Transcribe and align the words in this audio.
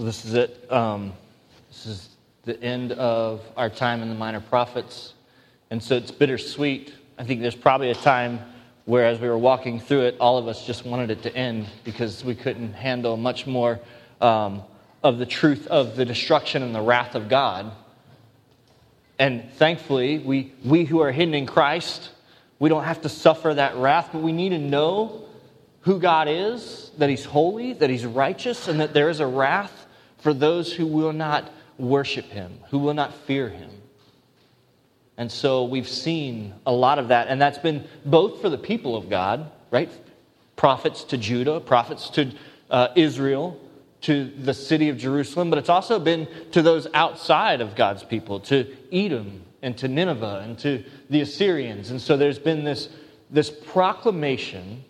Well, 0.00 0.06
this 0.06 0.24
is 0.24 0.32
it. 0.32 0.72
Um, 0.72 1.12
this 1.68 1.84
is 1.84 2.08
the 2.44 2.58
end 2.62 2.92
of 2.92 3.42
our 3.54 3.68
time 3.68 4.00
in 4.00 4.08
the 4.08 4.14
Minor 4.14 4.40
Prophets. 4.40 5.12
And 5.70 5.82
so 5.82 5.94
it's 5.94 6.10
bittersweet. 6.10 6.94
I 7.18 7.24
think 7.24 7.42
there's 7.42 7.54
probably 7.54 7.90
a 7.90 7.94
time 7.94 8.40
where, 8.86 9.04
as 9.04 9.20
we 9.20 9.28
were 9.28 9.36
walking 9.36 9.78
through 9.78 10.06
it, 10.06 10.16
all 10.18 10.38
of 10.38 10.48
us 10.48 10.66
just 10.66 10.86
wanted 10.86 11.10
it 11.10 11.22
to 11.24 11.36
end 11.36 11.66
because 11.84 12.24
we 12.24 12.34
couldn't 12.34 12.72
handle 12.72 13.18
much 13.18 13.46
more 13.46 13.78
um, 14.22 14.62
of 15.02 15.18
the 15.18 15.26
truth 15.26 15.66
of 15.66 15.96
the 15.96 16.06
destruction 16.06 16.62
and 16.62 16.74
the 16.74 16.80
wrath 16.80 17.14
of 17.14 17.28
God. 17.28 17.70
And 19.18 19.52
thankfully, 19.52 20.18
we, 20.18 20.54
we 20.64 20.86
who 20.86 21.00
are 21.02 21.12
hidden 21.12 21.34
in 21.34 21.44
Christ, 21.44 22.08
we 22.58 22.70
don't 22.70 22.84
have 22.84 23.02
to 23.02 23.10
suffer 23.10 23.52
that 23.52 23.76
wrath, 23.76 24.08
but 24.14 24.22
we 24.22 24.32
need 24.32 24.48
to 24.48 24.58
know 24.58 25.26
who 25.82 26.00
God 26.00 26.26
is, 26.26 26.90
that 26.96 27.10
He's 27.10 27.26
holy, 27.26 27.74
that 27.74 27.90
He's 27.90 28.06
righteous, 28.06 28.66
and 28.66 28.80
that 28.80 28.94
there 28.94 29.10
is 29.10 29.20
a 29.20 29.26
wrath 29.26 29.79
for 30.20 30.32
those 30.34 30.72
who 30.72 30.86
will 30.86 31.12
not 31.12 31.50
worship 31.78 32.26
him, 32.26 32.58
who 32.70 32.78
will 32.78 32.94
not 32.94 33.14
fear 33.14 33.48
him. 33.48 33.70
And 35.16 35.30
so 35.30 35.64
we've 35.64 35.88
seen 35.88 36.54
a 36.64 36.72
lot 36.72 36.98
of 36.98 37.08
that. 37.08 37.28
And 37.28 37.40
that's 37.40 37.58
been 37.58 37.86
both 38.04 38.40
for 38.40 38.48
the 38.48 38.58
people 38.58 38.96
of 38.96 39.10
God, 39.10 39.50
right? 39.70 39.90
Prophets 40.56 41.04
to 41.04 41.18
Judah, 41.18 41.60
prophets 41.60 42.08
to 42.10 42.32
uh, 42.70 42.88
Israel, 42.96 43.60
to 44.02 44.24
the 44.24 44.54
city 44.54 44.88
of 44.88 44.96
Jerusalem, 44.96 45.50
but 45.50 45.58
it's 45.58 45.68
also 45.68 45.98
been 45.98 46.26
to 46.52 46.62
those 46.62 46.86
outside 46.94 47.60
of 47.60 47.76
God's 47.76 48.02
people, 48.02 48.40
to 48.40 48.74
Edom 48.90 49.42
and 49.62 49.76
to 49.78 49.88
Nineveh 49.88 50.42
and 50.44 50.58
to 50.60 50.84
the 51.10 51.20
Assyrians. 51.20 51.90
And 51.90 52.00
so 52.00 52.16
there's 52.16 52.38
been 52.38 52.64
this, 52.64 52.88
this 53.30 53.50
proclamation 53.50 54.84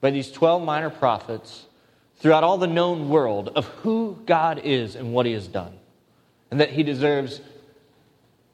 by 0.00 0.10
these 0.10 0.32
12 0.32 0.62
minor 0.62 0.90
prophets 0.90 1.66
throughout 2.24 2.42
all 2.42 2.56
the 2.56 2.66
known 2.66 3.10
world 3.10 3.50
of 3.54 3.66
who 3.66 4.18
God 4.24 4.62
is 4.64 4.96
and 4.96 5.12
what 5.12 5.26
He 5.26 5.32
has 5.32 5.46
done. 5.46 5.78
And 6.50 6.58
that 6.58 6.70
He 6.70 6.82
deserves 6.82 7.42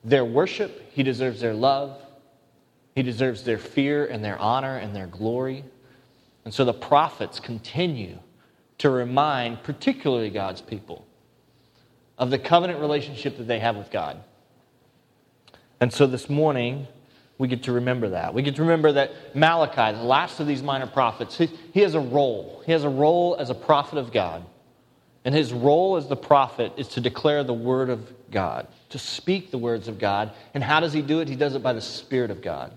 their 0.03 0.25
worship, 0.25 0.91
He 0.91 1.05
deserves 1.05 1.41
their 1.41 1.55
love, 1.55 1.97
He 2.97 3.05
deserves 3.05 3.45
their 3.45 3.59
fear 3.59 4.05
and 4.07 4.25
their 4.25 4.37
honor 4.41 4.77
and 4.77 4.93
their 4.93 5.07
glory. 5.07 5.63
And 6.45 6.53
so 6.53 6.65
the 6.65 6.73
prophets 6.73 7.39
continue 7.39 8.19
to 8.79 8.91
remind, 8.91 9.63
particularly 9.63 10.31
God's 10.31 10.63
people, 10.63 11.07
of 12.19 12.31
the 12.31 12.41
covenant 12.41 12.81
relationship 12.81 13.39
that 13.39 13.47
they 13.47 13.61
have 13.61 13.77
with 13.77 13.93
God. 13.93 14.21
And 15.79 15.93
so 15.93 16.09
this 16.09 16.29
morning, 16.29 16.89
we 17.41 17.49
get 17.49 17.63
to 17.63 17.73
remember 17.73 18.11
that. 18.11 18.35
We 18.35 18.43
get 18.43 18.57
to 18.57 18.63
remember 18.63 18.93
that 18.93 19.35
Malachi, 19.35 19.97
the 19.97 20.05
last 20.05 20.41
of 20.41 20.47
these 20.47 20.63
minor 20.63 20.87
prophets, 20.87 21.39
he, 21.39 21.47
he, 21.73 21.81
has 21.81 21.95
a 21.95 22.01
role. 22.01 22.63
He 22.67 22.73
has 22.73 22.85
a 22.85 22.89
role 22.91 23.35
as 23.39 23.49
a 23.49 23.55
prophet 23.55 23.97
of 23.97 24.13
God. 24.13 24.45
And 25.25 25.35
his 25.35 25.51
role 25.51 25.97
as 25.97 26.07
the 26.07 26.17
prophet 26.17 26.75
is 26.77 26.89
to 26.89 27.01
declare 27.01 27.43
the 27.43 27.55
word 27.55 27.89
of 27.89 28.13
God, 28.31 28.69
to 28.91 28.99
speak 28.99 29.51
the 29.51 29.57
words 29.57 29.89
of 29.89 29.99
God. 29.99 30.33
And 30.53 30.63
how 30.63 30.81
does 30.81 30.93
he 30.93 31.01
do 31.01 31.21
it? 31.21 31.29
He 31.29 31.35
does 31.35 31.55
it 31.55 31.63
by 31.63 31.73
the 31.73 31.81
Spirit 31.81 32.31
of 32.31 32.43
God. 32.43 32.75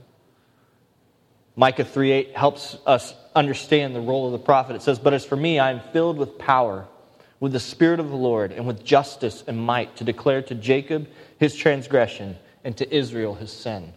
Micah 1.58 1.84
3:8 1.84 2.34
helps 2.34 2.78
us 2.86 3.14
understand 3.36 3.94
the 3.94 4.00
role 4.00 4.28
of 4.28 4.32
the 4.32 4.40
prophet. 4.40 4.78
It 4.78 4.82
says, 4.82 4.98
But 4.98 5.14
as 5.14 5.26
for 5.26 5.36
me, 5.36 5.60
I 5.60 5.72
am 5.72 5.82
filled 5.92 6.18
with 6.18 6.38
power, 6.38 6.88
with 7.42 7.52
the 7.52 7.60
Spirit 7.60 8.00
of 8.00 8.10
the 8.10 8.16
Lord, 8.16 8.54
and 8.54 8.66
with 8.66 8.86
justice 8.86 9.44
and 9.46 9.58
might, 9.58 9.98
to 9.98 10.06
declare 10.06 10.42
to 10.44 10.56
Jacob 10.56 11.10
his 11.38 11.54
transgression 11.54 12.38
and 12.64 12.78
to 12.78 12.96
Israel 12.96 13.36
his 13.36 13.52
sin 13.52 13.92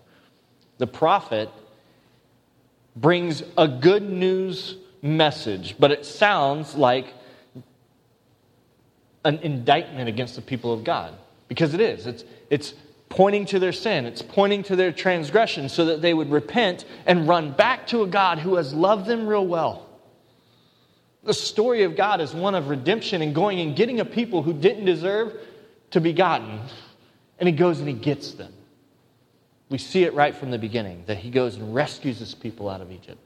the 0.79 0.87
prophet 0.87 1.49
brings 2.95 3.43
a 3.57 3.69
good 3.69 4.03
news 4.03 4.77
message, 5.03 5.77
but 5.79 5.91
it 5.91 6.05
sounds 6.05 6.75
like 6.75 7.13
an 9.25 9.39
indictment 9.39 10.09
against 10.09 10.37
the 10.37 10.43
people 10.43 10.73
of 10.73 10.85
God. 10.85 11.15
Because 11.49 11.75
it 11.75 11.81
is. 11.81 12.07
It's, 12.07 12.25
it's 12.51 12.75
pointing 13.09 13.47
to 13.47 13.59
their 13.59 13.73
sin, 13.73 14.05
it's 14.05 14.23
pointing 14.23 14.63
to 14.65 14.77
their 14.77 14.93
transgression 14.93 15.69
so 15.69 15.87
that 15.87 16.03
they 16.03 16.13
would 16.13 16.31
repent 16.31 16.85
and 17.07 17.29
run 17.29 17.53
back 17.53 17.87
to 17.89 18.03
a 18.03 18.07
God 18.07 18.39
who 18.39 18.57
has 18.57 18.75
loved 18.75 19.07
them 19.07 19.27
real 19.27 19.47
well. 19.47 19.87
The 21.23 21.35
story 21.35 21.83
of 21.83 21.97
God 21.97 22.21
is 22.21 22.35
one 22.35 22.55
of 22.55 22.69
redemption 22.69 23.23
and 23.23 23.35
going 23.35 23.61
and 23.61 23.77
getting 23.77 24.01
a 24.01 24.05
people 24.05 24.43
who 24.43 24.53
didn't 24.53 24.85
deserve 24.85 25.35
to 25.91 26.01
be 26.01 26.13
gotten, 26.13 26.61
and 27.39 27.49
He 27.49 27.55
goes 27.55 27.79
and 27.79 27.89
He 27.89 27.95
gets 27.95 28.33
them. 28.33 28.53
We 29.69 29.79
see 29.79 30.05
it 30.05 30.15
right 30.15 30.35
from 30.35 30.51
the 30.51 30.59
beginning 30.59 31.05
that 31.07 31.19
he 31.19 31.31
goes 31.31 31.57
and 31.57 31.75
rescues 31.75 32.19
his 32.19 32.35
people 32.35 32.69
out 32.69 32.81
of 32.81 32.93
Egypt. 32.93 33.19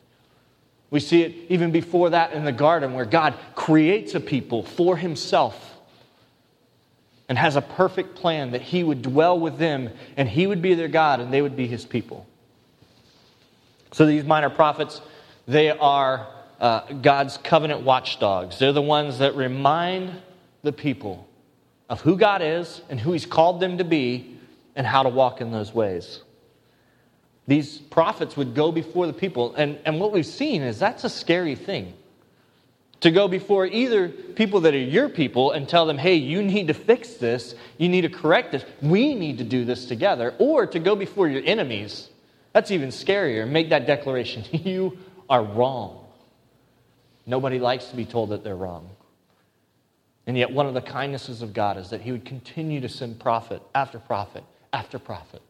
We 0.90 1.00
see 1.00 1.22
it 1.22 1.34
even 1.48 1.70
before 1.70 2.10
that 2.10 2.32
in 2.32 2.44
the 2.44 2.52
garden 2.52 2.94
where 2.94 3.04
God 3.04 3.34
creates 3.54 4.14
a 4.14 4.20
people 4.20 4.62
for 4.62 4.96
himself 4.96 5.76
and 7.28 7.38
has 7.38 7.56
a 7.56 7.62
perfect 7.62 8.16
plan 8.16 8.52
that 8.52 8.62
he 8.62 8.82
would 8.82 9.02
dwell 9.02 9.38
with 9.38 9.58
them 9.58 9.90
and 10.16 10.28
he 10.28 10.46
would 10.46 10.60
be 10.62 10.74
their 10.74 10.88
God 10.88 11.20
and 11.20 11.32
they 11.32 11.42
would 11.42 11.56
be 11.56 11.66
his 11.66 11.84
people. 11.84 12.26
So 13.92 14.06
these 14.06 14.24
minor 14.24 14.50
prophets, 14.50 15.00
they 15.46 15.70
are 15.70 16.26
uh, 16.58 16.92
God's 16.94 17.36
covenant 17.36 17.82
watchdogs. 17.82 18.58
They're 18.58 18.72
the 18.72 18.82
ones 18.82 19.18
that 19.18 19.36
remind 19.36 20.20
the 20.62 20.72
people 20.72 21.28
of 21.88 22.00
who 22.00 22.16
God 22.16 22.42
is 22.42 22.80
and 22.88 22.98
who 22.98 23.12
he's 23.12 23.26
called 23.26 23.60
them 23.60 23.78
to 23.78 23.84
be 23.84 24.36
and 24.74 24.86
how 24.86 25.02
to 25.02 25.08
walk 25.08 25.40
in 25.40 25.52
those 25.52 25.72
ways 25.72 26.20
these 27.50 27.78
prophets 27.78 28.36
would 28.36 28.54
go 28.54 28.70
before 28.70 29.08
the 29.08 29.12
people. 29.12 29.56
And, 29.56 29.80
and 29.84 29.98
what 29.98 30.12
we've 30.12 30.24
seen 30.24 30.62
is 30.62 30.78
that's 30.78 31.02
a 31.02 31.10
scary 31.10 31.56
thing. 31.56 31.94
To 33.00 33.10
go 33.10 33.26
before 33.26 33.66
either 33.66 34.08
people 34.08 34.60
that 34.60 34.72
are 34.72 34.78
your 34.78 35.08
people 35.08 35.50
and 35.50 35.68
tell 35.68 35.84
them, 35.84 35.98
hey, 35.98 36.14
you 36.14 36.44
need 36.44 36.68
to 36.68 36.74
fix 36.74 37.14
this, 37.14 37.56
you 37.76 37.88
need 37.88 38.02
to 38.02 38.08
correct 38.08 38.52
this, 38.52 38.64
we 38.80 39.16
need 39.16 39.38
to 39.38 39.44
do 39.44 39.64
this 39.64 39.86
together, 39.86 40.32
or 40.38 40.64
to 40.68 40.78
go 40.78 40.94
before 40.94 41.26
your 41.26 41.42
enemies. 41.44 42.10
That's 42.52 42.70
even 42.70 42.90
scarier. 42.90 43.48
Make 43.48 43.70
that 43.70 43.84
declaration 43.84 44.44
you 44.52 44.96
are 45.28 45.42
wrong. 45.42 46.06
Nobody 47.26 47.58
likes 47.58 47.86
to 47.86 47.96
be 47.96 48.04
told 48.04 48.30
that 48.30 48.44
they're 48.44 48.54
wrong. 48.54 48.90
And 50.28 50.38
yet, 50.38 50.52
one 50.52 50.66
of 50.66 50.74
the 50.74 50.82
kindnesses 50.82 51.42
of 51.42 51.52
God 51.52 51.78
is 51.78 51.90
that 51.90 52.00
He 52.00 52.12
would 52.12 52.24
continue 52.24 52.80
to 52.80 52.88
send 52.88 53.18
prophet 53.18 53.60
after 53.74 53.98
prophet 53.98 54.44
after 54.72 55.00
prophet 55.00 55.42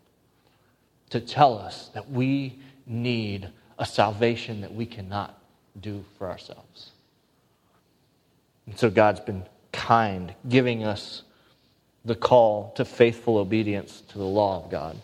to 1.10 1.20
tell 1.20 1.58
us 1.58 1.90
that 1.94 2.10
we 2.10 2.58
need 2.86 3.48
a 3.78 3.86
salvation 3.86 4.60
that 4.62 4.74
we 4.74 4.86
cannot 4.86 5.38
do 5.80 6.04
for 6.18 6.28
ourselves. 6.28 6.90
And 8.66 8.78
so 8.78 8.90
God's 8.90 9.20
been 9.20 9.44
kind, 9.72 10.34
giving 10.48 10.84
us 10.84 11.22
the 12.04 12.14
call 12.14 12.72
to 12.76 12.84
faithful 12.84 13.38
obedience 13.38 14.02
to 14.08 14.18
the 14.18 14.24
law 14.24 14.64
of 14.64 14.70
God. 14.70 14.96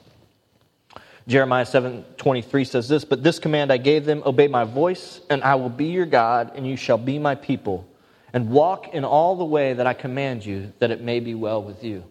Jeremiah 1.29 1.67
7:23 1.67 2.65
says 2.65 2.89
this, 2.89 3.05
"But 3.05 3.25
this 3.25 3.39
command 3.39 3.73
I 3.73 3.79
gave 3.79 4.05
them, 4.05 4.23
obey 4.25 4.47
my 4.47 4.65
voice, 4.65 5.21
and 5.29 5.43
I 5.43 5.57
will 5.57 5.69
be 5.69 5.87
your 5.87 6.07
God, 6.07 6.53
and 6.55 6.67
you 6.67 6.77
shall 6.77 6.99
be 6.99 7.19
my 7.19 7.35
people, 7.35 7.85
and 8.33 8.51
walk 8.51 8.95
in 8.95 9.05
all 9.05 9.35
the 9.35 9.45
way 9.45 9.73
that 9.73 9.87
I 9.87 9.93
command 9.93 10.47
you, 10.47 10.73
that 10.79 10.93
it 10.93 11.01
may 11.01 11.19
be 11.19 11.35
well 11.35 11.61
with 11.61 11.83
you." 11.83 12.05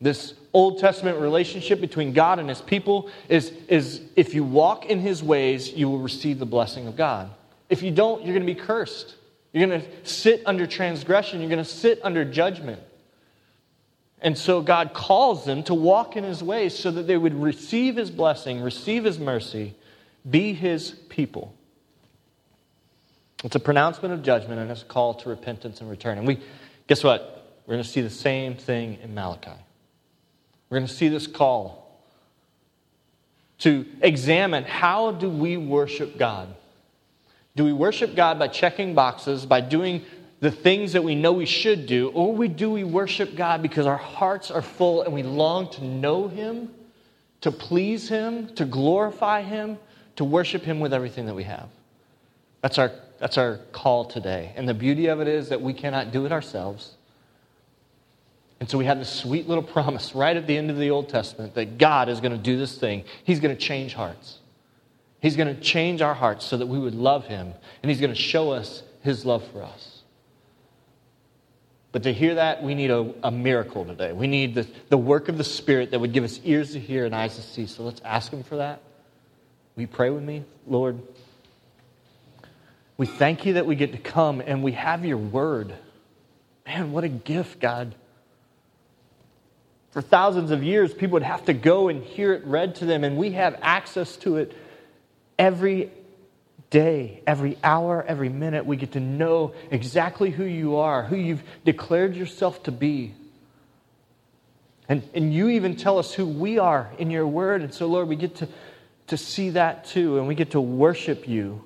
This 0.00 0.34
Old 0.54 0.78
Testament 0.78 1.18
relationship 1.18 1.80
between 1.80 2.12
God 2.12 2.38
and 2.38 2.48
his 2.48 2.62
people 2.62 3.10
is, 3.28 3.52
is 3.68 4.00
if 4.14 4.34
you 4.34 4.44
walk 4.44 4.86
in 4.86 5.00
his 5.00 5.22
ways, 5.22 5.72
you 5.72 5.88
will 5.88 5.98
receive 5.98 6.38
the 6.38 6.46
blessing 6.46 6.86
of 6.86 6.96
God. 6.96 7.30
If 7.68 7.82
you 7.82 7.90
don't, 7.90 8.24
you're 8.24 8.34
going 8.34 8.46
to 8.46 8.54
be 8.54 8.58
cursed. 8.58 9.16
You're 9.52 9.66
going 9.66 9.82
to 9.82 10.08
sit 10.08 10.42
under 10.46 10.66
transgression. 10.66 11.40
You're 11.40 11.50
going 11.50 11.64
to 11.64 11.68
sit 11.68 12.00
under 12.04 12.24
judgment. 12.24 12.80
And 14.20 14.38
so 14.38 14.62
God 14.62 14.94
calls 14.94 15.44
them 15.44 15.64
to 15.64 15.74
walk 15.74 16.16
in 16.16 16.22
his 16.24 16.42
ways 16.42 16.78
so 16.78 16.90
that 16.92 17.08
they 17.08 17.16
would 17.16 17.34
receive 17.34 17.96
his 17.96 18.10
blessing, 18.10 18.62
receive 18.62 19.04
his 19.04 19.18
mercy, 19.18 19.74
be 20.28 20.54
his 20.54 20.92
people. 21.08 21.52
It's 23.42 23.56
a 23.56 23.60
pronouncement 23.60 24.14
of 24.14 24.22
judgment 24.22 24.60
and 24.60 24.70
it's 24.70 24.82
a 24.82 24.86
call 24.86 25.14
to 25.14 25.28
repentance 25.28 25.80
and 25.80 25.90
return. 25.90 26.16
And 26.16 26.26
we, 26.26 26.40
guess 26.86 27.04
what? 27.04 27.58
We're 27.66 27.74
going 27.74 27.84
to 27.84 27.90
see 27.90 28.00
the 28.00 28.08
same 28.08 28.54
thing 28.54 28.98
in 29.02 29.14
Malachi. 29.14 29.50
We're 30.74 30.80
going 30.80 30.88
to 30.88 30.94
see 30.94 31.06
this 31.06 31.28
call 31.28 32.00
to 33.58 33.86
examine 34.00 34.64
how 34.64 35.12
do 35.12 35.30
we 35.30 35.56
worship 35.56 36.18
God? 36.18 36.52
Do 37.54 37.62
we 37.62 37.72
worship 37.72 38.16
God 38.16 38.40
by 38.40 38.48
checking 38.48 38.92
boxes, 38.92 39.46
by 39.46 39.60
doing 39.60 40.04
the 40.40 40.50
things 40.50 40.92
that 40.94 41.04
we 41.04 41.14
know 41.14 41.32
we 41.32 41.46
should 41.46 41.86
do, 41.86 42.08
or 42.08 42.32
we, 42.32 42.48
do 42.48 42.72
we 42.72 42.82
worship 42.82 43.36
God 43.36 43.62
because 43.62 43.86
our 43.86 43.96
hearts 43.96 44.50
are 44.50 44.62
full 44.62 45.02
and 45.02 45.14
we 45.14 45.22
long 45.22 45.70
to 45.74 45.84
know 45.84 46.26
Him, 46.26 46.70
to 47.42 47.52
please 47.52 48.08
Him, 48.08 48.52
to 48.56 48.64
glorify 48.64 49.42
Him, 49.42 49.78
to 50.16 50.24
worship 50.24 50.64
Him 50.64 50.80
with 50.80 50.92
everything 50.92 51.24
that 51.26 51.34
we 51.34 51.44
have? 51.44 51.68
That's 52.62 52.78
our, 52.78 52.90
that's 53.20 53.38
our 53.38 53.58
call 53.70 54.06
today. 54.06 54.52
And 54.56 54.68
the 54.68 54.74
beauty 54.74 55.06
of 55.06 55.20
it 55.20 55.28
is 55.28 55.50
that 55.50 55.60
we 55.62 55.72
cannot 55.72 56.10
do 56.10 56.26
it 56.26 56.32
ourselves. 56.32 56.94
And 58.60 58.70
so 58.70 58.78
we 58.78 58.84
have 58.84 58.98
this 58.98 59.10
sweet 59.10 59.48
little 59.48 59.62
promise 59.74 60.14
right 60.14 60.36
at 60.36 60.46
the 60.46 60.56
end 60.56 60.70
of 60.70 60.78
the 60.78 60.90
Old 60.90 61.08
Testament 61.08 61.54
that 61.54 61.78
God 61.78 62.08
is 62.08 62.20
going 62.20 62.32
to 62.32 62.38
do 62.38 62.56
this 62.56 62.76
thing. 62.78 63.04
He's 63.24 63.40
going 63.40 63.54
to 63.54 63.60
change 63.60 63.94
hearts. 63.94 64.38
He's 65.20 65.36
going 65.36 65.54
to 65.54 65.60
change 65.60 66.02
our 66.02 66.14
hearts 66.14 66.44
so 66.44 66.58
that 66.58 66.66
we 66.66 66.78
would 66.78 66.94
love 66.94 67.26
Him, 67.26 67.54
and 67.82 67.90
He's 67.90 68.00
going 68.00 68.12
to 68.12 68.20
show 68.20 68.50
us 68.50 68.82
His 69.00 69.24
love 69.24 69.42
for 69.52 69.62
us. 69.62 70.02
But 71.92 72.02
to 72.02 72.12
hear 72.12 72.34
that, 72.34 72.62
we 72.62 72.74
need 72.74 72.90
a, 72.90 73.14
a 73.22 73.30
miracle 73.30 73.84
today. 73.84 74.12
We 74.12 74.26
need 74.26 74.54
the, 74.54 74.66
the 74.90 74.98
work 74.98 75.28
of 75.28 75.38
the 75.38 75.44
Spirit 75.44 75.92
that 75.92 76.00
would 76.00 76.12
give 76.12 76.24
us 76.24 76.40
ears 76.44 76.72
to 76.72 76.80
hear 76.80 77.06
and 77.06 77.14
eyes 77.14 77.36
to 77.36 77.42
see. 77.42 77.66
So 77.66 77.84
let's 77.84 78.02
ask 78.04 78.32
Him 78.32 78.42
for 78.42 78.56
that. 78.56 78.82
Will 79.74 79.82
you 79.82 79.88
pray 79.88 80.10
with 80.10 80.22
me? 80.22 80.44
Lord, 80.66 81.00
we 82.96 83.06
thank 83.06 83.46
you 83.46 83.54
that 83.54 83.64
we 83.64 83.76
get 83.76 83.92
to 83.92 83.98
come 83.98 84.42
and 84.44 84.62
we 84.62 84.72
have 84.72 85.04
your 85.04 85.16
word. 85.16 85.74
Man, 86.66 86.92
what 86.92 87.04
a 87.04 87.08
gift, 87.08 87.60
God. 87.60 87.94
For 89.94 90.02
thousands 90.02 90.50
of 90.50 90.64
years, 90.64 90.92
people 90.92 91.12
would 91.12 91.22
have 91.22 91.44
to 91.44 91.52
go 91.52 91.86
and 91.86 92.02
hear 92.02 92.32
it 92.32 92.44
read 92.44 92.74
to 92.76 92.84
them, 92.84 93.04
and 93.04 93.16
we 93.16 93.30
have 93.30 93.56
access 93.62 94.16
to 94.18 94.38
it 94.38 94.52
every 95.38 95.92
day, 96.68 97.22
every 97.28 97.56
hour, 97.62 98.04
every 98.04 98.28
minute, 98.28 98.66
we 98.66 98.76
get 98.76 98.90
to 98.92 99.00
know 99.00 99.54
exactly 99.70 100.30
who 100.30 100.42
you 100.42 100.78
are, 100.78 101.04
who 101.04 101.14
you've 101.14 101.44
declared 101.64 102.16
yourself 102.16 102.64
to 102.64 102.72
be. 102.72 103.14
And, 104.88 105.08
and 105.14 105.32
you 105.32 105.50
even 105.50 105.76
tell 105.76 106.00
us 106.00 106.12
who 106.12 106.26
we 106.26 106.58
are 106.58 106.90
in 106.98 107.12
your 107.12 107.28
word. 107.28 107.62
And 107.62 107.72
so, 107.72 107.86
Lord, 107.86 108.08
we 108.08 108.16
get 108.16 108.34
to, 108.36 108.48
to 109.06 109.16
see 109.16 109.50
that 109.50 109.84
too, 109.84 110.18
and 110.18 110.26
we 110.26 110.34
get 110.34 110.50
to 110.50 110.60
worship 110.60 111.28
you 111.28 111.62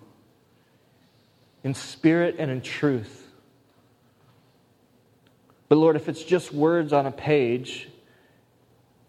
in 1.64 1.72
spirit 1.72 2.36
and 2.38 2.50
in 2.50 2.60
truth. 2.60 3.26
But, 5.70 5.76
Lord, 5.76 5.96
if 5.96 6.10
it's 6.10 6.22
just 6.22 6.52
words 6.52 6.92
on 6.92 7.06
a 7.06 7.10
page, 7.10 7.88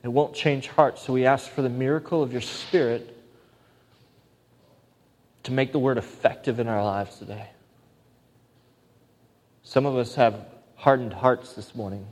it 0.04 0.08
won't 0.08 0.34
change 0.34 0.68
hearts. 0.68 1.02
So 1.02 1.14
we 1.14 1.26
ask 1.26 1.50
for 1.50 1.62
the 1.62 1.70
miracle 1.70 2.24
of 2.24 2.32
your 2.32 2.42
spirit 2.42 3.16
to 5.44 5.52
make 5.52 5.72
the 5.72 5.80
word 5.80 5.98
effective 5.98 6.60
in 6.60 6.68
our 6.68 6.84
lives 6.84 7.18
today. 7.18 7.50
Some 9.64 9.86
of 9.86 9.98
us 9.98 10.16
have 10.16 10.46
hardened 10.76 11.14
hearts 11.14 11.54
this 11.54 11.76
morning. 11.76 12.08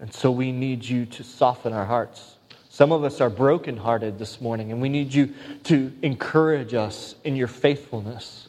And 0.00 0.12
so 0.12 0.30
we 0.30 0.50
need 0.50 0.84
you 0.84 1.06
to 1.06 1.22
soften 1.22 1.72
our 1.72 1.84
hearts. 1.84 2.36
Some 2.68 2.92
of 2.92 3.04
us 3.04 3.20
are 3.20 3.30
brokenhearted 3.30 4.18
this 4.18 4.40
morning, 4.40 4.72
and 4.72 4.80
we 4.80 4.88
need 4.88 5.12
you 5.12 5.34
to 5.64 5.92
encourage 6.02 6.72
us 6.74 7.14
in 7.24 7.36
your 7.36 7.48
faithfulness. 7.48 8.48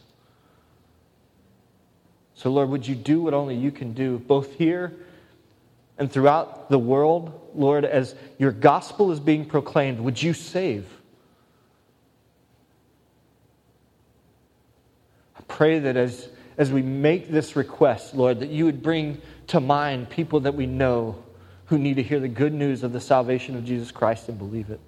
So, 2.34 2.50
Lord, 2.50 2.70
would 2.70 2.86
you 2.86 2.94
do 2.94 3.20
what 3.20 3.34
only 3.34 3.54
you 3.54 3.70
can 3.70 3.92
do, 3.92 4.18
both 4.18 4.54
here 4.54 4.92
and 5.98 6.10
throughout 6.10 6.70
the 6.70 6.78
world? 6.78 7.50
Lord, 7.54 7.84
as 7.84 8.14
your 8.38 8.52
gospel 8.52 9.12
is 9.12 9.20
being 9.20 9.44
proclaimed, 9.44 10.00
would 10.00 10.22
you 10.22 10.32
save? 10.32 10.86
I 15.36 15.42
pray 15.48 15.80
that 15.80 15.96
as, 15.96 16.28
as 16.56 16.72
we 16.72 16.82
make 16.82 17.30
this 17.30 17.56
request, 17.56 18.14
Lord, 18.14 18.40
that 18.40 18.48
you 18.48 18.64
would 18.64 18.82
bring 18.82 19.20
to 19.48 19.60
mind 19.60 20.08
people 20.08 20.40
that 20.40 20.54
we 20.54 20.66
know 20.66 21.22
who 21.66 21.78
need 21.78 21.96
to 21.96 22.02
hear 22.02 22.20
the 22.20 22.28
good 22.28 22.52
news 22.52 22.82
of 22.82 22.92
the 22.92 23.00
salvation 23.00 23.56
of 23.56 23.64
Jesus 23.64 23.90
Christ 23.90 24.28
and 24.28 24.38
believe 24.38 24.70
it. 24.70 24.80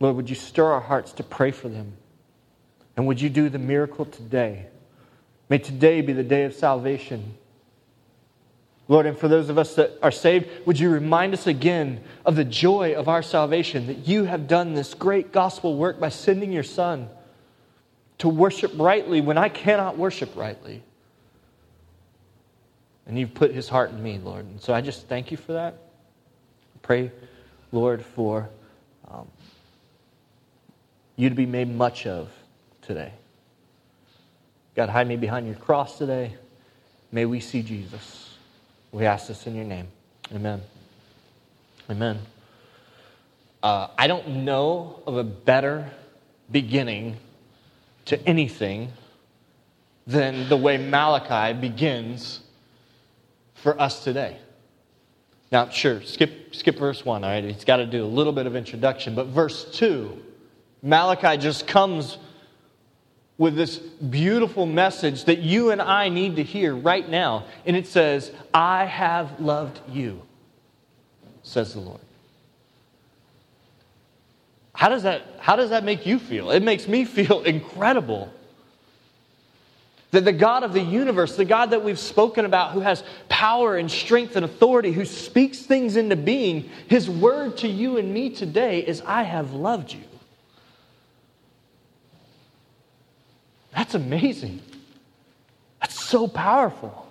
Lord, 0.00 0.16
would 0.16 0.28
you 0.28 0.36
stir 0.36 0.72
our 0.72 0.80
hearts 0.80 1.12
to 1.12 1.22
pray 1.22 1.50
for 1.50 1.68
them? 1.68 1.94
And 2.96 3.06
would 3.06 3.20
you 3.20 3.28
do 3.30 3.48
the 3.48 3.58
miracle 3.58 4.04
today? 4.04 4.66
May 5.48 5.58
today 5.58 6.00
be 6.00 6.12
the 6.12 6.24
day 6.24 6.44
of 6.44 6.54
salvation. 6.54 7.37
Lord, 8.88 9.04
and 9.04 9.16
for 9.16 9.28
those 9.28 9.50
of 9.50 9.58
us 9.58 9.74
that 9.74 9.98
are 10.02 10.10
saved, 10.10 10.48
would 10.66 10.80
you 10.80 10.88
remind 10.88 11.34
us 11.34 11.46
again 11.46 12.00
of 12.24 12.36
the 12.36 12.44
joy 12.44 12.94
of 12.94 13.06
our 13.06 13.22
salvation, 13.22 13.86
that 13.86 14.08
you 14.08 14.24
have 14.24 14.48
done 14.48 14.72
this 14.72 14.94
great 14.94 15.30
gospel 15.30 15.76
work 15.76 16.00
by 16.00 16.08
sending 16.08 16.50
your 16.50 16.62
Son 16.62 17.10
to 18.16 18.28
worship 18.28 18.72
rightly 18.76 19.20
when 19.20 19.36
I 19.36 19.50
cannot 19.50 19.98
worship 19.98 20.34
rightly. 20.34 20.82
And 23.06 23.18
you've 23.18 23.34
put 23.34 23.52
his 23.52 23.68
heart 23.68 23.90
in 23.90 24.02
me, 24.02 24.18
Lord. 24.18 24.46
And 24.46 24.60
so 24.60 24.72
I 24.72 24.80
just 24.80 25.06
thank 25.06 25.30
you 25.30 25.36
for 25.36 25.52
that. 25.52 25.76
Pray, 26.80 27.12
Lord, 27.72 28.02
for 28.02 28.48
um, 29.06 29.28
you 31.16 31.28
to 31.28 31.34
be 31.34 31.46
made 31.46 31.74
much 31.74 32.06
of 32.06 32.30
today. 32.82 33.12
God, 34.74 34.88
hide 34.88 35.08
me 35.08 35.16
behind 35.16 35.46
your 35.46 35.56
cross 35.56 35.98
today. 35.98 36.34
May 37.12 37.26
we 37.26 37.40
see 37.40 37.62
Jesus. 37.62 38.17
We 38.92 39.04
ask 39.04 39.28
this 39.28 39.46
in 39.46 39.54
your 39.54 39.64
name. 39.64 39.88
Amen. 40.34 40.62
Amen. 41.90 42.18
Uh, 43.62 43.88
I 43.98 44.06
don't 44.06 44.44
know 44.44 45.02
of 45.06 45.16
a 45.16 45.24
better 45.24 45.90
beginning 46.50 47.16
to 48.06 48.22
anything 48.26 48.92
than 50.06 50.48
the 50.48 50.56
way 50.56 50.78
Malachi 50.78 51.58
begins 51.58 52.40
for 53.54 53.78
us 53.80 54.04
today. 54.04 54.38
Now, 55.50 55.68
sure, 55.70 56.02
skip, 56.02 56.54
skip 56.54 56.78
verse 56.78 57.04
1, 57.04 57.24
all 57.24 57.30
right? 57.30 57.44
He's 57.44 57.64
got 57.64 57.76
to 57.76 57.86
do 57.86 58.04
a 58.04 58.06
little 58.06 58.32
bit 58.32 58.46
of 58.46 58.54
introduction. 58.54 59.14
But 59.14 59.26
verse 59.26 59.64
2, 59.72 60.22
Malachi 60.82 61.38
just 61.38 61.66
comes 61.66 62.18
with 63.38 63.54
this 63.54 63.76
beautiful 63.78 64.66
message 64.66 65.24
that 65.24 65.38
you 65.38 65.70
and 65.70 65.80
I 65.80 66.08
need 66.08 66.36
to 66.36 66.42
hear 66.42 66.74
right 66.74 67.08
now. 67.08 67.44
And 67.64 67.76
it 67.76 67.86
says, 67.86 68.32
I 68.52 68.84
have 68.84 69.40
loved 69.40 69.80
you, 69.88 70.20
says 71.44 71.72
the 71.72 71.80
Lord. 71.80 72.00
How 74.74 74.88
does 74.88 75.04
that, 75.04 75.22
how 75.38 75.56
does 75.56 75.70
that 75.70 75.84
make 75.84 76.04
you 76.04 76.18
feel? 76.18 76.50
It 76.50 76.62
makes 76.62 76.88
me 76.88 77.04
feel 77.04 77.42
incredible. 77.44 78.32
That 80.10 80.24
the 80.24 80.32
God 80.32 80.62
of 80.64 80.72
the 80.72 80.80
universe, 80.80 81.36
the 81.36 81.44
God 81.44 81.70
that 81.70 81.84
we've 81.84 81.98
spoken 81.98 82.44
about, 82.44 82.72
who 82.72 82.80
has 82.80 83.04
power 83.28 83.76
and 83.76 83.90
strength 83.90 84.36
and 84.36 84.44
authority, 84.44 84.90
who 84.90 85.04
speaks 85.04 85.60
things 85.60 85.96
into 85.96 86.16
being, 86.16 86.70
his 86.88 87.10
word 87.10 87.58
to 87.58 87.68
you 87.68 87.98
and 87.98 88.12
me 88.12 88.30
today 88.30 88.80
is, 88.80 89.02
I 89.02 89.22
have 89.22 89.52
loved 89.52 89.92
you. 89.92 90.07
That's 93.78 93.94
amazing. 93.94 94.60
That's 95.80 95.94
so 96.04 96.26
powerful. 96.26 97.06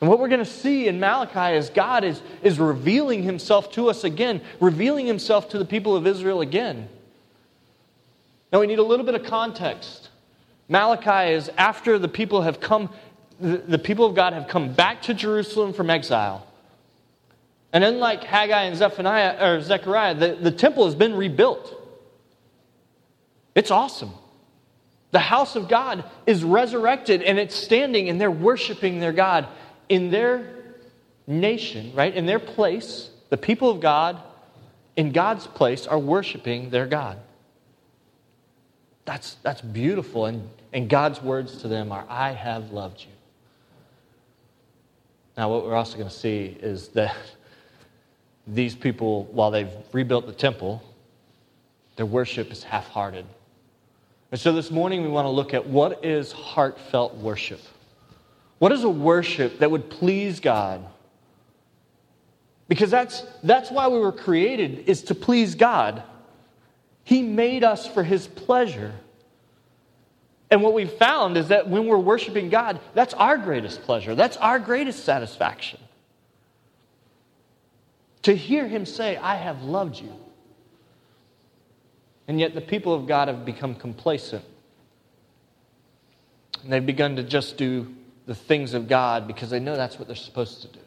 And 0.00 0.08
what 0.08 0.18
we're 0.18 0.28
going 0.28 0.38
to 0.38 0.46
see 0.46 0.88
in 0.88 0.98
Malachi 0.98 1.58
is 1.58 1.68
God 1.68 2.04
is, 2.04 2.22
is 2.42 2.58
revealing 2.58 3.22
himself 3.22 3.70
to 3.72 3.90
us 3.90 4.02
again, 4.02 4.40
revealing 4.60 5.04
himself 5.04 5.50
to 5.50 5.58
the 5.58 5.66
people 5.66 5.94
of 5.94 6.06
Israel 6.06 6.40
again. 6.40 6.88
Now 8.50 8.60
we 8.60 8.66
need 8.66 8.78
a 8.78 8.82
little 8.82 9.04
bit 9.04 9.14
of 9.14 9.24
context. 9.24 10.08
Malachi 10.70 11.34
is 11.34 11.50
after 11.58 11.98
the 11.98 12.08
people 12.08 12.40
have 12.40 12.60
come, 12.60 12.88
the, 13.38 13.78
people 13.78 14.06
of 14.06 14.14
God 14.14 14.32
have 14.32 14.48
come 14.48 14.72
back 14.72 15.02
to 15.02 15.12
Jerusalem 15.12 15.74
from 15.74 15.90
exile. 15.90 16.46
And 17.74 17.84
unlike 17.84 18.24
Haggai 18.24 18.62
and 18.62 18.74
Zephaniah 18.74 19.36
or 19.38 19.60
Zechariah, 19.60 20.14
the, 20.14 20.34
the 20.34 20.50
temple 20.50 20.86
has 20.86 20.94
been 20.94 21.14
rebuilt. 21.14 21.82
It's 23.54 23.70
awesome. 23.70 24.10
The 25.10 25.20
house 25.20 25.54
of 25.54 25.68
God 25.68 26.04
is 26.26 26.42
resurrected 26.42 27.22
and 27.22 27.38
it's 27.38 27.54
standing 27.54 28.08
and 28.08 28.20
they're 28.20 28.30
worshiping 28.30 28.98
their 28.98 29.12
God 29.12 29.46
in 29.88 30.10
their 30.10 30.54
nation, 31.26 31.92
right, 31.94 32.14
in 32.14 32.26
their 32.26 32.38
place, 32.38 33.10
the 33.30 33.36
people 33.36 33.70
of 33.70 33.80
God 33.80 34.20
in 34.96 35.12
God's 35.12 35.46
place 35.46 35.86
are 35.86 35.98
worshiping 35.98 36.70
their 36.70 36.86
God. 36.86 37.18
That's, 39.04 39.34
that's 39.42 39.60
beautiful. 39.60 40.26
And, 40.26 40.48
and 40.72 40.88
God's 40.88 41.22
words 41.22 41.58
to 41.62 41.68
them 41.68 41.92
are, 41.92 42.04
I 42.08 42.32
have 42.32 42.70
loved 42.70 43.00
you. 43.00 43.12
Now, 45.36 45.50
what 45.50 45.64
we're 45.64 45.74
also 45.74 45.96
going 45.96 46.08
to 46.08 46.14
see 46.14 46.56
is 46.60 46.88
that 46.88 47.14
these 48.46 48.74
people, 48.74 49.24
while 49.24 49.50
they've 49.50 49.72
rebuilt 49.92 50.26
the 50.26 50.32
temple, 50.32 50.82
their 51.96 52.06
worship 52.06 52.52
is 52.52 52.62
half 52.62 52.88
hearted. 52.88 53.26
And 54.34 54.40
so 54.40 54.52
this 54.52 54.72
morning 54.72 55.02
we 55.02 55.08
want 55.08 55.26
to 55.26 55.30
look 55.30 55.54
at 55.54 55.64
what 55.64 56.04
is 56.04 56.32
heartfelt 56.32 57.14
worship. 57.14 57.60
What 58.58 58.72
is 58.72 58.82
a 58.82 58.88
worship 58.88 59.60
that 59.60 59.70
would 59.70 59.88
please 59.88 60.40
God? 60.40 60.84
Because 62.66 62.90
that's, 62.90 63.22
that's 63.44 63.70
why 63.70 63.86
we 63.86 64.00
were 64.00 64.10
created, 64.10 64.88
is 64.88 65.04
to 65.04 65.14
please 65.14 65.54
God. 65.54 66.02
He 67.04 67.22
made 67.22 67.62
us 67.62 67.86
for 67.86 68.02
His 68.02 68.26
pleasure. 68.26 68.94
And 70.50 70.64
what 70.64 70.74
we've 70.74 70.90
found 70.90 71.36
is 71.36 71.46
that 71.46 71.68
when 71.68 71.86
we're 71.86 71.96
worshiping 71.96 72.48
God, 72.48 72.80
that's 72.92 73.14
our 73.14 73.38
greatest 73.38 73.82
pleasure, 73.82 74.16
that's 74.16 74.36
our 74.38 74.58
greatest 74.58 75.04
satisfaction. 75.04 75.78
To 78.22 78.34
hear 78.34 78.66
Him 78.66 78.84
say, 78.84 79.16
I 79.16 79.36
have 79.36 79.62
loved 79.62 80.00
you. 80.00 80.12
And 82.26 82.40
yet 82.40 82.54
the 82.54 82.60
people 82.60 82.94
of 82.94 83.06
God 83.06 83.28
have 83.28 83.44
become 83.44 83.74
complacent. 83.74 84.44
And 86.62 86.72
they've 86.72 86.84
begun 86.84 87.16
to 87.16 87.22
just 87.22 87.56
do 87.56 87.94
the 88.26 88.34
things 88.34 88.72
of 88.74 88.88
God 88.88 89.26
because 89.26 89.50
they 89.50 89.60
know 89.60 89.76
that's 89.76 89.98
what 89.98 90.08
they're 90.08 90.16
supposed 90.16 90.62
to 90.62 90.68
do. 90.68 90.80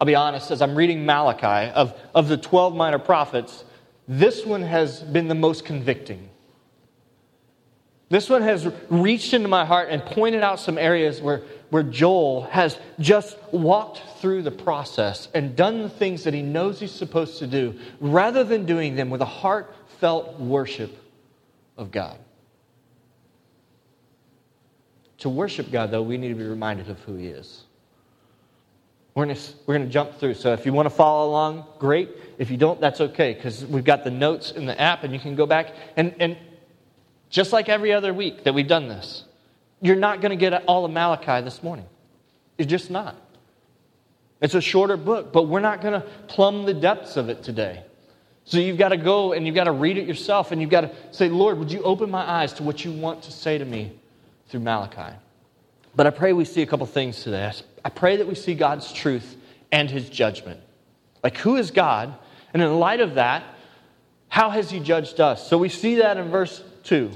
I'll 0.00 0.06
be 0.06 0.14
honest, 0.14 0.50
as 0.50 0.62
I'm 0.62 0.76
reading 0.76 1.06
Malachi, 1.06 1.72
of, 1.72 1.98
of 2.14 2.28
the 2.28 2.36
12 2.36 2.74
minor 2.74 2.98
prophets, 2.98 3.64
this 4.06 4.44
one 4.44 4.62
has 4.62 5.00
been 5.00 5.28
the 5.28 5.34
most 5.34 5.64
convicting. 5.64 6.28
This 8.10 8.28
one 8.28 8.42
has 8.42 8.70
reached 8.90 9.32
into 9.32 9.48
my 9.48 9.64
heart 9.64 9.88
and 9.90 10.04
pointed 10.04 10.42
out 10.42 10.60
some 10.60 10.78
areas 10.78 11.20
where, 11.20 11.42
where 11.74 11.82
Joel 11.82 12.42
has 12.52 12.78
just 13.00 13.36
walked 13.50 14.00
through 14.20 14.42
the 14.42 14.50
process 14.52 15.26
and 15.34 15.56
done 15.56 15.82
the 15.82 15.88
things 15.88 16.22
that 16.22 16.32
he 16.32 16.40
knows 16.40 16.78
he's 16.78 16.92
supposed 16.92 17.40
to 17.40 17.48
do, 17.48 17.76
rather 17.98 18.44
than 18.44 18.64
doing 18.64 18.94
them 18.94 19.10
with 19.10 19.20
a 19.20 19.24
heartfelt 19.24 20.38
worship 20.38 20.96
of 21.76 21.90
God. 21.90 22.16
To 25.18 25.28
worship 25.28 25.72
God, 25.72 25.90
though, 25.90 26.00
we 26.00 26.16
need 26.16 26.28
to 26.28 26.36
be 26.36 26.44
reminded 26.44 26.90
of 26.90 27.00
who 27.00 27.16
he 27.16 27.26
is. 27.26 27.64
We're 29.16 29.24
going 29.24 29.36
to, 29.36 29.42
we're 29.66 29.78
to 29.78 29.86
jump 29.86 30.20
through. 30.20 30.34
So 30.34 30.52
if 30.52 30.64
you 30.64 30.72
want 30.72 30.86
to 30.86 30.94
follow 30.94 31.28
along, 31.28 31.66
great. 31.80 32.08
If 32.38 32.52
you 32.52 32.56
don't, 32.56 32.80
that's 32.80 33.00
okay, 33.00 33.34
because 33.34 33.66
we've 33.66 33.82
got 33.82 34.04
the 34.04 34.12
notes 34.12 34.52
in 34.52 34.66
the 34.66 34.80
app, 34.80 35.02
and 35.02 35.12
you 35.12 35.18
can 35.18 35.34
go 35.34 35.44
back 35.44 35.72
and, 35.96 36.14
and 36.20 36.36
just 37.30 37.52
like 37.52 37.68
every 37.68 37.92
other 37.92 38.14
week 38.14 38.44
that 38.44 38.54
we've 38.54 38.68
done 38.68 38.86
this. 38.86 39.24
You're 39.84 39.96
not 39.96 40.22
going 40.22 40.30
to 40.30 40.36
get 40.36 40.64
all 40.64 40.86
of 40.86 40.90
Malachi 40.90 41.44
this 41.44 41.62
morning. 41.62 41.84
You're 42.56 42.66
just 42.66 42.90
not. 42.90 43.16
It's 44.40 44.54
a 44.54 44.60
shorter 44.62 44.96
book, 44.96 45.30
but 45.30 45.42
we're 45.42 45.60
not 45.60 45.82
going 45.82 46.00
to 46.00 46.06
plumb 46.26 46.64
the 46.64 46.72
depths 46.72 47.18
of 47.18 47.28
it 47.28 47.42
today. 47.42 47.82
So 48.44 48.56
you've 48.58 48.78
got 48.78 48.88
to 48.88 48.96
go 48.96 49.34
and 49.34 49.44
you've 49.44 49.54
got 49.54 49.64
to 49.64 49.72
read 49.72 49.98
it 49.98 50.08
yourself 50.08 50.52
and 50.52 50.60
you've 50.62 50.70
got 50.70 50.80
to 50.80 50.90
say, 51.10 51.28
Lord, 51.28 51.58
would 51.58 51.70
you 51.70 51.82
open 51.82 52.10
my 52.10 52.26
eyes 52.26 52.54
to 52.54 52.62
what 52.62 52.82
you 52.82 52.92
want 52.92 53.24
to 53.24 53.30
say 53.30 53.58
to 53.58 53.64
me 53.66 53.92
through 54.48 54.60
Malachi? 54.60 55.14
But 55.94 56.06
I 56.06 56.10
pray 56.10 56.32
we 56.32 56.46
see 56.46 56.62
a 56.62 56.66
couple 56.66 56.86
things 56.86 57.22
today. 57.22 57.52
I 57.84 57.90
pray 57.90 58.16
that 58.16 58.26
we 58.26 58.34
see 58.36 58.54
God's 58.54 58.90
truth 58.90 59.36
and 59.70 59.90
his 59.90 60.08
judgment. 60.08 60.60
Like, 61.22 61.36
who 61.36 61.56
is 61.56 61.70
God? 61.70 62.14
And 62.54 62.62
in 62.62 62.78
light 62.78 63.00
of 63.00 63.16
that, 63.16 63.44
how 64.28 64.48
has 64.48 64.70
he 64.70 64.80
judged 64.80 65.20
us? 65.20 65.46
So 65.46 65.58
we 65.58 65.68
see 65.68 65.96
that 65.96 66.16
in 66.16 66.30
verse 66.30 66.64
2. 66.84 67.10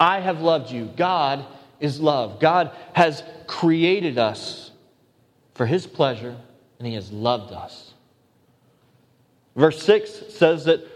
I 0.00 0.18
have 0.18 0.40
loved 0.40 0.72
you. 0.72 0.90
God 0.96 1.46
is 1.80 2.00
love. 2.00 2.40
God 2.40 2.70
has 2.92 3.22
created 3.46 4.18
us 4.18 4.70
for 5.54 5.66
his 5.66 5.86
pleasure, 5.86 6.36
and 6.78 6.86
he 6.86 6.94
has 6.94 7.10
loved 7.10 7.52
us. 7.52 7.94
Verse 9.56 9.82
6 9.82 10.32
says 10.34 10.64
that 10.66 10.86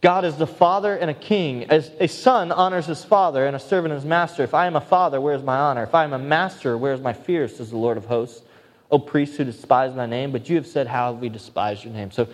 God 0.00 0.24
is 0.24 0.36
the 0.36 0.46
father 0.46 0.96
and 0.96 1.10
a 1.10 1.14
king. 1.14 1.64
As 1.64 1.90
a 2.00 2.06
son 2.06 2.52
honors 2.52 2.86
his 2.86 3.04
father 3.04 3.46
and 3.46 3.56
a 3.56 3.58
servant 3.58 3.94
his 3.94 4.04
master. 4.04 4.42
If 4.44 4.54
I 4.54 4.66
am 4.66 4.76
a 4.76 4.80
father, 4.80 5.20
where 5.20 5.34
is 5.34 5.42
my 5.42 5.58
honor? 5.58 5.82
If 5.82 5.94
I 5.94 6.04
am 6.04 6.12
a 6.12 6.18
master, 6.18 6.78
where 6.78 6.92
is 6.92 7.00
my 7.00 7.12
fear? 7.12 7.48
Says 7.48 7.70
the 7.70 7.76
Lord 7.76 7.96
of 7.96 8.04
hosts. 8.06 8.42
O 8.90 8.98
priests 8.98 9.36
who 9.36 9.44
despise 9.44 9.94
my 9.94 10.06
name, 10.06 10.32
but 10.32 10.48
you 10.48 10.56
have 10.56 10.66
said, 10.66 10.86
How 10.86 11.12
have 11.12 11.20
we 11.20 11.28
despised 11.28 11.84
your 11.84 11.92
name? 11.92 12.10
So 12.10 12.26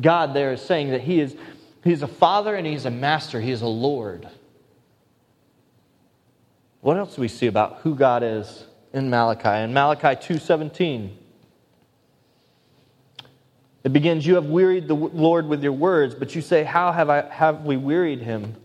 God 0.00 0.34
there 0.34 0.52
is 0.52 0.60
saying 0.60 0.90
that 0.90 1.00
he 1.00 1.20
is 1.20 1.36
he's 1.82 2.02
a 2.02 2.08
father 2.08 2.54
and 2.54 2.66
he's 2.66 2.84
a 2.84 2.90
master, 2.90 3.40
he 3.40 3.50
is 3.50 3.62
a 3.62 3.66
Lord. 3.66 4.28
What 6.82 6.96
else 6.96 7.14
do 7.14 7.20
we 7.20 7.28
see 7.28 7.46
about 7.46 7.78
who 7.82 7.94
God 7.94 8.24
is 8.24 8.66
in 8.92 9.08
Malachi? 9.08 9.62
In 9.62 9.72
Malachi 9.72 10.16
2:17, 10.16 11.16
it 13.84 13.92
begins, 13.92 14.26
"You 14.26 14.34
have 14.34 14.46
wearied 14.46 14.88
the 14.88 14.94
Lord 14.94 15.46
with 15.46 15.62
your 15.62 15.72
words, 15.72 16.16
but 16.16 16.34
you 16.34 16.42
say, 16.42 16.64
how 16.64 16.90
have 16.90 17.08
I 17.08 17.22
have 17.22 17.64
we 17.64 17.76
wearied 17.76 18.22
him?" 18.22 18.56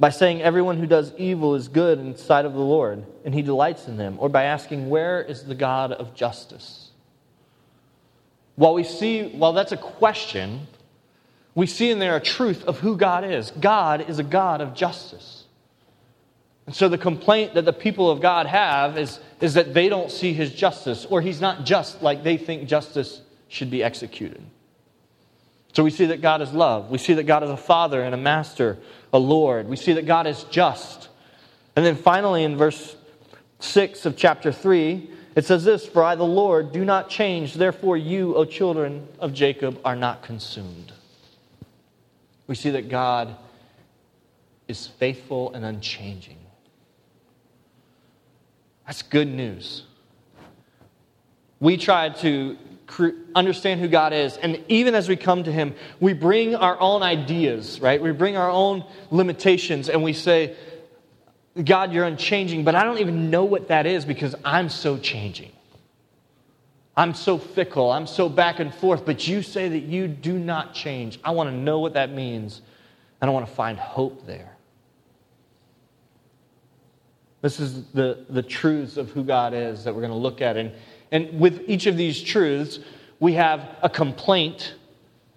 By 0.00 0.10
saying 0.10 0.42
everyone 0.42 0.78
who 0.78 0.86
does 0.86 1.12
evil 1.16 1.54
is 1.54 1.68
good 1.68 2.00
in 2.00 2.16
sight 2.16 2.44
of 2.44 2.54
the 2.54 2.58
Lord, 2.60 3.04
and 3.24 3.34
he 3.34 3.42
delights 3.42 3.86
in 3.86 3.98
them, 3.98 4.16
or 4.18 4.28
by 4.28 4.44
asking, 4.44 4.90
"Where 4.90 5.22
is 5.22 5.44
the 5.44 5.54
God 5.54 5.92
of 5.92 6.12
justice?" 6.12 6.90
While 8.56 8.74
we 8.74 8.82
see, 8.82 9.28
while 9.28 9.52
that's 9.52 9.70
a 9.70 9.76
question, 9.76 10.66
we 11.54 11.66
see 11.66 11.92
in 11.92 12.00
there 12.00 12.16
a 12.16 12.20
truth 12.20 12.64
of 12.64 12.80
who 12.80 12.96
God 12.96 13.22
is. 13.22 13.52
God 13.52 14.08
is 14.08 14.18
a 14.18 14.24
God 14.24 14.60
of 14.60 14.74
justice. 14.74 15.39
And 16.70 16.76
so 16.76 16.88
the 16.88 16.98
complaint 16.98 17.54
that 17.54 17.64
the 17.64 17.72
people 17.72 18.12
of 18.12 18.20
God 18.20 18.46
have 18.46 18.96
is, 18.96 19.18
is 19.40 19.54
that 19.54 19.74
they 19.74 19.88
don't 19.88 20.08
see 20.08 20.32
his 20.32 20.54
justice, 20.54 21.04
or 21.04 21.20
he's 21.20 21.40
not 21.40 21.64
just 21.64 22.00
like 22.00 22.22
they 22.22 22.36
think 22.36 22.68
justice 22.68 23.22
should 23.48 23.72
be 23.72 23.82
executed. 23.82 24.40
So 25.72 25.82
we 25.82 25.90
see 25.90 26.04
that 26.04 26.22
God 26.22 26.42
is 26.42 26.52
love. 26.52 26.88
We 26.88 26.98
see 26.98 27.14
that 27.14 27.24
God 27.24 27.42
is 27.42 27.50
a 27.50 27.56
father 27.56 28.04
and 28.04 28.14
a 28.14 28.16
master, 28.16 28.78
a 29.12 29.18
Lord. 29.18 29.66
We 29.66 29.74
see 29.74 29.94
that 29.94 30.06
God 30.06 30.28
is 30.28 30.44
just. 30.44 31.08
And 31.74 31.84
then 31.84 31.96
finally, 31.96 32.44
in 32.44 32.56
verse 32.56 32.94
6 33.58 34.06
of 34.06 34.16
chapter 34.16 34.52
3, 34.52 35.10
it 35.34 35.46
says 35.46 35.64
this 35.64 35.84
For 35.84 36.04
I, 36.04 36.14
the 36.14 36.22
Lord, 36.22 36.70
do 36.70 36.84
not 36.84 37.10
change. 37.10 37.54
Therefore, 37.54 37.96
you, 37.96 38.36
O 38.36 38.44
children 38.44 39.08
of 39.18 39.34
Jacob, 39.34 39.80
are 39.84 39.96
not 39.96 40.22
consumed. 40.22 40.92
We 42.46 42.54
see 42.54 42.70
that 42.70 42.88
God 42.88 43.34
is 44.68 44.86
faithful 44.86 45.52
and 45.52 45.64
unchanging. 45.64 46.36
That's 48.86 49.02
good 49.02 49.28
news. 49.28 49.84
We 51.60 51.76
try 51.76 52.08
to 52.08 52.56
understand 53.34 53.80
who 53.80 53.88
God 53.88 54.12
is, 54.12 54.36
and 54.36 54.64
even 54.68 54.94
as 54.94 55.08
we 55.08 55.14
come 55.14 55.44
to 55.44 55.52
Him, 55.52 55.74
we 56.00 56.12
bring 56.12 56.56
our 56.56 56.80
own 56.80 57.02
ideas, 57.02 57.80
right? 57.80 58.02
We 58.02 58.10
bring 58.12 58.36
our 58.36 58.50
own 58.50 58.84
limitations, 59.10 59.88
and 59.88 60.02
we 60.02 60.12
say, 60.12 60.56
God, 61.62 61.92
you're 61.92 62.04
unchanging, 62.04 62.64
but 62.64 62.74
I 62.74 62.82
don't 62.82 62.98
even 62.98 63.30
know 63.30 63.44
what 63.44 63.68
that 63.68 63.86
is 63.86 64.04
because 64.04 64.34
I'm 64.44 64.68
so 64.68 64.98
changing. 64.98 65.52
I'm 66.96 67.14
so 67.14 67.38
fickle. 67.38 67.90
I'm 67.90 68.06
so 68.06 68.28
back 68.28 68.60
and 68.60 68.74
forth, 68.74 69.06
but 69.06 69.26
you 69.26 69.42
say 69.42 69.68
that 69.68 69.82
you 69.84 70.08
do 70.08 70.38
not 70.38 70.74
change. 70.74 71.20
I 71.22 71.30
want 71.30 71.48
to 71.48 71.56
know 71.56 71.78
what 71.78 71.94
that 71.94 72.12
means, 72.12 72.60
and 73.20 73.30
I 73.30 73.32
want 73.32 73.46
to 73.46 73.52
find 73.52 73.78
hope 73.78 74.26
there. 74.26 74.49
This 77.42 77.58
is 77.58 77.84
the, 77.94 78.24
the 78.28 78.42
truths 78.42 78.96
of 78.96 79.10
who 79.10 79.24
God 79.24 79.54
is 79.54 79.84
that 79.84 79.94
we're 79.94 80.02
going 80.02 80.12
to 80.12 80.18
look 80.18 80.42
at. 80.42 80.56
And, 80.56 80.72
and 81.10 81.40
with 81.40 81.62
each 81.66 81.86
of 81.86 81.96
these 81.96 82.22
truths, 82.22 82.80
we 83.18 83.34
have 83.34 83.76
a 83.82 83.88
complaint 83.88 84.74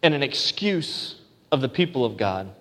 and 0.01 0.13
an 0.13 0.23
excuse 0.23 1.15
of 1.51 1.61
the 1.61 1.69
people 1.69 2.03
of 2.03 2.17
God. 2.17 2.53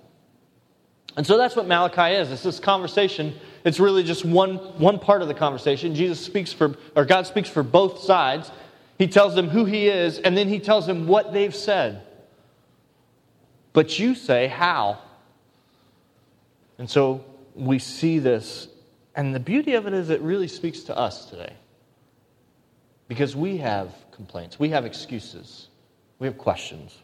And 1.17 1.27
so 1.27 1.37
that's 1.37 1.57
what 1.57 1.67
Malachi 1.67 2.15
is. 2.17 2.31
It's 2.31 2.43
this 2.43 2.61
conversation. 2.61 3.35
It's 3.65 3.81
really 3.81 4.03
just 4.03 4.25
one, 4.25 4.57
one 4.79 4.99
part 4.99 5.23
of 5.23 5.29
the 5.29 5.35
conversation. 5.35 5.95
Jesus 5.95 6.25
speaks 6.25 6.53
for, 6.53 6.77
or 6.97 7.05
God 7.05 7.27
speaks 7.27 7.49
for 7.49 7.63
both 7.63 7.99
sides. 8.01 8.51
He 8.99 9.09
tells 9.09 9.35
them 9.35 9.49
who 9.49 9.65
he 9.65 9.89
is, 9.89 10.19
and 10.19 10.37
then 10.37 10.49
he 10.49 10.61
tells 10.61 10.87
them 10.87 11.07
what 11.07 11.33
they've 11.33 11.55
said. 11.55 12.03
But 13.73 13.99
you 13.99 14.15
say, 14.15 14.47
how? 14.47 14.99
And 16.79 16.89
so 16.89 17.25
we 17.55 17.79
see 17.79 18.19
this 18.19 18.69
and 19.15 19.35
the 19.35 19.41
beauty 19.41 19.75
of 19.75 19.87
it 19.87 19.93
is, 19.93 20.11
it 20.11 20.21
really 20.21 20.49
speaks 20.49 20.81
to 20.85 20.97
us 20.97 21.27
today. 21.27 21.53
Because 23.09 23.37
we 23.37 23.59
have 23.59 23.95
complaints, 24.13 24.59
we 24.59 24.71
have 24.71 24.87
excuses, 24.87 25.69
we 26.19 26.27
have 26.27 26.39
questions. 26.39 26.97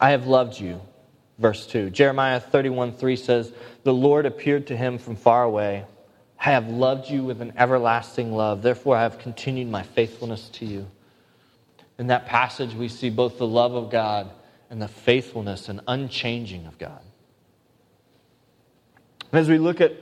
I 0.00 0.10
have 0.10 0.26
loved 0.26 0.60
you, 0.60 0.80
verse 1.38 1.66
2. 1.66 1.90
Jeremiah 1.90 2.40
31 2.40 2.92
3 2.92 3.16
says, 3.16 3.52
The 3.84 3.94
Lord 3.94 4.26
appeared 4.26 4.66
to 4.66 4.76
him 4.76 4.98
from 4.98 5.16
far 5.16 5.44
away. 5.44 5.86
I 6.38 6.50
have 6.50 6.68
loved 6.68 7.08
you 7.08 7.24
with 7.24 7.40
an 7.40 7.54
everlasting 7.56 8.32
love. 8.32 8.60
Therefore, 8.60 8.96
I 8.96 9.02
have 9.02 9.18
continued 9.18 9.68
my 9.68 9.82
faithfulness 9.82 10.50
to 10.50 10.66
you. 10.66 10.86
In 11.98 12.08
that 12.08 12.26
passage, 12.26 12.74
we 12.74 12.88
see 12.88 13.08
both 13.08 13.38
the 13.38 13.46
love 13.46 13.74
of 13.74 13.90
God 13.90 14.30
and 14.68 14.82
the 14.82 14.88
faithfulness 14.88 15.70
and 15.70 15.80
unchanging 15.88 16.66
of 16.66 16.78
God. 16.78 17.00
As 19.36 19.50
we 19.50 19.58
look 19.58 19.82
at 19.82 19.92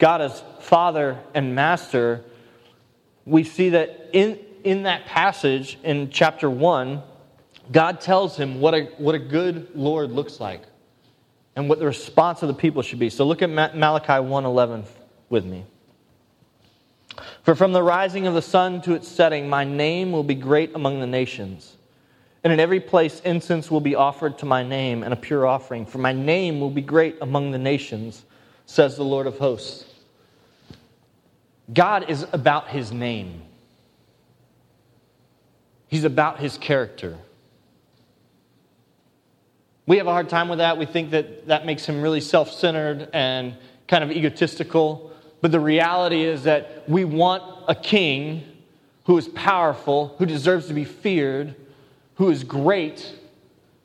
God 0.00 0.20
as 0.20 0.42
Father 0.60 1.20
and 1.32 1.54
Master, 1.54 2.24
we 3.24 3.44
see 3.44 3.68
that 3.70 4.10
in, 4.12 4.38
in 4.64 4.82
that 4.82 5.06
passage 5.06 5.78
in 5.84 6.10
chapter 6.10 6.50
1, 6.50 7.00
God 7.70 8.00
tells 8.00 8.36
him 8.36 8.60
what 8.60 8.74
a, 8.74 8.84
what 8.98 9.14
a 9.14 9.20
good 9.20 9.68
Lord 9.76 10.10
looks 10.10 10.40
like 10.40 10.64
and 11.54 11.68
what 11.68 11.78
the 11.78 11.86
response 11.86 12.42
of 12.42 12.48
the 12.48 12.54
people 12.54 12.82
should 12.82 12.98
be. 12.98 13.10
So 13.10 13.24
look 13.24 13.42
at 13.42 13.48
Malachi 13.48 14.12
1:11 14.14 14.84
with 15.28 15.44
me. 15.44 15.64
For 17.44 17.54
from 17.54 17.72
the 17.72 17.82
rising 17.82 18.26
of 18.26 18.34
the 18.34 18.42
sun 18.42 18.82
to 18.82 18.94
its 18.94 19.06
setting, 19.06 19.48
my 19.48 19.62
name 19.62 20.10
will 20.10 20.24
be 20.24 20.34
great 20.34 20.74
among 20.74 20.98
the 20.98 21.06
nations. 21.06 21.76
And 22.42 22.52
in 22.52 22.58
every 22.58 22.80
place 22.80 23.20
incense 23.20 23.70
will 23.70 23.80
be 23.80 23.94
offered 23.94 24.38
to 24.38 24.46
my 24.46 24.64
name 24.64 25.04
and 25.04 25.12
a 25.12 25.16
pure 25.16 25.46
offering. 25.46 25.86
For 25.86 25.98
my 25.98 26.12
name 26.12 26.58
will 26.58 26.70
be 26.70 26.82
great 26.82 27.16
among 27.20 27.52
the 27.52 27.58
nations 27.58 28.24
says 28.66 28.96
the 28.96 29.04
Lord 29.04 29.26
of 29.26 29.38
hosts. 29.38 29.84
God 31.72 32.10
is 32.10 32.26
about 32.32 32.68
his 32.68 32.92
name, 32.92 33.42
he's 35.88 36.04
about 36.04 36.40
his 36.40 36.58
character. 36.58 37.18
We 39.86 39.98
have 39.98 40.06
a 40.06 40.12
hard 40.12 40.30
time 40.30 40.48
with 40.48 40.60
that. 40.60 40.78
We 40.78 40.86
think 40.86 41.10
that 41.10 41.46
that 41.48 41.66
makes 41.66 41.84
him 41.84 42.00
really 42.00 42.20
self 42.20 42.50
centered 42.50 43.10
and 43.12 43.54
kind 43.86 44.02
of 44.02 44.10
egotistical. 44.10 45.12
But 45.42 45.52
the 45.52 45.60
reality 45.60 46.22
is 46.22 46.44
that 46.44 46.88
we 46.88 47.04
want 47.04 47.42
a 47.68 47.74
king 47.74 48.44
who 49.04 49.18
is 49.18 49.28
powerful, 49.28 50.14
who 50.18 50.24
deserves 50.24 50.68
to 50.68 50.74
be 50.74 50.86
feared, 50.86 51.54
who 52.14 52.30
is 52.30 52.44
great. 52.44 53.14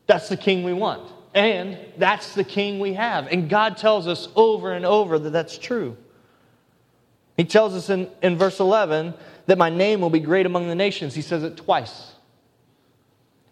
That's 0.08 0.30
the 0.30 0.38
king 0.38 0.64
we 0.64 0.72
want. 0.72 1.12
And 1.34 1.78
that's 1.98 2.34
the 2.34 2.44
king 2.44 2.80
we 2.80 2.94
have. 2.94 3.28
And 3.28 3.50
God 3.50 3.78
tells 3.78 4.08
us 4.08 4.28
over 4.36 4.72
and 4.72 4.86
over 4.86 5.20
that 5.20 5.30
that's 5.30 5.58
true. 5.58 5.96
He 7.38 7.46
tells 7.46 7.74
us 7.74 7.90
in, 7.90 8.10
in 8.22 8.38
verse 8.38 8.60
11 8.60 9.14
that 9.46 9.58
my 9.58 9.70
name 9.70 10.02
will 10.02 10.10
be 10.10 10.20
great 10.20 10.46
among 10.46 10.68
the 10.68 10.76
nations. 10.76 11.16
He 11.16 11.22
says 11.22 11.44
it 11.44 11.58
twice. 11.58 12.14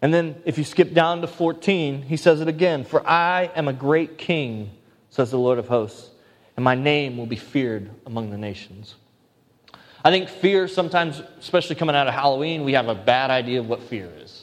And 0.02 0.12
then 0.12 0.40
if 0.44 0.58
you 0.58 0.64
skip 0.64 0.92
down 0.92 1.22
to 1.22 1.26
14, 1.26 2.02
he 2.02 2.16
says 2.16 2.40
it 2.40 2.48
again 2.48 2.84
For 2.84 3.06
I 3.06 3.50
am 3.54 3.68
a 3.68 3.72
great 3.72 4.18
king, 4.18 4.70
says 5.10 5.30
the 5.30 5.38
Lord 5.38 5.58
of 5.58 5.68
hosts, 5.68 6.10
and 6.56 6.64
my 6.64 6.74
name 6.74 7.16
will 7.16 7.26
be 7.26 7.36
feared 7.36 7.90
among 8.06 8.30
the 8.30 8.38
nations. 8.38 8.94
I 10.04 10.10
think 10.10 10.28
fear, 10.28 10.68
sometimes, 10.68 11.20
especially 11.40 11.76
coming 11.76 11.96
out 11.96 12.06
of 12.06 12.14
Halloween, 12.14 12.64
we 12.64 12.74
have 12.74 12.88
a 12.88 12.94
bad 12.94 13.30
idea 13.30 13.58
of 13.58 13.68
what 13.68 13.82
fear 13.82 14.10
is. 14.18 14.37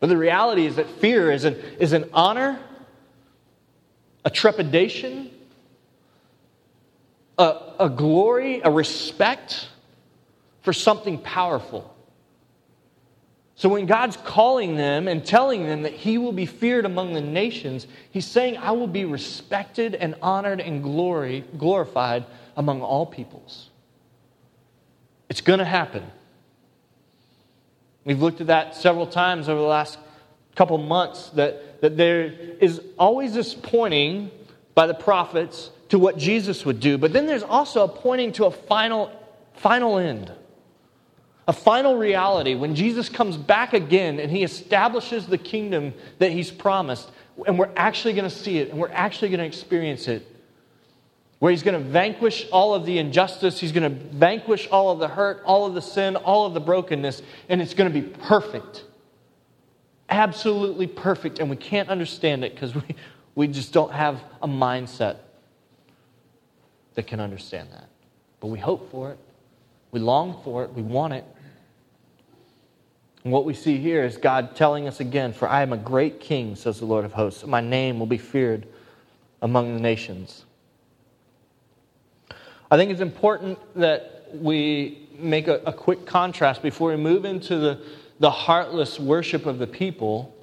But 0.00 0.08
the 0.08 0.16
reality 0.16 0.66
is 0.66 0.76
that 0.76 0.88
fear 0.88 1.30
is 1.30 1.44
an, 1.44 1.54
is 1.78 1.92
an 1.92 2.10
honor, 2.12 2.58
a 4.24 4.30
trepidation, 4.30 5.30
a, 7.38 7.56
a 7.80 7.88
glory, 7.88 8.60
a 8.62 8.70
respect 8.70 9.68
for 10.62 10.72
something 10.72 11.18
powerful. 11.18 11.94
So 13.54 13.70
when 13.70 13.86
God's 13.86 14.18
calling 14.18 14.76
them 14.76 15.08
and 15.08 15.24
telling 15.24 15.64
them 15.64 15.82
that 15.82 15.92
He 15.92 16.18
will 16.18 16.32
be 16.32 16.44
feared 16.44 16.84
among 16.84 17.14
the 17.14 17.22
nations, 17.22 17.86
He's 18.10 18.26
saying, 18.26 18.58
I 18.58 18.72
will 18.72 18.86
be 18.86 19.06
respected 19.06 19.94
and 19.94 20.14
honored 20.20 20.60
and 20.60 20.82
glory, 20.82 21.42
glorified 21.56 22.26
among 22.54 22.82
all 22.82 23.06
peoples. 23.06 23.70
It's 25.30 25.40
going 25.40 25.58
to 25.58 25.64
happen. 25.64 26.04
We've 28.06 28.22
looked 28.22 28.40
at 28.40 28.46
that 28.46 28.76
several 28.76 29.06
times 29.08 29.48
over 29.48 29.60
the 29.60 29.66
last 29.66 29.98
couple 30.54 30.78
months 30.78 31.28
that, 31.30 31.80
that 31.80 31.96
there 31.96 32.24
is 32.60 32.80
always 32.98 33.34
this 33.34 33.52
pointing 33.52 34.30
by 34.76 34.86
the 34.86 34.94
prophets 34.94 35.70
to 35.88 35.98
what 35.98 36.16
Jesus 36.16 36.64
would 36.64 36.78
do, 36.78 36.98
but 36.98 37.12
then 37.12 37.26
there's 37.26 37.42
also 37.42 37.82
a 37.82 37.88
pointing 37.88 38.32
to 38.32 38.46
a 38.46 38.50
final, 38.50 39.10
final 39.54 39.98
end, 39.98 40.32
a 41.48 41.52
final 41.52 41.96
reality. 41.96 42.54
When 42.54 42.76
Jesus 42.76 43.08
comes 43.08 43.36
back 43.36 43.72
again 43.72 44.20
and 44.20 44.30
he 44.30 44.44
establishes 44.44 45.26
the 45.26 45.38
kingdom 45.38 45.92
that 46.18 46.30
he's 46.30 46.50
promised, 46.50 47.10
and 47.46 47.58
we're 47.58 47.72
actually 47.76 48.14
going 48.14 48.28
to 48.28 48.34
see 48.34 48.58
it 48.58 48.70
and 48.70 48.78
we're 48.78 48.90
actually 48.90 49.28
going 49.30 49.40
to 49.40 49.46
experience 49.46 50.06
it 50.06 50.26
where 51.38 51.50
he's 51.50 51.62
going 51.62 51.80
to 51.80 51.88
vanquish 51.88 52.46
all 52.50 52.74
of 52.74 52.86
the 52.86 52.98
injustice, 52.98 53.60
he's 53.60 53.72
going 53.72 53.82
to 53.82 54.04
vanquish 54.16 54.68
all 54.70 54.90
of 54.90 54.98
the 54.98 55.08
hurt, 55.08 55.42
all 55.44 55.66
of 55.66 55.74
the 55.74 55.82
sin, 55.82 56.16
all 56.16 56.46
of 56.46 56.54
the 56.54 56.60
brokenness, 56.60 57.22
and 57.48 57.60
it's 57.60 57.74
going 57.74 57.92
to 57.92 58.00
be 58.00 58.06
perfect. 58.06 58.84
Absolutely 60.08 60.86
perfect. 60.86 61.38
And 61.38 61.50
we 61.50 61.56
can't 61.56 61.88
understand 61.88 62.44
it 62.44 62.54
because 62.54 62.74
we, 62.74 62.96
we 63.34 63.48
just 63.48 63.72
don't 63.72 63.92
have 63.92 64.22
a 64.40 64.48
mindset 64.48 65.18
that 66.94 67.06
can 67.06 67.20
understand 67.20 67.68
that. 67.72 67.88
But 68.40 68.48
we 68.48 68.58
hope 68.58 68.90
for 68.90 69.10
it, 69.10 69.18
we 69.92 70.00
long 70.00 70.40
for 70.42 70.64
it, 70.64 70.72
we 70.72 70.82
want 70.82 71.12
it. 71.12 71.24
And 73.24 73.32
what 73.32 73.44
we 73.44 73.54
see 73.54 73.76
here 73.76 74.04
is 74.04 74.16
God 74.16 74.56
telling 74.56 74.86
us 74.86 75.00
again, 75.00 75.32
For 75.32 75.48
I 75.48 75.62
am 75.62 75.72
a 75.72 75.76
great 75.76 76.20
king, 76.20 76.54
says 76.54 76.78
the 76.78 76.86
Lord 76.86 77.04
of 77.04 77.12
hosts. 77.12 77.44
My 77.44 77.60
name 77.60 77.98
will 77.98 78.06
be 78.06 78.18
feared 78.18 78.66
among 79.42 79.74
the 79.74 79.80
nations. 79.80 80.45
I 82.70 82.76
think 82.76 82.90
it's 82.90 83.00
important 83.00 83.58
that 83.76 84.28
we 84.34 85.08
make 85.18 85.48
a, 85.48 85.60
a 85.66 85.72
quick 85.72 86.04
contrast 86.04 86.62
before 86.62 86.90
we 86.90 86.96
move 86.96 87.24
into 87.24 87.56
the, 87.58 87.80
the 88.18 88.30
heartless 88.30 88.98
worship 88.98 89.46
of 89.46 89.58
the 89.58 89.66
people 89.66 90.34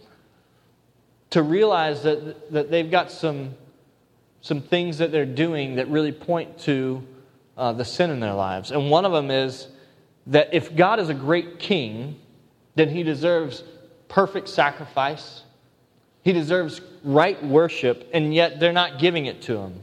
to 1.31 1.43
realize 1.43 2.03
that, 2.03 2.51
that 2.51 2.71
they've 2.71 2.89
got 2.89 3.11
some, 3.11 3.55
some 4.41 4.61
things 4.61 4.99
that 4.99 5.11
they're 5.11 5.25
doing 5.25 5.75
that 5.75 5.87
really 5.89 6.11
point 6.11 6.57
to 6.59 7.03
uh, 7.57 7.73
the 7.73 7.85
sin 7.85 8.09
in 8.09 8.19
their 8.19 8.33
lives. 8.33 8.71
And 8.71 8.89
one 8.89 9.05
of 9.05 9.11
them 9.11 9.29
is 9.29 9.67
that 10.27 10.53
if 10.53 10.75
God 10.75 10.99
is 10.99 11.09
a 11.09 11.13
great 11.13 11.59
king, 11.59 12.19
then 12.75 12.89
he 12.89 13.03
deserves 13.03 13.63
perfect 14.07 14.47
sacrifice, 14.47 15.43
he 16.23 16.31
deserves 16.31 16.81
right 17.03 17.43
worship, 17.43 18.09
and 18.13 18.33
yet 18.33 18.59
they're 18.59 18.71
not 18.71 18.99
giving 18.99 19.25
it 19.25 19.41
to 19.43 19.57
him. 19.57 19.81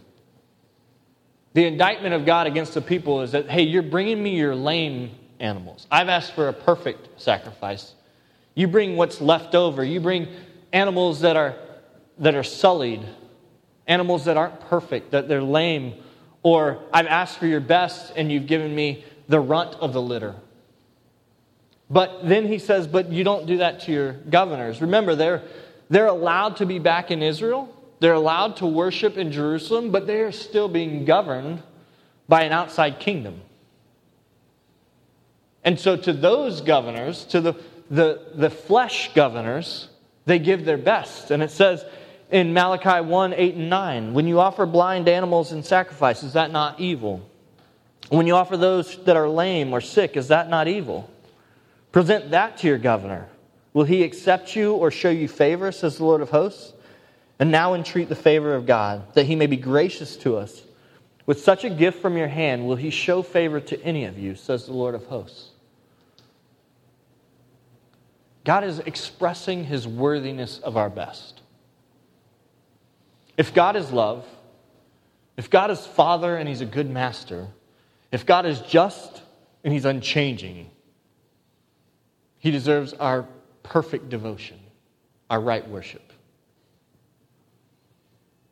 The 1.52 1.66
indictment 1.66 2.14
of 2.14 2.24
God 2.24 2.46
against 2.46 2.74
the 2.74 2.80
people 2.80 3.22
is 3.22 3.32
that, 3.32 3.48
hey, 3.48 3.62
you're 3.62 3.82
bringing 3.82 4.22
me 4.22 4.36
your 4.36 4.54
lame 4.54 5.10
animals. 5.40 5.86
I've 5.90 6.08
asked 6.08 6.32
for 6.32 6.48
a 6.48 6.52
perfect 6.52 7.20
sacrifice. 7.20 7.94
You 8.54 8.68
bring 8.68 8.96
what's 8.96 9.20
left 9.20 9.54
over. 9.54 9.82
You 9.82 10.00
bring 10.00 10.28
animals 10.72 11.20
that 11.20 11.36
are, 11.36 11.56
that 12.18 12.34
are 12.34 12.44
sullied, 12.44 13.04
animals 13.86 14.26
that 14.26 14.36
aren't 14.36 14.60
perfect, 14.60 15.10
that 15.10 15.28
they're 15.28 15.42
lame. 15.42 15.94
Or 16.42 16.82
I've 16.92 17.06
asked 17.06 17.38
for 17.38 17.46
your 17.46 17.60
best 17.60 18.12
and 18.16 18.30
you've 18.30 18.46
given 18.46 18.74
me 18.74 19.04
the 19.28 19.40
runt 19.40 19.74
of 19.76 19.92
the 19.92 20.02
litter. 20.02 20.36
But 21.88 22.28
then 22.28 22.46
he 22.46 22.60
says, 22.60 22.86
but 22.86 23.10
you 23.10 23.24
don't 23.24 23.46
do 23.46 23.56
that 23.58 23.80
to 23.80 23.92
your 23.92 24.12
governors. 24.12 24.80
Remember, 24.80 25.16
they're, 25.16 25.42
they're 25.88 26.06
allowed 26.06 26.56
to 26.56 26.66
be 26.66 26.78
back 26.78 27.10
in 27.10 27.22
Israel. 27.22 27.74
They're 28.00 28.14
allowed 28.14 28.56
to 28.56 28.66
worship 28.66 29.16
in 29.16 29.30
Jerusalem, 29.30 29.90
but 29.90 30.06
they 30.06 30.20
are 30.20 30.32
still 30.32 30.68
being 30.68 31.04
governed 31.04 31.62
by 32.28 32.44
an 32.44 32.52
outside 32.52 32.98
kingdom. 32.98 33.42
And 35.62 35.78
so, 35.78 35.96
to 35.96 36.12
those 36.12 36.62
governors, 36.62 37.24
to 37.26 37.40
the, 37.42 37.54
the, 37.90 38.26
the 38.34 38.48
flesh 38.48 39.12
governors, 39.12 39.88
they 40.24 40.38
give 40.38 40.64
their 40.64 40.78
best. 40.78 41.30
And 41.30 41.42
it 41.42 41.50
says 41.50 41.84
in 42.30 42.54
Malachi 42.54 43.04
1 43.06 43.34
8 43.34 43.54
and 43.56 43.70
9, 43.70 44.14
when 44.14 44.26
you 44.26 44.40
offer 44.40 44.64
blind 44.64 45.06
animals 45.06 45.52
in 45.52 45.62
sacrifice, 45.62 46.22
is 46.22 46.32
that 46.32 46.50
not 46.50 46.80
evil? 46.80 47.28
When 48.08 48.26
you 48.26 48.34
offer 48.34 48.56
those 48.56 48.96
that 49.04 49.16
are 49.16 49.28
lame 49.28 49.72
or 49.72 49.82
sick, 49.82 50.16
is 50.16 50.28
that 50.28 50.48
not 50.48 50.68
evil? 50.68 51.10
Present 51.92 52.30
that 52.30 52.56
to 52.58 52.66
your 52.66 52.78
governor. 52.78 53.28
Will 53.72 53.84
he 53.84 54.02
accept 54.02 54.56
you 54.56 54.74
or 54.74 54.90
show 54.90 55.10
you 55.10 55.28
favor, 55.28 55.70
says 55.70 55.98
the 55.98 56.04
Lord 56.04 56.22
of 56.22 56.30
hosts? 56.30 56.72
And 57.40 57.50
now 57.50 57.72
entreat 57.72 58.10
the 58.10 58.14
favor 58.14 58.54
of 58.54 58.66
God, 58.66 59.14
that 59.14 59.24
he 59.24 59.34
may 59.34 59.46
be 59.46 59.56
gracious 59.56 60.14
to 60.18 60.36
us. 60.36 60.62
With 61.24 61.40
such 61.40 61.64
a 61.64 61.70
gift 61.70 62.02
from 62.02 62.18
your 62.18 62.28
hand, 62.28 62.66
will 62.66 62.76
he 62.76 62.90
show 62.90 63.22
favor 63.22 63.60
to 63.60 63.82
any 63.82 64.04
of 64.04 64.18
you, 64.18 64.34
says 64.34 64.66
the 64.66 64.74
Lord 64.74 64.94
of 64.94 65.06
hosts. 65.06 65.48
God 68.44 68.62
is 68.62 68.80
expressing 68.80 69.64
his 69.64 69.88
worthiness 69.88 70.58
of 70.58 70.76
our 70.76 70.90
best. 70.90 71.40
If 73.38 73.54
God 73.54 73.74
is 73.74 73.90
love, 73.90 74.26
if 75.38 75.48
God 75.48 75.70
is 75.70 75.86
Father 75.86 76.36
and 76.36 76.46
he's 76.46 76.60
a 76.60 76.66
good 76.66 76.90
master, 76.90 77.48
if 78.12 78.26
God 78.26 78.44
is 78.44 78.60
just 78.60 79.22
and 79.64 79.72
he's 79.72 79.86
unchanging, 79.86 80.70
he 82.38 82.50
deserves 82.50 82.92
our 82.92 83.26
perfect 83.62 84.10
devotion, 84.10 84.58
our 85.30 85.40
right 85.40 85.66
worship 85.66 86.10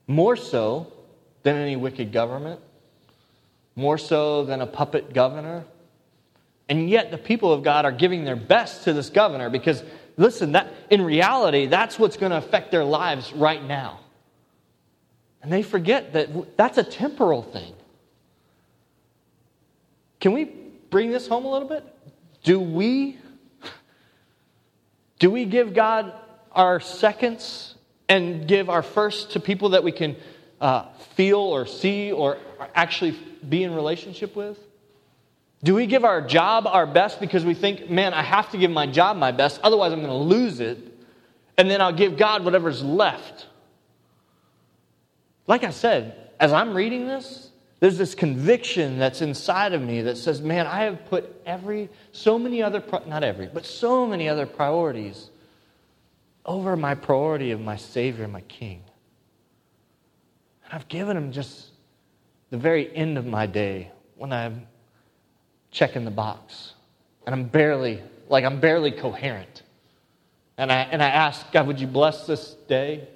more 0.08 0.34
so 0.34 0.92
than 1.44 1.54
any 1.54 1.76
wicked 1.76 2.10
government, 2.12 2.60
more 3.76 3.98
so 3.98 4.44
than 4.44 4.60
a 4.60 4.66
puppet 4.66 5.12
governor. 5.12 5.64
And 6.68 6.90
yet 6.90 7.12
the 7.12 7.18
people 7.18 7.52
of 7.52 7.62
God 7.62 7.84
are 7.84 7.92
giving 7.92 8.24
their 8.24 8.36
best 8.36 8.84
to 8.84 8.92
this 8.92 9.10
governor 9.10 9.48
because 9.48 9.84
listen, 10.16 10.52
that 10.52 10.72
in 10.90 11.02
reality 11.02 11.66
that's 11.66 11.98
what's 11.98 12.16
going 12.16 12.32
to 12.32 12.38
affect 12.38 12.72
their 12.72 12.84
lives 12.84 13.32
right 13.32 13.62
now. 13.62 14.00
And 15.42 15.52
they 15.52 15.62
forget 15.62 16.14
that 16.14 16.56
that's 16.56 16.78
a 16.78 16.82
temporal 16.82 17.42
thing. 17.42 17.72
Can 20.20 20.32
we 20.32 20.46
bring 20.90 21.10
this 21.10 21.28
home 21.28 21.44
a 21.44 21.50
little 21.50 21.68
bit? 21.68 21.84
Do 22.42 22.58
we 22.58 23.18
do 25.18 25.30
we 25.30 25.44
give 25.44 25.74
God 25.74 26.12
our 26.52 26.80
seconds 26.80 27.74
and 28.08 28.48
give 28.48 28.70
our 28.70 28.82
first 28.82 29.32
to 29.32 29.40
people 29.40 29.70
that 29.70 29.84
we 29.84 29.92
can 29.92 30.16
uh, 30.60 30.90
feel 31.14 31.38
or 31.38 31.66
see 31.66 32.12
or 32.12 32.38
actually 32.74 33.18
be 33.46 33.62
in 33.62 33.74
relationship 33.74 34.34
with? 34.34 34.58
Do 35.62 35.74
we 35.74 35.86
give 35.86 36.04
our 36.04 36.20
job 36.20 36.66
our 36.66 36.86
best 36.86 37.20
because 37.20 37.44
we 37.44 37.54
think, 37.54 37.90
man, 37.90 38.14
I 38.14 38.22
have 38.22 38.50
to 38.52 38.58
give 38.58 38.70
my 38.70 38.86
job 38.86 39.16
my 39.16 39.32
best, 39.32 39.60
otherwise 39.62 39.92
I'm 39.92 40.00
going 40.00 40.10
to 40.10 40.14
lose 40.14 40.60
it, 40.60 40.78
and 41.56 41.68
then 41.68 41.80
I'll 41.80 41.92
give 41.92 42.16
God 42.16 42.44
whatever's 42.44 42.82
left? 42.82 43.46
Like 45.48 45.64
I 45.64 45.70
said, 45.70 46.30
as 46.38 46.52
I'm 46.52 46.74
reading 46.74 47.08
this, 47.08 47.50
there's 47.80 47.98
this 47.98 48.14
conviction 48.14 48.98
that's 48.98 49.22
inside 49.22 49.72
of 49.72 49.82
me 49.82 50.02
that 50.02 50.16
says, 50.16 50.40
man, 50.40 50.66
I 50.66 50.84
have 50.84 51.06
put 51.06 51.40
every, 51.46 51.88
so 52.12 52.38
many 52.38 52.62
other, 52.62 52.82
not 53.06 53.24
every, 53.24 53.46
but 53.46 53.64
so 53.64 54.06
many 54.06 54.28
other 54.28 54.46
priorities 54.46 55.30
over 56.48 56.76
my 56.76 56.94
priority 56.94 57.50
of 57.50 57.60
my 57.60 57.76
Savior 57.76 58.26
my 58.26 58.40
King. 58.40 58.82
And 60.64 60.72
I've 60.72 60.88
given 60.88 61.14
him 61.14 61.30
just 61.30 61.66
the 62.50 62.56
very 62.56 62.94
end 62.96 63.18
of 63.18 63.26
my 63.26 63.44
day 63.44 63.92
when 64.16 64.32
I'm 64.32 64.66
checking 65.70 66.06
the 66.06 66.10
box. 66.10 66.72
And 67.26 67.34
I'm 67.34 67.44
barely, 67.44 68.02
like, 68.30 68.44
I'm 68.44 68.60
barely 68.60 68.90
coherent. 68.90 69.62
And 70.56 70.72
I, 70.72 70.76
and 70.90 71.02
I 71.02 71.08
ask, 71.08 71.52
God, 71.52 71.66
would 71.66 71.78
you 71.78 71.86
bless 71.86 72.26
this 72.26 72.54
day? 72.66 73.06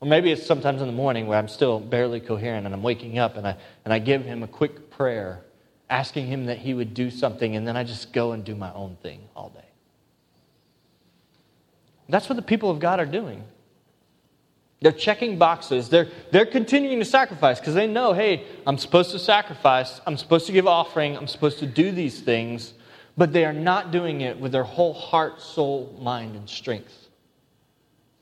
Or 0.00 0.08
maybe 0.08 0.32
it's 0.32 0.46
sometimes 0.46 0.80
in 0.80 0.86
the 0.86 0.94
morning 0.94 1.26
where 1.26 1.38
I'm 1.38 1.48
still 1.48 1.78
barely 1.78 2.20
coherent 2.20 2.64
and 2.64 2.74
I'm 2.74 2.82
waking 2.82 3.18
up 3.18 3.36
and 3.36 3.46
I, 3.46 3.56
and 3.84 3.92
I 3.92 3.98
give 3.98 4.24
him 4.24 4.42
a 4.42 4.48
quick 4.48 4.90
prayer, 4.90 5.44
asking 5.90 6.26
him 6.26 6.46
that 6.46 6.56
he 6.58 6.72
would 6.72 6.94
do 6.94 7.10
something, 7.10 7.54
and 7.54 7.68
then 7.68 7.76
I 7.76 7.84
just 7.84 8.14
go 8.14 8.32
and 8.32 8.42
do 8.42 8.54
my 8.54 8.72
own 8.72 8.96
thing 9.02 9.20
all 9.36 9.50
day. 9.50 9.65
That's 12.08 12.28
what 12.28 12.36
the 12.36 12.42
people 12.42 12.70
of 12.70 12.78
God 12.78 13.00
are 13.00 13.06
doing. 13.06 13.42
They're 14.80 14.92
checking 14.92 15.38
boxes. 15.38 15.88
They're, 15.88 16.08
they're 16.30 16.46
continuing 16.46 16.98
to 16.98 17.04
sacrifice 17.04 17.58
because 17.58 17.74
they 17.74 17.86
know, 17.86 18.12
hey, 18.12 18.44
I'm 18.66 18.78
supposed 18.78 19.10
to 19.12 19.18
sacrifice. 19.18 20.00
I'm 20.06 20.16
supposed 20.16 20.46
to 20.46 20.52
give 20.52 20.66
offering. 20.66 21.16
I'm 21.16 21.26
supposed 21.26 21.58
to 21.60 21.66
do 21.66 21.90
these 21.90 22.20
things. 22.20 22.74
But 23.16 23.32
they 23.32 23.44
are 23.46 23.54
not 23.54 23.90
doing 23.90 24.20
it 24.20 24.38
with 24.38 24.52
their 24.52 24.64
whole 24.64 24.92
heart, 24.92 25.40
soul, 25.40 25.98
mind, 26.00 26.36
and 26.36 26.48
strength. 26.48 27.08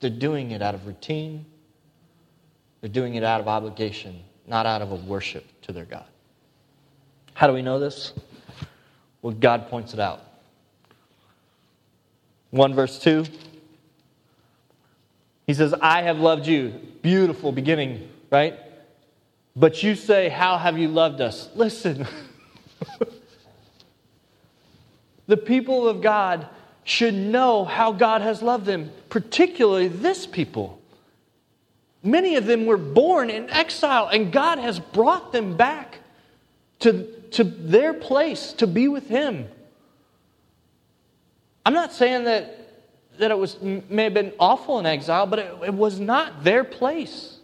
They're 0.00 0.10
doing 0.10 0.52
it 0.52 0.62
out 0.62 0.74
of 0.74 0.86
routine. 0.86 1.44
They're 2.80 2.90
doing 2.90 3.16
it 3.16 3.24
out 3.24 3.40
of 3.40 3.48
obligation, 3.48 4.22
not 4.46 4.66
out 4.66 4.82
of 4.82 4.92
a 4.92 4.96
worship 4.96 5.44
to 5.62 5.72
their 5.72 5.86
God. 5.86 6.04
How 7.32 7.48
do 7.48 7.52
we 7.52 7.62
know 7.62 7.80
this? 7.80 8.12
Well, 9.22 9.32
God 9.32 9.68
points 9.68 9.94
it 9.94 10.00
out. 10.00 10.22
1 12.50 12.74
verse 12.74 13.00
2 13.00 13.24
he 15.46 15.54
says, 15.54 15.74
I 15.74 16.02
have 16.02 16.18
loved 16.18 16.46
you. 16.46 16.68
Beautiful 17.02 17.52
beginning, 17.52 18.08
right? 18.30 18.58
But 19.56 19.82
you 19.82 19.94
say, 19.94 20.28
How 20.28 20.58
have 20.58 20.78
you 20.78 20.88
loved 20.88 21.20
us? 21.20 21.48
Listen. 21.54 22.06
the 25.26 25.36
people 25.36 25.88
of 25.88 26.00
God 26.00 26.48
should 26.84 27.14
know 27.14 27.64
how 27.64 27.92
God 27.92 28.22
has 28.22 28.42
loved 28.42 28.66
them, 28.66 28.90
particularly 29.08 29.88
this 29.88 30.26
people. 30.26 30.80
Many 32.02 32.36
of 32.36 32.44
them 32.44 32.66
were 32.66 32.76
born 32.76 33.30
in 33.30 33.48
exile, 33.48 34.08
and 34.08 34.30
God 34.30 34.58
has 34.58 34.78
brought 34.78 35.32
them 35.32 35.56
back 35.56 36.00
to, 36.80 37.06
to 37.32 37.44
their 37.44 37.94
place 37.94 38.52
to 38.54 38.66
be 38.66 38.88
with 38.88 39.08
Him. 39.08 39.48
I'm 41.64 41.72
not 41.72 41.92
saying 41.92 42.24
that 42.24 42.63
that 43.18 43.30
it 43.30 43.38
was, 43.38 43.60
may 43.60 44.04
have 44.04 44.14
been 44.14 44.32
awful 44.38 44.78
in 44.78 44.86
exile, 44.86 45.26
but 45.26 45.38
it, 45.38 45.54
it 45.66 45.74
was 45.74 46.00
not 46.00 46.44
their 46.44 46.64
place. 46.64 47.38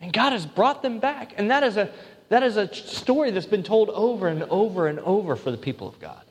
And 0.00 0.12
God 0.12 0.32
has 0.32 0.44
brought 0.44 0.82
them 0.82 0.98
back. 0.98 1.34
And 1.36 1.50
that 1.50 1.62
is, 1.62 1.76
a, 1.76 1.90
that 2.28 2.42
is 2.42 2.56
a 2.56 2.72
story 2.72 3.30
that's 3.30 3.46
been 3.46 3.62
told 3.62 3.90
over 3.90 4.28
and 4.28 4.42
over 4.44 4.88
and 4.88 4.98
over 5.00 5.36
for 5.36 5.50
the 5.50 5.56
people 5.56 5.88
of 5.88 5.98
God. 6.00 6.22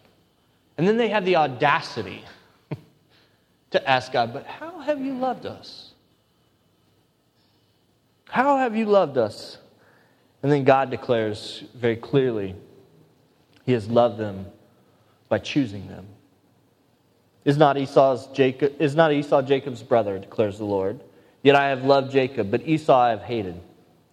And 0.78 0.88
then 0.88 0.97
they 0.97 1.10
have 1.10 1.25
the 1.25 1.38
audacity 1.38 2.23
to 3.71 3.89
ask 3.89 4.12
God, 4.12 4.34
But 4.34 4.45
how 4.45 4.80
have 4.80 4.99
you 4.99 5.13
loved 5.13 5.45
us? 5.45 5.91
How 8.30 8.58
have 8.58 8.75
you 8.75 8.86
loved 8.86 9.17
us? 9.17 9.58
And 10.43 10.51
then 10.51 10.63
God 10.63 10.91
declares 10.91 11.63
very 11.73 11.95
clearly, 11.95 12.56
He 13.65 13.71
has 13.71 13.89
loved 13.89 14.17
them 14.17 14.45
by 15.30 15.39
choosing 15.39 15.88
them. 15.88 16.06
Is 17.45 17.58
not, 17.58 17.77
Esau's 17.77 18.27
Jacob, 18.27 18.81
is 18.81 18.95
not 18.95 19.13
Esau 19.13 19.43
Jacob's 19.43 19.84
brother, 19.84 20.17
declares 20.17 20.58
the 20.58 20.65
Lord. 20.65 20.99
Yet 21.43 21.55
I 21.55 21.69
have 21.69 21.86
loved 21.86 22.12
Jacob, 22.12 22.49
but 22.49 22.67
Esau 22.67 22.97
I 22.97 23.12
have 23.12 23.21
hated. 23.21 23.62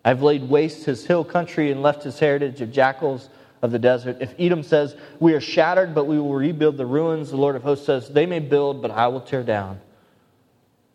I 0.05 0.11
have 0.11 0.23
laid 0.23 0.49
waste 0.49 0.85
his 0.85 1.07
hill 1.07 1.25
country 1.25 1.71
and 1.71 1.83
left 1.83 2.03
his 2.03 2.19
heritage 2.19 2.61
of 2.61 2.71
jackals 2.71 3.31
of 3.63 3.71
the 3.71 3.79
desert. 3.79 4.19
If 4.21 4.35
Edom 4.39 4.63
says, 4.63 4.95
We 5.19 5.33
are 5.33 5.41
shattered, 5.41 5.95
but 5.95 6.05
we 6.05 6.19
will 6.19 6.35
rebuild 6.35 6.77
the 6.77 6.85
ruins, 6.85 7.31
the 7.31 7.37
Lord 7.39 7.57
of 7.57 7.63
hosts 7.63 7.87
says, 7.87 8.09
They 8.09 8.27
may 8.27 8.41
build, 8.41 8.83
but 8.83 8.91
I 8.91 9.07
will 9.09 9.21
tear 9.21 9.43
down. 9.43 9.81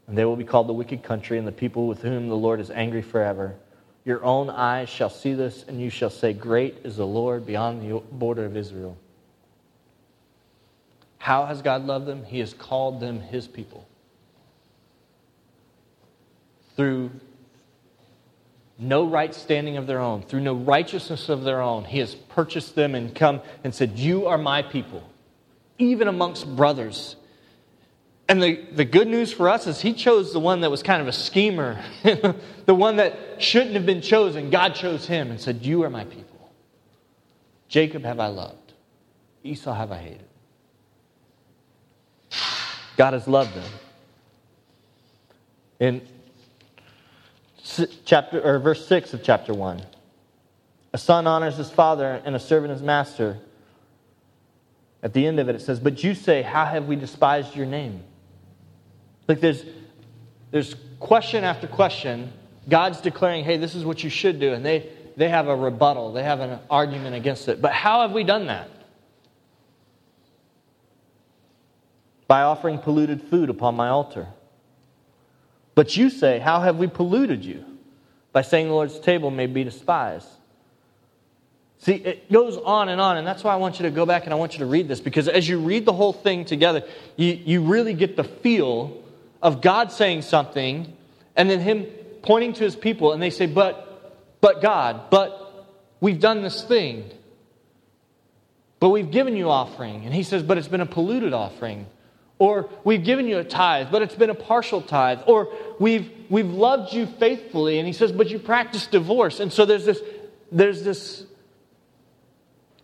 And 0.06 0.17
they 0.17 0.26
will 0.26 0.36
be 0.36 0.43
called 0.43 0.67
the 0.67 0.73
wicked 0.73 1.02
country, 1.02 1.39
and 1.39 1.47
the 1.47 1.52
people 1.52 1.88
with 1.88 2.04
whom 2.04 2.30
the 2.30 2.36
Lord 2.36 2.60
is 2.60 2.69
angry 2.69 3.02
forever. 3.02 3.56
Your 4.06 4.23
own 4.23 4.50
eyes 4.50 4.89
shall 4.89 5.10
see 5.10 5.34
this, 5.34 5.65
and 5.67 5.82
you 5.82 5.89
shall 5.89 6.10
say, 6.10 6.34
Great 6.34 6.78
is 6.84 6.97
the 6.97 7.08
Lord 7.08 7.45
beyond 7.45 7.82
the 7.82 8.00
border 8.12 8.45
of 8.45 8.56
Israel. 8.56 8.97
How 11.27 11.45
has 11.45 11.61
God 11.61 11.85
loved 11.85 12.05
them? 12.05 12.23
He 12.23 12.39
has 12.39 12.53
called 12.53 13.01
them 13.01 13.19
his 13.19 13.49
people. 13.49 13.85
Through 16.77 17.11
no 18.79 19.05
right 19.05 19.35
standing 19.35 19.75
of 19.75 19.87
their 19.87 19.99
own, 19.99 20.21
through 20.21 20.39
no 20.39 20.53
righteousness 20.53 21.27
of 21.27 21.43
their 21.43 21.61
own, 21.61 21.83
he 21.83 21.99
has 21.99 22.15
purchased 22.15 22.75
them 22.75 22.95
and 22.95 23.13
come 23.13 23.41
and 23.65 23.75
said, 23.75 23.99
You 23.99 24.27
are 24.27 24.37
my 24.37 24.61
people, 24.61 25.03
even 25.77 26.07
amongst 26.07 26.47
brothers. 26.55 27.17
And 28.29 28.41
the, 28.41 28.65
the 28.71 28.85
good 28.85 29.09
news 29.09 29.33
for 29.33 29.49
us 29.49 29.67
is 29.67 29.81
he 29.81 29.91
chose 29.91 30.31
the 30.31 30.39
one 30.39 30.61
that 30.61 30.71
was 30.71 30.81
kind 30.81 31.01
of 31.01 31.09
a 31.09 31.11
schemer, 31.11 31.83
the 32.03 32.73
one 32.73 32.95
that 32.95 33.19
shouldn't 33.39 33.73
have 33.73 33.85
been 33.85 34.01
chosen. 34.01 34.49
God 34.49 34.75
chose 34.75 35.05
him 35.05 35.29
and 35.29 35.41
said, 35.41 35.65
You 35.65 35.83
are 35.83 35.89
my 35.89 36.05
people. 36.05 36.49
Jacob 37.67 38.05
have 38.05 38.21
I 38.21 38.27
loved, 38.27 38.71
Esau 39.43 39.73
have 39.73 39.91
I 39.91 39.97
hated. 39.97 40.26
God 42.97 43.13
has 43.13 43.27
loved 43.27 43.53
them. 43.53 43.71
In 45.79 46.01
chapter 48.05 48.41
or 48.41 48.60
verse 48.60 48.86
6 48.88 49.13
of 49.13 49.23
chapter 49.23 49.53
1. 49.53 49.81
A 50.93 50.97
son 50.97 51.27
honors 51.27 51.57
his 51.57 51.69
father 51.69 52.21
and 52.25 52.36
a 52.36 52.39
servant 52.39 52.73
his 52.73 52.81
master. 52.81 53.38
At 55.03 55.13
the 55.13 55.27
end 55.27 55.39
of 55.39 55.47
it, 55.47 55.55
it 55.55 55.62
says, 55.62 55.79
But 55.79 56.03
you 56.03 56.15
say, 56.15 56.41
How 56.41 56.65
have 56.65 56.88
we 56.88 56.95
despised 56.95 57.55
your 57.55 57.67
name? 57.67 58.03
Like 59.27 59.41
there's, 59.41 59.63
there's 60.49 60.75
question 60.99 61.43
after 61.43 61.67
question. 61.67 62.33
God's 62.67 62.99
declaring, 62.99 63.43
Hey, 63.43 63.57
this 63.57 63.75
is 63.75 63.86
what 63.86 64.03
you 64.03 64.10
should 64.10 64.39
do. 64.39 64.53
And 64.53 64.65
they, 64.65 64.89
they 65.15 65.29
have 65.29 65.47
a 65.47 65.55
rebuttal, 65.55 66.13
they 66.13 66.23
have 66.23 66.39
an 66.39 66.60
argument 66.69 67.15
against 67.15 67.47
it. 67.47 67.62
But 67.62 67.73
how 67.73 68.01
have 68.01 68.12
we 68.12 68.23
done 68.23 68.47
that? 68.47 68.69
By 72.27 72.41
offering 72.41 72.77
polluted 72.79 73.21
food 73.23 73.49
upon 73.49 73.75
my 73.75 73.87
altar. 73.89 74.27
But 75.75 75.95
you 75.95 76.09
say, 76.09 76.39
How 76.39 76.61
have 76.61 76.77
we 76.77 76.87
polluted 76.87 77.45
you? 77.45 77.63
By 78.33 78.41
saying 78.41 78.67
the 78.67 78.73
Lord's 78.73 78.99
table 78.99 79.31
may 79.31 79.47
be 79.47 79.63
despised. 79.63 80.27
See, 81.79 81.93
it 81.93 82.31
goes 82.31 82.57
on 82.57 82.89
and 82.89 82.99
on, 82.99 83.17
and 83.17 83.27
that's 83.27 83.43
why 83.43 83.53
I 83.53 83.57
want 83.57 83.79
you 83.79 83.83
to 83.83 83.91
go 83.91 84.05
back 84.05 84.23
and 84.25 84.33
I 84.33 84.35
want 84.35 84.53
you 84.53 84.59
to 84.59 84.65
read 84.65 84.87
this, 84.87 84.99
because 84.99 85.27
as 85.27 85.47
you 85.47 85.59
read 85.59 85.85
the 85.85 85.93
whole 85.93 86.13
thing 86.13 86.43
together, 86.43 86.83
you, 87.15 87.33
you 87.33 87.61
really 87.61 87.93
get 87.93 88.15
the 88.15 88.23
feel 88.23 89.03
of 89.41 89.61
God 89.61 89.91
saying 89.91 90.23
something, 90.23 90.91
and 91.35 91.49
then 91.49 91.59
Him 91.59 91.85
pointing 92.23 92.53
to 92.53 92.63
His 92.63 92.75
people, 92.75 93.13
and 93.13 93.21
they 93.21 93.29
say, 93.29 93.45
But, 93.45 94.41
but 94.41 94.61
God, 94.61 95.09
but 95.11 95.67
we've 96.01 96.19
done 96.19 96.41
this 96.41 96.63
thing. 96.63 97.11
But 98.79 98.89
we've 98.89 99.09
given 99.09 99.35
you 99.35 99.49
offering. 99.49 100.05
And 100.05 100.13
He 100.13 100.23
says, 100.23 100.41
But 100.43 100.57
it's 100.57 100.67
been 100.67 100.81
a 100.81 100.87
polluted 100.87 101.33
offering. 101.33 101.85
Or 102.39 102.69
we've 102.84 103.04
given 103.04 103.28
you 103.28 103.39
a 103.39 103.43
tithe, 103.43 103.88
but 103.91 104.02
it's 104.02 104.15
been 104.15 104.30
a 104.30 104.36
partial 104.36 104.82
tithe. 104.82 105.19
Or 105.26 105.52
we've, 105.80 106.12
we've 106.30 106.50
loved 106.50 106.93
you 106.93 107.08
faithfully. 107.08 107.80
And 107.80 107.88
he 107.88 107.93
says, 107.93 108.12
but 108.12 108.30
you 108.30 108.38
practice 108.38 108.86
divorce. 108.88 109.39
And 109.39 109.52
so 109.52 109.65
there's 109.65 109.86
this, 109.86 110.02
there's 110.52 110.84
this 110.84 111.26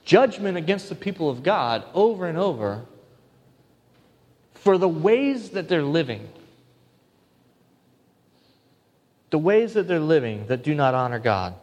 judgment 0.06 0.58
against 0.58 0.90
the 0.90 0.96
people 0.96 1.30
of 1.30 1.44
God 1.44 1.84
over 1.94 2.26
and 2.26 2.38
over 2.38 2.84
for 4.56 4.78
the 4.78 4.90
ways 4.90 5.52
that 5.52 5.70
they're 5.70 5.84
living. 5.84 6.28
The 9.30 9.38
ways 9.38 9.74
that 9.74 9.88
they're 9.88 10.00
living 10.00 10.48
that 10.48 10.64
do 10.64 10.74
not 10.74 10.94
honor 10.94 11.20
God. 11.20 11.56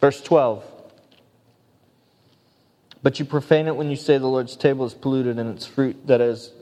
Verse 0.00 0.20
12. 0.22 0.64
But 3.02 3.18
you 3.18 3.24
profane 3.24 3.66
it 3.66 3.76
when 3.76 3.90
you 3.90 3.96
say 3.96 4.18
the 4.18 4.26
Lord's 4.26 4.56
table 4.56 4.84
is 4.84 4.94
polluted 4.94 5.38
and 5.38 5.56
its 5.56 5.66
fruit, 5.66 6.06
that 6.06 6.20
is, 6.20 6.52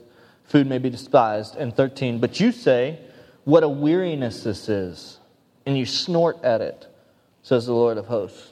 food 0.44 0.66
may 0.66 0.78
be 0.78 0.90
despised. 0.90 1.56
And 1.56 1.74
13. 1.74 2.18
But 2.20 2.40
you 2.40 2.52
say, 2.52 2.98
What 3.44 3.62
a 3.62 3.68
weariness 3.68 4.44
this 4.44 4.68
is, 4.68 5.18
and 5.66 5.76
you 5.76 5.86
snort 5.86 6.42
at 6.44 6.60
it, 6.60 6.86
says 7.42 7.66
the 7.66 7.72
Lord 7.72 7.98
of 7.98 8.06
hosts. 8.06 8.50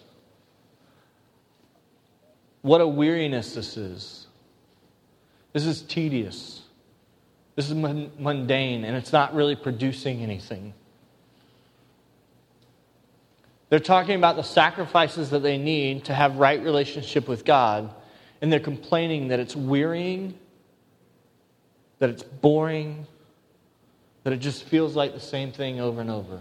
What 2.62 2.80
a 2.80 2.86
weariness 2.86 3.54
this 3.54 3.76
is. 3.76 4.26
This 5.52 5.64
is 5.64 5.82
tedious. 5.82 6.62
This 7.54 7.70
is 7.70 7.74
mundane, 7.74 8.84
and 8.84 8.96
it's 8.96 9.12
not 9.12 9.34
really 9.34 9.56
producing 9.56 10.22
anything. 10.22 10.74
They're 13.76 13.84
talking 13.84 14.14
about 14.14 14.36
the 14.36 14.42
sacrifices 14.42 15.28
that 15.28 15.40
they 15.40 15.58
need 15.58 16.06
to 16.06 16.14
have 16.14 16.36
right 16.38 16.62
relationship 16.62 17.28
with 17.28 17.44
God, 17.44 17.94
and 18.40 18.50
they're 18.50 18.58
complaining 18.58 19.28
that 19.28 19.38
it's 19.38 19.54
wearying, 19.54 20.32
that 21.98 22.08
it's 22.08 22.22
boring, 22.22 23.06
that 24.24 24.32
it 24.32 24.38
just 24.38 24.62
feels 24.62 24.96
like 24.96 25.12
the 25.12 25.20
same 25.20 25.52
thing 25.52 25.78
over 25.78 26.00
and 26.00 26.08
over. 26.08 26.40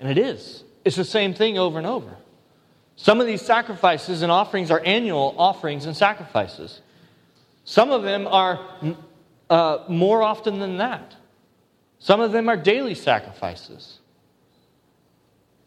And 0.00 0.10
it 0.10 0.18
is. 0.18 0.64
It's 0.84 0.96
the 0.96 1.04
same 1.04 1.32
thing 1.32 1.58
over 1.58 1.78
and 1.78 1.86
over. 1.86 2.16
Some 2.96 3.20
of 3.20 3.28
these 3.28 3.42
sacrifices 3.42 4.22
and 4.22 4.32
offerings 4.32 4.72
are 4.72 4.82
annual 4.84 5.36
offerings 5.38 5.86
and 5.86 5.96
sacrifices. 5.96 6.80
Some 7.64 7.92
of 7.92 8.02
them 8.02 8.26
are 8.26 8.58
uh, 9.48 9.84
more 9.88 10.24
often 10.24 10.58
than 10.58 10.78
that. 10.78 11.14
Some 12.00 12.20
of 12.20 12.32
them 12.32 12.48
are 12.48 12.56
daily 12.56 12.96
sacrifices. 12.96 14.00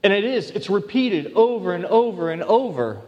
And 0.06 0.14
it 0.14 0.24
is, 0.24 0.52
it's 0.52 0.70
repeated 0.70 1.34
over 1.34 1.74
and 1.74 1.84
over 1.84 2.30
and 2.30 2.44
over. 2.44 3.02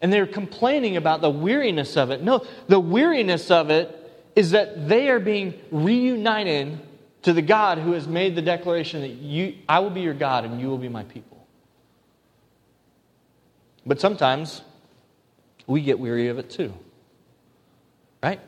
And 0.00 0.12
they're 0.12 0.24
complaining 0.24 0.96
about 0.96 1.22
the 1.22 1.28
weariness 1.28 1.96
of 1.96 2.12
it. 2.12 2.22
No, 2.22 2.46
the 2.68 2.78
weariness 2.78 3.50
of 3.50 3.68
it 3.68 3.92
is 4.36 4.52
that 4.52 4.88
they 4.88 5.08
are 5.08 5.18
being 5.18 5.60
reunited 5.72 6.78
to 7.22 7.32
the 7.32 7.42
God 7.42 7.78
who 7.78 7.94
has 7.94 8.06
made 8.06 8.36
the 8.36 8.42
declaration 8.42 9.00
that 9.00 9.08
you, 9.08 9.56
I 9.68 9.80
will 9.80 9.90
be 9.90 10.02
your 10.02 10.14
God 10.14 10.44
and 10.44 10.60
you 10.60 10.68
will 10.68 10.78
be 10.78 10.88
my 10.88 11.02
people. 11.02 11.44
But 13.84 14.00
sometimes 14.00 14.62
we 15.66 15.82
get 15.82 15.98
weary 15.98 16.28
of 16.28 16.38
it 16.38 16.48
too. 16.48 16.72
Right? 18.22 18.38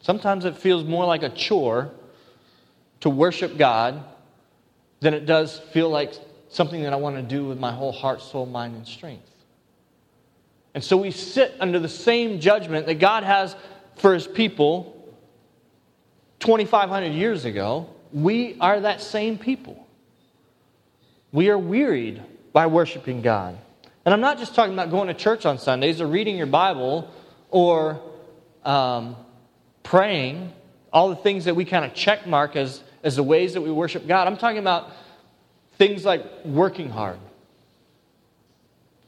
Sometimes 0.00 0.46
it 0.46 0.56
feels 0.56 0.84
more 0.84 1.04
like 1.04 1.22
a 1.22 1.28
chore 1.28 1.90
to 3.00 3.10
worship 3.10 3.58
God 3.58 4.02
than 5.00 5.12
it 5.12 5.26
does 5.26 5.58
feel 5.58 5.90
like 5.90 6.14
something 6.48 6.82
that 6.82 6.92
I 6.92 6.96
want 6.96 7.16
to 7.16 7.22
do 7.22 7.46
with 7.46 7.58
my 7.58 7.72
whole 7.72 7.92
heart, 7.92 8.20
soul, 8.22 8.46
mind, 8.46 8.76
and 8.76 8.86
strength. 8.86 9.30
And 10.74 10.84
so 10.84 10.96
we 10.96 11.10
sit 11.10 11.54
under 11.58 11.78
the 11.78 11.88
same 11.88 12.38
judgment 12.38 12.86
that 12.86 12.96
God 12.96 13.24
has 13.24 13.56
for 13.96 14.12
his 14.12 14.26
people 14.26 14.92
2,500 16.40 17.12
years 17.12 17.44
ago. 17.44 17.88
We 18.12 18.56
are 18.60 18.80
that 18.80 19.00
same 19.00 19.38
people. 19.38 19.86
We 21.32 21.48
are 21.48 21.58
wearied 21.58 22.22
by 22.52 22.66
worshiping 22.66 23.22
God. 23.22 23.58
And 24.04 24.14
I'm 24.14 24.20
not 24.20 24.38
just 24.38 24.54
talking 24.54 24.72
about 24.72 24.90
going 24.90 25.08
to 25.08 25.14
church 25.14 25.46
on 25.46 25.58
Sundays 25.58 26.00
or 26.00 26.06
reading 26.06 26.36
your 26.36 26.46
Bible 26.46 27.10
or 27.50 28.00
um, 28.64 29.16
praying, 29.82 30.52
all 30.92 31.08
the 31.08 31.16
things 31.16 31.46
that 31.46 31.56
we 31.56 31.64
kind 31.64 31.84
of 31.84 31.94
check 31.94 32.26
mark 32.26 32.54
as, 32.54 32.82
as 33.02 33.16
the 33.16 33.22
ways 33.22 33.54
that 33.54 33.62
we 33.62 33.70
worship 33.70 34.06
God. 34.06 34.26
I'm 34.26 34.36
talking 34.36 34.58
about 34.58 34.90
things 35.78 36.04
like 36.04 36.24
working 36.44 36.90
hard, 36.90 37.18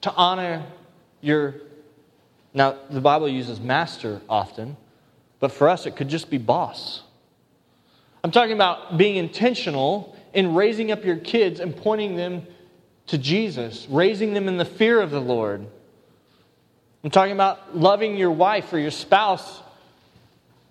to 0.02 0.12
honor 0.12 0.64
your. 1.20 1.54
Now, 2.54 2.76
the 2.90 3.00
Bible 3.00 3.28
uses 3.28 3.60
master 3.60 4.20
often, 4.28 4.76
but 5.38 5.52
for 5.52 5.68
us, 5.68 5.86
it 5.86 5.96
could 5.96 6.08
just 6.08 6.30
be 6.30 6.38
boss. 6.38 7.02
I'm 8.24 8.30
talking 8.30 8.54
about 8.54 8.96
being 8.96 9.16
intentional 9.16 10.16
in 10.32 10.54
raising 10.54 10.90
up 10.90 11.04
your 11.04 11.16
kids 11.16 11.60
and 11.60 11.76
pointing 11.76 12.16
them 12.16 12.46
to 13.08 13.18
Jesus, 13.18 13.86
raising 13.88 14.34
them 14.34 14.48
in 14.48 14.56
the 14.56 14.64
fear 14.64 15.00
of 15.00 15.10
the 15.10 15.20
Lord. 15.20 15.66
I'm 17.04 17.10
talking 17.10 17.32
about 17.32 17.76
loving 17.76 18.16
your 18.16 18.30
wife 18.30 18.72
or 18.72 18.78
your 18.78 18.90
spouse 18.90 19.62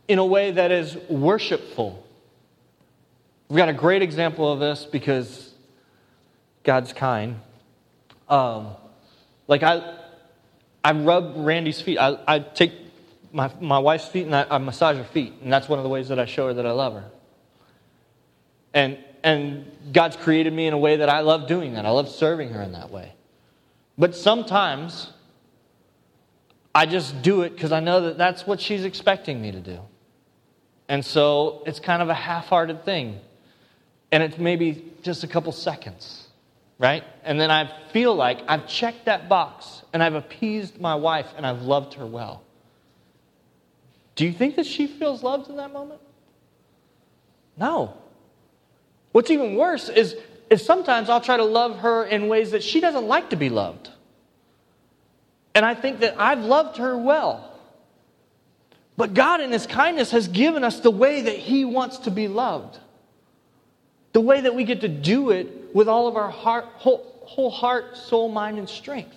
in 0.08 0.20
a 0.20 0.26
way 0.26 0.52
that 0.52 0.72
is 0.72 0.96
worshipful. 1.10 2.04
We've 3.50 3.58
got 3.58 3.70
a 3.70 3.74
great 3.74 4.02
example 4.02 4.52
of 4.52 4.60
this 4.60 4.84
because 4.84 5.47
God's 6.68 6.94
kind. 6.94 7.40
Um, 8.30 8.68
like 9.48 9.64
I, 9.64 9.98
I 10.84 10.92
rub 10.92 11.34
Randy's 11.38 11.82
feet. 11.82 11.98
I, 11.98 12.20
I 12.28 12.40
take 12.40 12.74
my, 13.32 13.50
my 13.60 13.80
wife's 13.80 14.08
feet 14.08 14.26
and 14.26 14.36
I, 14.36 14.46
I 14.52 14.58
massage 14.60 14.98
her 14.98 15.06
feet, 15.06 15.34
and 15.42 15.52
that's 15.52 15.70
one 15.70 15.80
of 15.80 15.84
the 15.84 15.90
ways 15.90 16.10
that 16.10 16.20
I 16.20 16.26
show 16.26 16.48
her 16.48 16.54
that 16.54 16.66
I 16.66 16.72
love 16.72 16.94
her. 16.94 17.06
And 18.74 19.00
and 19.24 19.72
God's 19.92 20.16
created 20.16 20.54
me 20.54 20.68
in 20.68 20.74
a 20.74 20.78
way 20.78 20.98
that 20.98 21.10
I 21.10 21.22
love 21.22 21.48
doing 21.48 21.74
that. 21.74 21.86
I 21.86 21.90
love 21.90 22.10
serving 22.10 22.50
her 22.50 22.62
in 22.62 22.74
that 22.74 22.92
way. 22.92 23.14
But 23.98 24.16
sometimes 24.16 25.12
I 26.76 26.86
just 26.86 27.22
do 27.22 27.42
it 27.42 27.50
because 27.56 27.72
I 27.72 27.80
know 27.80 28.02
that 28.02 28.18
that's 28.18 28.46
what 28.46 28.62
she's 28.62 28.86
expecting 28.86 29.42
me 29.42 29.52
to 29.52 29.60
do. 29.60 29.80
And 30.88 31.04
so 31.04 31.64
it's 31.66 31.80
kind 31.80 32.02
of 32.02 32.10
a 32.10 32.14
half 32.14 32.46
hearted 32.46 32.86
thing. 32.86 33.20
And 34.12 34.22
it's 34.22 34.38
maybe 34.38 34.94
just 35.02 35.24
a 35.24 35.28
couple 35.28 35.52
seconds, 35.52 36.27
right? 36.80 37.04
And 37.24 37.40
then 37.40 37.52
I 37.52 37.72
feel 37.92 38.16
like 38.16 38.40
I've 38.48 38.68
checked 38.68 39.06
that 39.06 39.30
box 39.30 39.82
and 39.94 40.04
I've 40.04 40.16
appeased 40.16 40.80
my 40.80 40.96
wife 40.96 41.28
and 41.36 41.46
I've 41.46 41.63
loved 41.63 41.96
her 41.96 42.06
well. 42.06 42.44
Do 44.16 44.26
you 44.26 44.34
think 44.34 44.56
that 44.56 44.66
she 44.66 44.88
feels 44.88 45.24
loved 45.24 45.50
in 45.50 45.58
that 45.58 45.72
moment? 45.72 46.02
No. 47.58 47.94
What's 49.12 49.32
even 49.32 49.56
worse 49.56 49.90
is, 49.90 50.16
is 50.50 50.66
sometimes 50.66 51.10
I'll 51.10 51.22
try 51.22 51.38
to 51.38 51.44
love 51.44 51.80
her 51.80 52.04
in 52.04 52.28
ways 52.28 52.52
that 52.52 52.63
she 52.63 52.80
doesn't 52.80 53.08
like 53.08 53.32
to 53.32 53.36
be 53.36 53.50
loved. 53.50 53.90
And 55.56 55.66
I 55.66 55.74
think 55.74 56.00
that 56.00 56.16
I've 56.20 56.44
loved 56.44 56.78
her 56.78 56.96
well. 56.98 57.52
But 58.96 59.13
God, 59.13 59.42
in 59.42 59.52
His 59.52 59.66
kindness, 59.66 60.12
has 60.12 60.28
given 60.28 60.63
us 60.63 60.80
the 60.80 60.92
way 60.92 61.22
that 61.22 61.36
He 61.36 61.66
wants 61.66 62.00
to 62.00 62.12
be 62.12 62.28
loved. 62.28 62.78
The 64.13 64.22
way 64.22 64.42
that 64.42 64.56
we 64.56 64.63
get 64.63 64.82
to 64.82 64.88
do 64.88 65.30
it 65.30 65.67
with 65.78 65.88
all 65.88 66.08
of 66.08 66.16
our 66.16 66.32
heart, 66.32 66.66
whole, 66.78 67.22
whole 67.24 67.52
heart, 67.52 67.96
soul, 67.96 68.30
mind, 68.30 68.58
and 68.58 68.68
strength. 68.68 69.16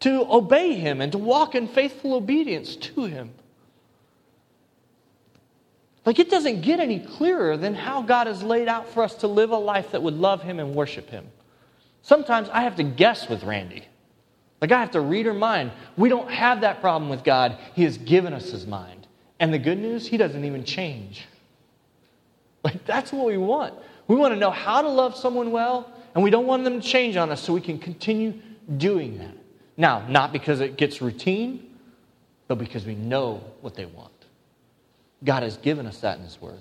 To 0.00 0.26
obey 0.32 0.72
Him 0.72 1.02
and 1.02 1.12
to 1.12 1.18
walk 1.18 1.54
in 1.54 1.68
faithful 1.68 2.14
obedience 2.14 2.76
to 2.76 3.04
Him. 3.04 3.34
Like, 6.06 6.18
it 6.18 6.30
doesn't 6.30 6.62
get 6.62 6.80
any 6.80 6.98
clearer 6.98 7.58
than 7.58 7.74
how 7.74 8.00
God 8.00 8.26
has 8.26 8.42
laid 8.42 8.68
out 8.68 8.88
for 8.88 9.02
us 9.02 9.16
to 9.16 9.28
live 9.28 9.50
a 9.50 9.58
life 9.58 9.90
that 9.90 10.02
would 10.02 10.14
love 10.14 10.42
Him 10.42 10.58
and 10.58 10.74
worship 10.74 11.10
Him. 11.10 11.26
Sometimes 12.00 12.48
I 12.48 12.62
have 12.62 12.76
to 12.76 12.82
guess 12.82 13.28
with 13.28 13.44
Randy. 13.44 13.84
Like, 14.62 14.72
I 14.72 14.80
have 14.80 14.92
to 14.92 15.02
read 15.02 15.26
her 15.26 15.34
mind. 15.34 15.72
We 15.98 16.08
don't 16.08 16.30
have 16.30 16.62
that 16.62 16.80
problem 16.80 17.10
with 17.10 17.22
God. 17.22 17.58
He 17.74 17.84
has 17.84 17.98
given 17.98 18.32
us 18.32 18.50
His 18.50 18.66
mind. 18.66 19.06
And 19.38 19.52
the 19.52 19.58
good 19.58 19.76
news, 19.76 20.06
He 20.06 20.16
doesn't 20.16 20.46
even 20.46 20.64
change. 20.64 21.26
Like, 22.64 22.86
that's 22.86 23.12
what 23.12 23.26
we 23.26 23.36
want. 23.36 23.74
We 24.08 24.16
want 24.16 24.34
to 24.34 24.40
know 24.40 24.50
how 24.50 24.82
to 24.82 24.88
love 24.88 25.14
someone 25.14 25.52
well, 25.52 25.92
and 26.14 26.24
we 26.24 26.30
don't 26.30 26.46
want 26.46 26.64
them 26.64 26.80
to 26.80 26.86
change 26.86 27.16
on 27.16 27.30
us 27.30 27.42
so 27.42 27.52
we 27.52 27.60
can 27.60 27.78
continue 27.78 28.34
doing 28.76 29.18
that. 29.18 29.34
Now, 29.76 30.06
not 30.08 30.32
because 30.32 30.60
it 30.60 30.76
gets 30.76 31.00
routine, 31.00 31.76
but 32.48 32.56
because 32.56 32.84
we 32.84 32.94
know 32.94 33.44
what 33.60 33.74
they 33.74 33.86
want. 33.86 34.10
God 35.22 35.42
has 35.42 35.56
given 35.58 35.86
us 35.86 36.00
that 36.00 36.18
in 36.18 36.24
His 36.24 36.40
Word. 36.40 36.60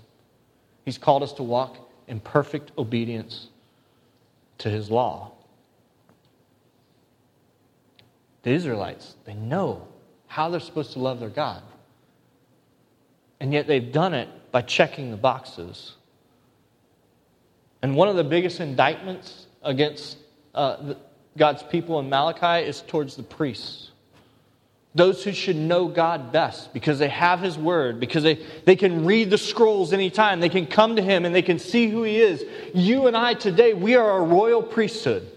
He's 0.85 0.97
called 0.97 1.23
us 1.23 1.33
to 1.33 1.43
walk 1.43 1.77
in 2.07 2.19
perfect 2.19 2.71
obedience 2.77 3.47
to 4.59 4.69
His 4.69 4.91
law. 4.91 5.31
The 8.43 8.51
Israelites, 8.51 9.15
they 9.25 9.33
know 9.33 9.87
how 10.27 10.49
they're 10.49 10.59
supposed 10.59 10.93
to 10.93 10.99
love 10.99 11.19
their 11.19 11.29
God. 11.29 11.61
And 13.39 13.53
yet 13.53 13.67
they've 13.67 13.91
done 13.91 14.13
it 14.13 14.29
by 14.51 14.61
checking 14.61 15.11
the 15.11 15.17
boxes. 15.17 15.93
And 17.87 17.95
one 17.95 18.09
of 18.09 18.17
the 18.17 18.23
biggest 18.25 18.59
indictments 18.59 19.47
against 19.63 20.17
uh, 20.53 20.95
God's 21.37 21.63
people 21.63 21.99
in 22.01 22.09
Malachi 22.09 22.67
is 22.67 22.81
towards 22.81 23.15
the 23.15 23.23
priests 23.23 23.91
those 24.97 25.23
who 25.23 25.31
should 25.31 25.55
know 25.55 25.87
God 25.87 26.31
best 26.31 26.73
because 26.73 26.99
they 26.99 27.07
have 27.07 27.39
His 27.39 27.57
Word, 27.57 27.99
because 27.99 28.23
they, 28.23 28.43
they 28.65 28.75
can 28.75 29.05
read 29.05 29.29
the 29.29 29.37
scrolls 29.37 29.93
anytime, 29.93 30.39
they 30.39 30.49
can 30.49 30.65
come 30.65 30.95
to 30.95 31.01
Him 31.01 31.23
and 31.23 31.33
they 31.33 31.43
can 31.43 31.59
see 31.59 31.87
who 31.87 32.03
He 32.03 32.17
is. 32.17 32.43
You 32.73 33.07
and 33.07 33.15
I 33.15 33.35
today, 33.35 33.73
we 33.73 33.95
are 33.95 34.17
a 34.17 34.21
royal 34.21 34.63
priesthood. 34.63 35.31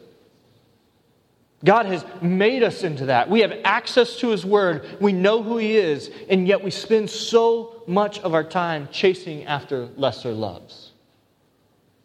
God 1.63 1.85
has 1.85 2.05
made 2.23 2.63
us 2.63 2.85
into 2.85 3.07
that. 3.07 3.29
We 3.29 3.41
have 3.41 3.53
access 3.65 4.17
to 4.21 4.31
His 4.31 4.47
Word, 4.47 4.97
we 4.99 5.13
know 5.13 5.43
who 5.43 5.59
He 5.59 5.77
is, 5.77 6.11
and 6.31 6.49
yet 6.49 6.65
we 6.65 6.71
spend 6.71 7.11
so 7.11 7.83
much 7.87 8.19
of 8.21 8.33
our 8.33 8.45
time 8.45 8.89
chasing 8.91 9.45
after 9.45 9.89
lesser 9.97 10.33
loves, 10.33 10.90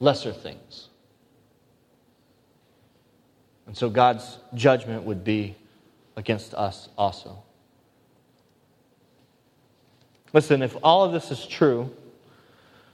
lesser 0.06 0.32
things. 0.32 0.88
And 3.66 3.76
so 3.76 3.90
God's 3.90 4.38
judgment 4.54 5.04
would 5.04 5.24
be 5.24 5.56
against 6.16 6.54
us 6.54 6.88
also. 6.96 7.44
Listen, 10.32 10.62
if 10.62 10.78
all 10.84 11.04
of 11.04 11.12
this 11.12 11.32
is 11.32 11.46
true, 11.48 11.92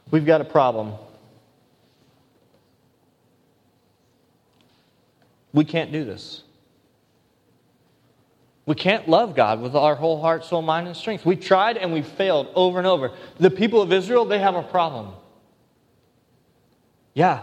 we've 0.10 0.26
got 0.26 0.40
a 0.40 0.46
problem. 0.46 0.94
We 5.52 5.66
can't 5.66 5.92
do 5.92 6.06
this. 6.06 6.44
We 8.66 8.76
can't 8.76 9.10
love 9.10 9.36
God 9.36 9.60
with 9.60 9.76
our 9.76 9.96
whole 9.96 10.22
heart, 10.22 10.46
soul, 10.46 10.62
mind, 10.62 10.88
and 10.88 10.96
strength. 10.96 11.26
We 11.26 11.36
tried 11.36 11.76
and 11.76 11.92
we 11.92 12.04
failed 12.04 12.48
over 12.56 12.78
and 12.78 12.88
over. 12.88 13.12
The 13.38 13.52
people 13.52 13.82
of 13.82 13.92
Israel, 13.92 14.24
they 14.24 14.40
have 14.40 14.56
a 14.56 14.64
problem. 14.64 15.14
Yeah, 17.14 17.42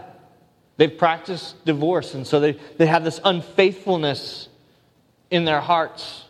they've 0.77 0.97
practiced 0.97 1.63
divorce, 1.65 2.13
and 2.13 2.25
so 2.25 2.39
they, 2.39 2.59
they 2.77 2.85
have 2.85 3.03
this 3.03 3.19
unfaithfulness 3.23 4.49
in 5.29 5.45
their 5.45 5.61
hearts, 5.61 6.25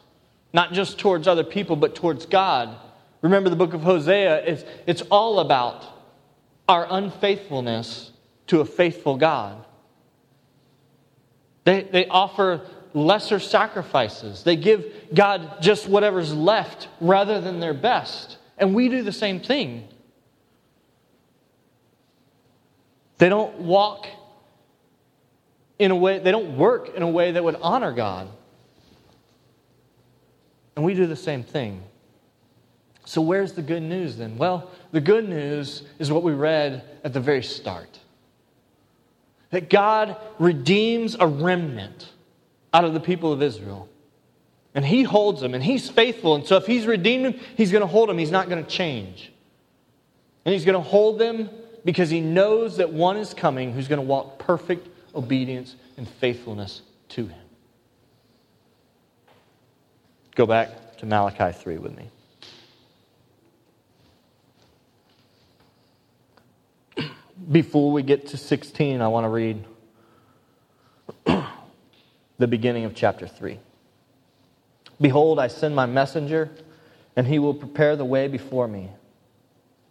not 0.54 0.74
just 0.74 1.00
towards 1.00 1.28
other 1.28 1.44
people, 1.44 1.76
but 1.76 1.96
towards 1.96 2.26
God. 2.26 2.76
Remember 3.22 3.50
the 3.50 3.56
book 3.56 3.74
of 3.74 3.82
Hosea, 3.82 4.44
it's, 4.46 4.64
it's 4.86 5.02
all 5.10 5.40
about 5.40 5.86
our 6.68 6.86
unfaithfulness 6.90 8.12
to 8.48 8.62
a 8.62 8.66
faithful 8.66 9.18
God. 9.18 9.66
They, 11.64 11.84
they 11.84 12.08
offer 12.08 12.62
lesser 12.94 13.40
sacrifices. 13.40 14.44
They 14.44 14.56
give 14.56 14.86
God 15.14 15.62
just 15.62 15.88
whatever's 15.88 16.34
left 16.34 16.88
rather 17.00 17.42
than 17.42 17.60
their 17.60 17.74
best. 17.74 18.38
And 18.58 18.74
we 18.74 18.90
do 18.90 19.04
the 19.04 19.12
same 19.12 19.40
thing. 19.40 19.88
They 23.20 23.30
don't 23.30 23.60
walk 23.60 24.08
in 25.78 25.92
a 25.92 25.96
way, 25.96 26.20
they 26.20 26.32
don't 26.32 26.58
work 26.58 26.96
in 26.96 27.04
a 27.04 27.08
way 27.08 27.32
that 27.32 27.44
would 27.44 27.58
honor 27.62 27.94
God. 27.94 28.28
And 30.76 30.86
we 30.86 30.94
do 30.94 31.06
the 31.06 31.16
same 31.16 31.44
thing. 31.44 31.84
So, 33.06 33.22
where's 33.22 33.54
the 33.54 33.62
good 33.62 33.84
news 33.84 34.18
then? 34.18 34.38
Well, 34.38 34.70
the 34.92 35.02
good 35.02 35.28
news 35.28 35.84
is 36.00 36.12
what 36.12 36.24
we 36.24 36.34
read 36.34 36.84
at 37.04 37.14
the 37.14 37.20
very 37.20 37.44
start 37.44 38.00
that 39.50 39.70
God 39.70 40.16
redeems 40.38 41.16
a 41.20 41.26
remnant 41.26 42.08
out 42.72 42.86
of 42.86 42.94
the 42.94 43.00
people 43.00 43.34
of 43.34 43.42
Israel. 43.42 43.90
And 44.76 44.86
He 44.86 45.02
holds 45.02 45.42
them, 45.42 45.56
and 45.56 45.64
He's 45.64 45.90
faithful. 45.90 46.36
And 46.36 46.46
so, 46.46 46.56
if 46.58 46.68
He's 46.68 46.86
redeemed 46.86 47.26
them, 47.26 47.40
He's 47.58 47.72
going 47.72 47.82
to 47.82 47.88
hold 47.88 48.10
them. 48.10 48.18
He's 48.18 48.32
not 48.32 48.48
going 48.48 48.64
to 48.64 48.70
change. 48.70 49.32
And 50.46 50.54
He's 50.54 50.64
going 50.64 50.82
to 50.82 50.88
hold 50.88 51.20
them 51.20 51.50
because 51.86 52.10
He 52.10 52.22
knows 52.22 52.78
that 52.78 52.92
one 52.92 53.18
is 53.18 53.34
coming 53.34 53.74
who's 53.74 53.88
going 53.88 54.00
to 54.00 54.06
walk 54.06 54.40
perfect 54.40 54.88
obedience 55.16 55.76
and 55.98 56.08
faithfulness 56.08 56.82
to 57.10 57.28
Him. 57.28 57.42
Go 60.36 60.46
back 60.46 60.98
to 60.98 61.06
Malachi 61.06 61.52
3 61.52 61.78
with 61.78 61.98
me. 61.98 62.10
Before 67.52 67.92
we 67.92 68.04
get 68.04 68.28
to 68.28 68.38
16, 68.38 69.02
I 69.02 69.08
want 69.08 69.26
to 69.26 69.30
read 69.30 69.66
the 72.38 72.48
beginning 72.48 72.86
of 72.86 72.96
chapter 72.96 73.28
3. 73.28 73.60
Behold, 75.02 75.40
I 75.40 75.48
send 75.48 75.76
my 75.76 75.86
messenger, 75.86 76.50
and 77.16 77.26
he 77.26 77.40
will 77.40 77.54
prepare 77.54 77.96
the 77.96 78.06
way 78.06 78.28
before 78.28 78.68
me. 78.68 78.90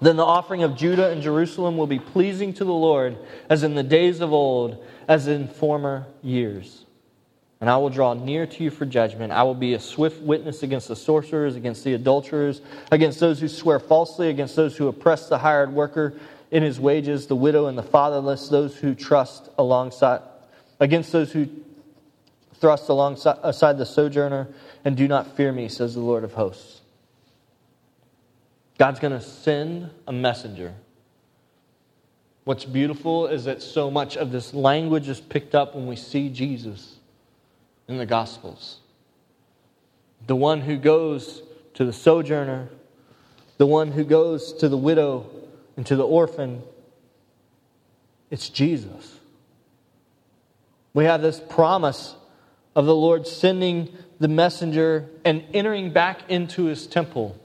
Then 0.00 0.16
the 0.16 0.24
offering 0.24 0.62
of 0.62 0.76
Judah 0.76 1.10
and 1.10 1.22
Jerusalem 1.22 1.76
will 1.76 1.86
be 1.86 1.98
pleasing 1.98 2.52
to 2.54 2.64
the 2.64 2.72
Lord, 2.72 3.16
as 3.48 3.62
in 3.62 3.74
the 3.74 3.82
days 3.82 4.20
of 4.20 4.32
old, 4.32 4.84
as 5.08 5.26
in 5.26 5.48
former 5.48 6.06
years. 6.22 6.84
And 7.60 7.70
I 7.70 7.78
will 7.78 7.88
draw 7.88 8.12
near 8.12 8.46
to 8.46 8.64
you 8.64 8.70
for 8.70 8.84
judgment. 8.84 9.32
I 9.32 9.42
will 9.44 9.54
be 9.54 9.72
a 9.72 9.80
swift 9.80 10.20
witness 10.20 10.62
against 10.62 10.88
the 10.88 10.96
sorcerers, 10.96 11.56
against 11.56 11.84
the 11.84 11.94
adulterers, 11.94 12.60
against 12.92 13.18
those 13.20 13.40
who 13.40 13.48
swear 13.48 13.80
falsely, 13.80 14.28
against 14.28 14.54
those 14.56 14.76
who 14.76 14.88
oppress 14.88 15.30
the 15.30 15.38
hired 15.38 15.72
worker 15.72 16.12
in 16.50 16.62
his 16.62 16.78
wages, 16.78 17.26
the 17.26 17.36
widow 17.36 17.66
and 17.66 17.78
the 17.78 17.82
fatherless, 17.82 18.50
those 18.50 18.76
who 18.76 18.94
trust 18.94 19.48
alongside, 19.56 20.20
against 20.78 21.10
those 21.12 21.32
who 21.32 21.48
thrust 22.60 22.90
alongside 22.90 23.78
the 23.78 23.86
sojourner, 23.86 24.48
and 24.84 24.94
do 24.96 25.08
not 25.08 25.36
fear 25.36 25.50
me, 25.50 25.68
says 25.68 25.94
the 25.94 26.00
Lord 26.00 26.24
of 26.24 26.34
hosts. 26.34 26.75
God's 28.78 29.00
going 29.00 29.12
to 29.12 29.24
send 29.24 29.90
a 30.06 30.12
messenger. 30.12 30.74
What's 32.44 32.64
beautiful 32.64 33.26
is 33.26 33.44
that 33.44 33.62
so 33.62 33.90
much 33.90 34.16
of 34.16 34.30
this 34.30 34.54
language 34.54 35.08
is 35.08 35.20
picked 35.20 35.54
up 35.54 35.74
when 35.74 35.86
we 35.86 35.96
see 35.96 36.28
Jesus 36.28 36.96
in 37.88 37.98
the 37.98 38.06
Gospels. 38.06 38.78
The 40.26 40.36
one 40.36 40.60
who 40.60 40.76
goes 40.76 41.42
to 41.74 41.84
the 41.84 41.92
sojourner, 41.92 42.68
the 43.58 43.66
one 43.66 43.92
who 43.92 44.04
goes 44.04 44.52
to 44.54 44.68
the 44.68 44.76
widow 44.76 45.28
and 45.76 45.84
to 45.86 45.96
the 45.96 46.06
orphan, 46.06 46.62
it's 48.30 48.48
Jesus. 48.48 49.18
We 50.94 51.04
have 51.04 51.22
this 51.22 51.40
promise 51.40 52.14
of 52.74 52.86
the 52.86 52.94
Lord 52.94 53.26
sending 53.26 53.88
the 54.18 54.28
messenger 54.28 55.08
and 55.24 55.44
entering 55.52 55.92
back 55.92 56.30
into 56.30 56.64
his 56.64 56.86
temple. 56.86 57.38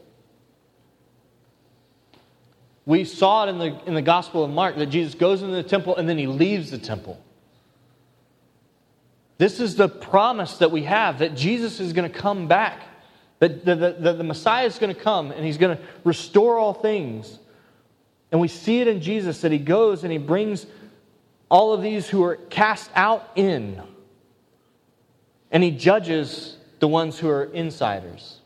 We 2.85 3.05
saw 3.05 3.45
it 3.45 3.49
in 3.49 3.59
the, 3.59 3.81
in 3.85 3.93
the 3.93 4.01
Gospel 4.01 4.43
of 4.43 4.49
Mark 4.49 4.75
that 4.77 4.87
Jesus 4.87 5.13
goes 5.13 5.41
into 5.41 5.55
the 5.55 5.63
temple 5.63 5.95
and 5.95 6.09
then 6.09 6.17
he 6.17 6.27
leaves 6.27 6.71
the 6.71 6.77
temple. 6.77 7.21
This 9.37 9.59
is 9.59 9.75
the 9.75 9.89
promise 9.89 10.57
that 10.57 10.71
we 10.71 10.83
have 10.83 11.19
that 11.19 11.35
Jesus 11.35 11.79
is 11.79 11.93
going 11.93 12.11
to 12.11 12.17
come 12.17 12.47
back, 12.47 12.81
that 13.39 13.65
the, 13.65 13.75
the, 13.75 13.91
the, 13.93 14.13
the 14.13 14.23
Messiah 14.23 14.65
is 14.65 14.77
going 14.77 14.93
to 14.93 14.99
come 14.99 15.31
and 15.31 15.45
he's 15.45 15.57
going 15.57 15.77
to 15.77 15.83
restore 16.03 16.57
all 16.57 16.73
things. 16.73 17.39
And 18.31 18.39
we 18.39 18.47
see 18.47 18.81
it 18.81 18.87
in 18.87 19.01
Jesus 19.01 19.41
that 19.41 19.51
he 19.51 19.57
goes 19.57 20.03
and 20.03 20.11
he 20.11 20.17
brings 20.17 20.65
all 21.49 21.73
of 21.73 21.81
these 21.81 22.07
who 22.07 22.23
are 22.23 22.37
cast 22.37 22.89
out 22.95 23.29
in, 23.35 23.81
and 25.51 25.61
he 25.61 25.71
judges 25.71 26.55
the 26.79 26.87
ones 26.87 27.19
who 27.19 27.27
are 27.27 27.43
insiders. 27.43 28.39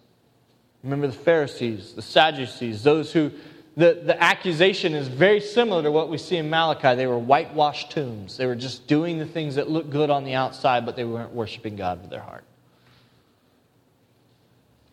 Remember 0.84 1.06
the 1.06 1.14
Pharisees, 1.14 1.94
the 1.94 2.02
Sadducees, 2.02 2.82
those 2.82 3.14
who 3.14 3.32
the, 3.78 4.02
the 4.04 4.22
accusation 4.22 4.94
is 4.94 5.08
very 5.08 5.42
similar 5.42 5.84
to 5.84 5.92
what 5.92 6.10
we 6.10 6.18
see 6.18 6.38
in 6.38 6.50
Malachi. 6.50 6.96
They 6.96 7.08
were 7.08 7.20
whitewashed 7.20 7.92
tombs. 7.92 8.38
They 8.38 8.46
were 8.46 8.56
just 8.56 8.88
doing 8.88 9.20
the 9.20 9.26
things 9.26 9.56
that 9.56 9.70
looked 9.70 9.90
good 9.90 10.10
on 10.10 10.24
the 10.24 10.34
outside, 10.34 10.86
but 10.86 10.96
they 10.96 11.04
weren't 11.04 11.34
worshiping 11.34 11.76
God 11.76 12.02
with 12.02 12.10
their 12.10 12.22
heart. 12.22 12.46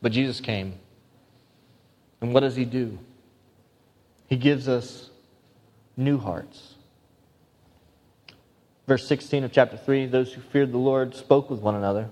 But 0.00 0.10
Jesus 0.10 0.40
came. 0.40 0.74
And 2.20 2.34
what 2.34 2.40
does 2.40 2.56
he 2.56 2.64
do? 2.64 2.98
He 4.28 4.36
gives 4.36 4.68
us 4.68 5.10
new 5.96 6.18
hearts. 6.18 6.74
Verse 8.88 9.06
16 9.06 9.44
of 9.44 9.52
chapter 9.52 9.76
3 9.76 10.06
those 10.06 10.32
who 10.32 10.40
feared 10.40 10.72
the 10.72 10.78
Lord 10.78 11.14
spoke 11.14 11.50
with 11.50 11.60
one 11.60 11.76
another. 11.76 12.10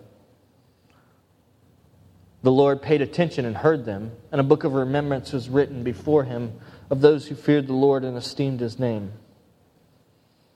The 2.43 2.53
Lord 2.53 2.81
paid 2.81 3.03
attention 3.03 3.45
and 3.45 3.57
heard 3.57 3.85
them, 3.85 4.13
and 4.33 4.41
a 4.41 4.45
book 4.45 4.65
of 4.65 4.73
remembrance 4.73 5.33
was 5.33 5.49
written 5.49 5.83
before 5.83 6.25
him 6.25 6.59
of 6.89 7.01
those 7.01 7.27
who 7.27 7.35
feared 7.35 7.67
the 7.67 7.75
Lord 7.75 8.03
and 8.03 8.17
esteemed 8.17 8.61
his 8.61 8.79
name. 8.79 9.13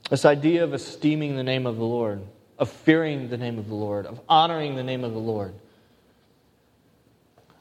This 0.09 0.25
idea 0.25 0.65
of 0.65 0.73
esteeming 0.73 1.37
the 1.37 1.43
name 1.43 1.67
of 1.67 1.77
the 1.77 1.85
Lord, 1.85 2.23
of 2.59 2.71
fearing 2.71 3.29
the 3.29 3.37
name 3.37 3.59
of 3.59 3.69
the 3.69 3.75
Lord, 3.75 4.07
of 4.07 4.21
honoring 4.29 4.77
the 4.77 4.83
name 4.83 5.05
of 5.05 5.13
the 5.13 5.19
Lord. 5.19 5.55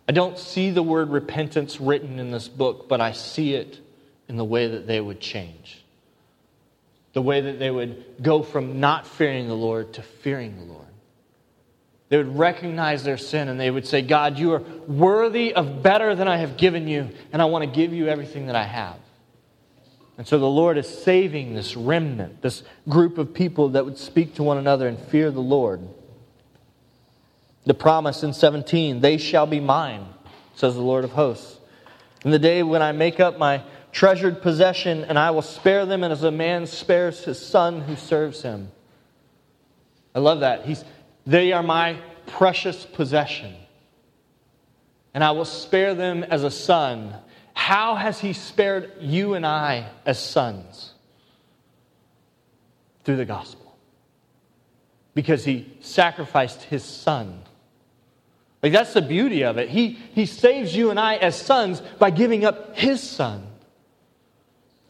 I 0.07 0.11
don't 0.11 0.37
see 0.37 0.69
the 0.69 0.83
word 0.83 1.09
repentance 1.09 1.79
written 1.79 2.19
in 2.19 2.31
this 2.31 2.47
book, 2.47 2.87
but 2.87 3.01
I 3.01 3.13
see 3.13 3.53
it 3.53 3.79
in 4.27 4.37
the 4.37 4.45
way 4.45 4.67
that 4.67 4.87
they 4.87 4.99
would 4.99 5.19
change. 5.19 5.83
The 7.13 7.21
way 7.21 7.41
that 7.41 7.59
they 7.59 7.71
would 7.71 8.21
go 8.21 8.41
from 8.41 8.79
not 8.79 9.05
fearing 9.05 9.47
the 9.47 9.53
Lord 9.53 9.93
to 9.93 10.01
fearing 10.01 10.57
the 10.57 10.73
Lord. 10.73 10.87
They 12.13 12.17
would 12.17 12.37
recognize 12.37 13.03
their 13.03 13.17
sin 13.17 13.47
and 13.47 13.59
they 13.59 13.71
would 13.71 13.87
say, 13.87 14.03
God, 14.03 14.37
you 14.37 14.53
are 14.53 14.59
worthy 14.59 15.51
of 15.51 15.81
better 15.81 16.13
than 16.13 16.27
I 16.27 16.37
have 16.37 16.57
given 16.57 16.87
you, 16.87 17.09
and 17.31 17.41
I 17.41 17.45
want 17.45 17.63
to 17.63 17.75
give 17.75 17.91
you 17.91 18.07
everything 18.07 18.45
that 18.45 18.55
I 18.55 18.65
have. 18.65 18.97
And 20.19 20.27
so 20.27 20.37
the 20.37 20.45
Lord 20.45 20.77
is 20.77 20.87
saving 20.87 21.55
this 21.55 21.75
remnant, 21.75 22.43
this 22.43 22.61
group 22.87 23.17
of 23.17 23.33
people 23.33 23.69
that 23.69 23.83
would 23.85 23.97
speak 23.97 24.35
to 24.35 24.43
one 24.43 24.59
another 24.59 24.87
and 24.87 24.99
fear 24.99 25.31
the 25.31 25.39
Lord. 25.39 25.81
The 27.65 27.73
promise 27.73 28.21
in 28.21 28.33
17, 28.33 29.01
they 29.01 29.17
shall 29.17 29.47
be 29.47 29.59
mine, 29.59 30.05
says 30.53 30.75
the 30.75 30.81
Lord 30.81 31.05
of 31.05 31.13
hosts. 31.13 31.57
In 32.23 32.29
the 32.29 32.37
day 32.37 32.61
when 32.61 32.83
I 32.83 32.91
make 32.91 33.19
up 33.19 33.39
my 33.39 33.63
treasured 33.91 34.43
possession, 34.43 35.03
and 35.03 35.17
I 35.17 35.31
will 35.31 35.41
spare 35.41 35.87
them 35.87 36.03
and 36.03 36.13
as 36.13 36.21
a 36.21 36.29
man 36.29 36.67
spares 36.67 37.23
his 37.23 37.43
son 37.43 37.81
who 37.81 37.95
serves 37.95 38.43
him. 38.43 38.69
I 40.13 40.19
love 40.19 40.41
that. 40.41 40.65
He's, 40.65 40.85
they 41.25 41.53
are 41.53 41.63
my 41.63 41.97
precious 42.27 42.85
possession, 42.85 43.53
and 45.13 45.23
I 45.23 45.31
will 45.31 45.45
spare 45.45 45.93
them 45.95 46.23
as 46.23 46.43
a 46.43 46.51
son. 46.51 47.15
How 47.53 47.95
has 47.95 48.19
He 48.19 48.33
spared 48.33 48.91
you 48.99 49.35
and 49.35 49.45
I 49.45 49.89
as 50.05 50.19
sons? 50.19 50.91
Through 53.03 53.17
the 53.17 53.25
gospel. 53.25 53.75
Because 55.13 55.45
He 55.45 55.71
sacrificed 55.81 56.63
His 56.63 56.83
Son. 56.83 57.41
Like, 58.61 58.71
that's 58.71 58.93
the 58.93 59.01
beauty 59.01 59.43
of 59.43 59.57
it. 59.57 59.69
He, 59.69 59.99
he 60.15 60.25
saves 60.25 60.75
you 60.75 60.89
and 60.89 60.99
I 60.99 61.17
as 61.17 61.39
sons 61.39 61.81
by 61.99 62.09
giving 62.09 62.45
up 62.45 62.77
His 62.77 63.01
Son. 63.01 63.45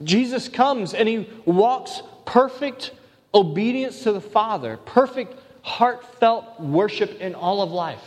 Jesus 0.01 0.47
comes 0.47 0.93
and 0.93 1.09
He 1.09 1.27
walks 1.45 2.01
perfect 2.25 2.91
obedience 3.33 4.03
to 4.03 4.11
the 4.11 4.21
Father, 4.21 4.77
perfect 4.77 5.35
heartfelt 5.63 6.59
worship 6.59 7.19
in 7.19 7.33
all 7.33 7.61
of 7.61 7.71
life. 7.71 8.03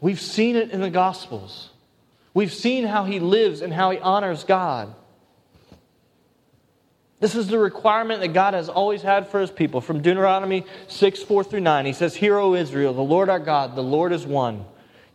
We've 0.00 0.20
seen 0.20 0.56
it 0.56 0.70
in 0.70 0.80
the 0.80 0.90
Gospels. 0.90 1.70
We've 2.34 2.52
seen 2.52 2.84
how 2.84 3.04
he 3.04 3.20
lives 3.20 3.62
and 3.62 3.72
how 3.72 3.90
he 3.90 3.98
honors 3.98 4.44
God. 4.44 4.94
This 7.20 7.34
is 7.34 7.48
the 7.48 7.58
requirement 7.58 8.20
that 8.20 8.28
God 8.28 8.54
has 8.54 8.68
always 8.68 9.02
had 9.02 9.28
for 9.28 9.40
his 9.40 9.50
people. 9.50 9.80
From 9.80 10.02
Deuteronomy 10.02 10.64
6, 10.86 11.22
4 11.22 11.42
through 11.42 11.60
9, 11.60 11.86
he 11.86 11.92
says, 11.92 12.14
Hear, 12.14 12.38
O 12.38 12.54
Israel, 12.54 12.92
the 12.92 13.00
Lord 13.00 13.28
our 13.28 13.40
God, 13.40 13.74
the 13.74 13.82
Lord 13.82 14.12
is 14.12 14.24
one. 14.24 14.64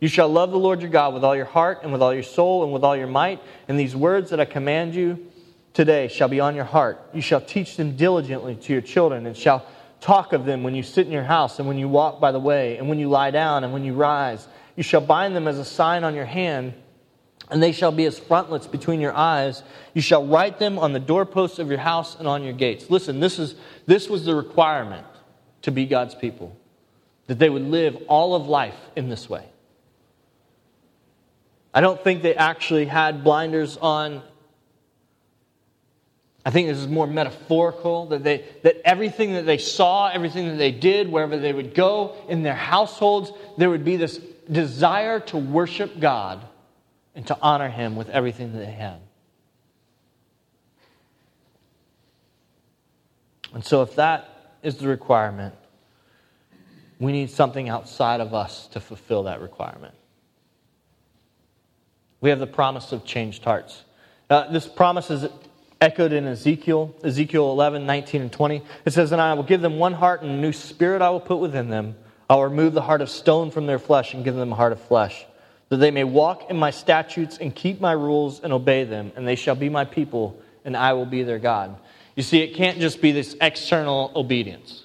You 0.00 0.08
shall 0.08 0.28
love 0.28 0.50
the 0.50 0.58
Lord 0.58 0.82
your 0.82 0.90
God 0.90 1.14
with 1.14 1.24
all 1.24 1.36
your 1.36 1.46
heart 1.46 1.80
and 1.82 1.92
with 1.92 2.02
all 2.02 2.12
your 2.12 2.22
soul 2.22 2.62
and 2.64 2.72
with 2.74 2.84
all 2.84 2.96
your 2.96 3.06
might. 3.06 3.40
And 3.68 3.78
these 3.78 3.96
words 3.96 4.30
that 4.30 4.40
I 4.40 4.44
command 4.44 4.94
you 4.94 5.30
today 5.72 6.08
shall 6.08 6.28
be 6.28 6.40
on 6.40 6.54
your 6.54 6.64
heart. 6.64 7.00
You 7.14 7.22
shall 7.22 7.40
teach 7.40 7.76
them 7.76 7.96
diligently 7.96 8.56
to 8.56 8.72
your 8.72 8.82
children 8.82 9.24
and 9.24 9.34
shall 9.34 9.64
talk 10.04 10.34
of 10.34 10.44
them 10.44 10.62
when 10.62 10.74
you 10.74 10.82
sit 10.82 11.06
in 11.06 11.12
your 11.12 11.24
house 11.24 11.58
and 11.58 11.66
when 11.66 11.78
you 11.78 11.88
walk 11.88 12.20
by 12.20 12.30
the 12.30 12.38
way 12.38 12.76
and 12.76 12.90
when 12.90 12.98
you 12.98 13.08
lie 13.08 13.30
down 13.30 13.64
and 13.64 13.72
when 13.72 13.84
you 13.84 13.94
rise. 13.94 14.46
You 14.76 14.82
shall 14.82 15.00
bind 15.00 15.34
them 15.34 15.48
as 15.48 15.58
a 15.58 15.64
sign 15.64 16.04
on 16.04 16.14
your 16.14 16.26
hand 16.26 16.74
and 17.50 17.62
they 17.62 17.72
shall 17.72 17.90
be 17.90 18.04
as 18.04 18.18
frontlets 18.18 18.66
between 18.66 19.00
your 19.00 19.14
eyes. 19.14 19.62
You 19.94 20.02
shall 20.02 20.26
write 20.26 20.58
them 20.58 20.78
on 20.78 20.92
the 20.92 21.00
doorposts 21.00 21.58
of 21.58 21.70
your 21.70 21.78
house 21.78 22.16
and 22.18 22.28
on 22.28 22.42
your 22.42 22.52
gates. 22.52 22.90
Listen, 22.90 23.18
this, 23.18 23.38
is, 23.38 23.54
this 23.86 24.10
was 24.10 24.26
the 24.26 24.34
requirement 24.34 25.06
to 25.62 25.70
be 25.70 25.86
God's 25.86 26.14
people, 26.14 26.54
that 27.26 27.38
they 27.38 27.48
would 27.48 27.62
live 27.62 27.96
all 28.06 28.34
of 28.34 28.46
life 28.46 28.78
in 28.96 29.08
this 29.08 29.30
way. 29.30 29.46
I 31.72 31.80
don't 31.80 32.02
think 32.04 32.20
they 32.22 32.34
actually 32.34 32.84
had 32.84 33.24
blinders 33.24 33.78
on. 33.78 34.22
I 36.44 36.50
think 36.50 36.68
this 36.68 36.78
is 36.78 36.88
more 36.88 37.06
metaphorical 37.06 38.06
that, 38.06 38.22
they, 38.22 38.44
that 38.62 38.76
everything 38.84 39.32
that 39.32 39.46
they 39.46 39.56
saw, 39.56 40.08
everything 40.08 40.48
that 40.48 40.56
they 40.56 40.72
did, 40.72 41.10
wherever 41.10 41.38
they 41.38 41.52
would 41.52 41.74
go 41.74 42.14
in 42.28 42.42
their 42.42 42.54
households, 42.54 43.32
there 43.56 43.70
would 43.70 43.84
be 43.84 43.96
this 43.96 44.18
desire 44.50 45.20
to 45.20 45.38
worship 45.38 45.98
God 45.98 46.44
and 47.14 47.26
to 47.28 47.38
honor 47.40 47.70
Him 47.70 47.96
with 47.96 48.10
everything 48.10 48.52
that 48.52 48.58
they 48.58 48.72
had. 48.72 49.00
And 53.54 53.64
so, 53.64 53.82
if 53.82 53.94
that 53.94 54.56
is 54.62 54.76
the 54.76 54.88
requirement, 54.88 55.54
we 56.98 57.12
need 57.12 57.30
something 57.30 57.68
outside 57.68 58.20
of 58.20 58.34
us 58.34 58.66
to 58.68 58.80
fulfill 58.80 59.22
that 59.24 59.40
requirement. 59.40 59.94
We 62.20 62.30
have 62.30 62.38
the 62.38 62.46
promise 62.46 62.92
of 62.92 63.04
changed 63.04 63.44
hearts. 63.44 63.84
Uh, 64.28 64.50
this 64.50 64.66
promise 64.66 65.10
is 65.10 65.28
echoed 65.80 66.12
in 66.12 66.26
Ezekiel, 66.26 66.94
Ezekiel 67.02 67.50
11, 67.50 67.86
19, 67.86 68.22
and 68.22 68.32
20. 68.32 68.62
It 68.84 68.92
says, 68.92 69.12
And 69.12 69.20
I 69.20 69.34
will 69.34 69.42
give 69.42 69.60
them 69.60 69.78
one 69.78 69.94
heart, 69.94 70.22
and 70.22 70.30
a 70.30 70.36
new 70.36 70.52
spirit 70.52 71.02
I 71.02 71.10
will 71.10 71.20
put 71.20 71.36
within 71.38 71.68
them. 71.68 71.96
I 72.28 72.36
will 72.36 72.44
remove 72.44 72.72
the 72.72 72.82
heart 72.82 73.02
of 73.02 73.10
stone 73.10 73.50
from 73.50 73.66
their 73.66 73.78
flesh 73.78 74.14
and 74.14 74.24
give 74.24 74.34
them 74.34 74.52
a 74.52 74.56
heart 74.56 74.72
of 74.72 74.80
flesh 74.80 75.26
that 75.68 75.78
they 75.78 75.90
may 75.90 76.04
walk 76.04 76.50
in 76.50 76.56
my 76.56 76.70
statutes 76.70 77.38
and 77.38 77.54
keep 77.54 77.80
my 77.80 77.92
rules 77.92 78.40
and 78.40 78.52
obey 78.52 78.84
them, 78.84 79.12
and 79.16 79.26
they 79.26 79.34
shall 79.34 79.54
be 79.54 79.68
my 79.68 79.84
people, 79.84 80.40
and 80.64 80.76
I 80.76 80.92
will 80.92 81.06
be 81.06 81.22
their 81.22 81.38
God. 81.38 81.76
You 82.14 82.22
see, 82.22 82.40
it 82.42 82.54
can't 82.54 82.78
just 82.78 83.00
be 83.00 83.12
this 83.12 83.34
external 83.40 84.12
obedience. 84.14 84.84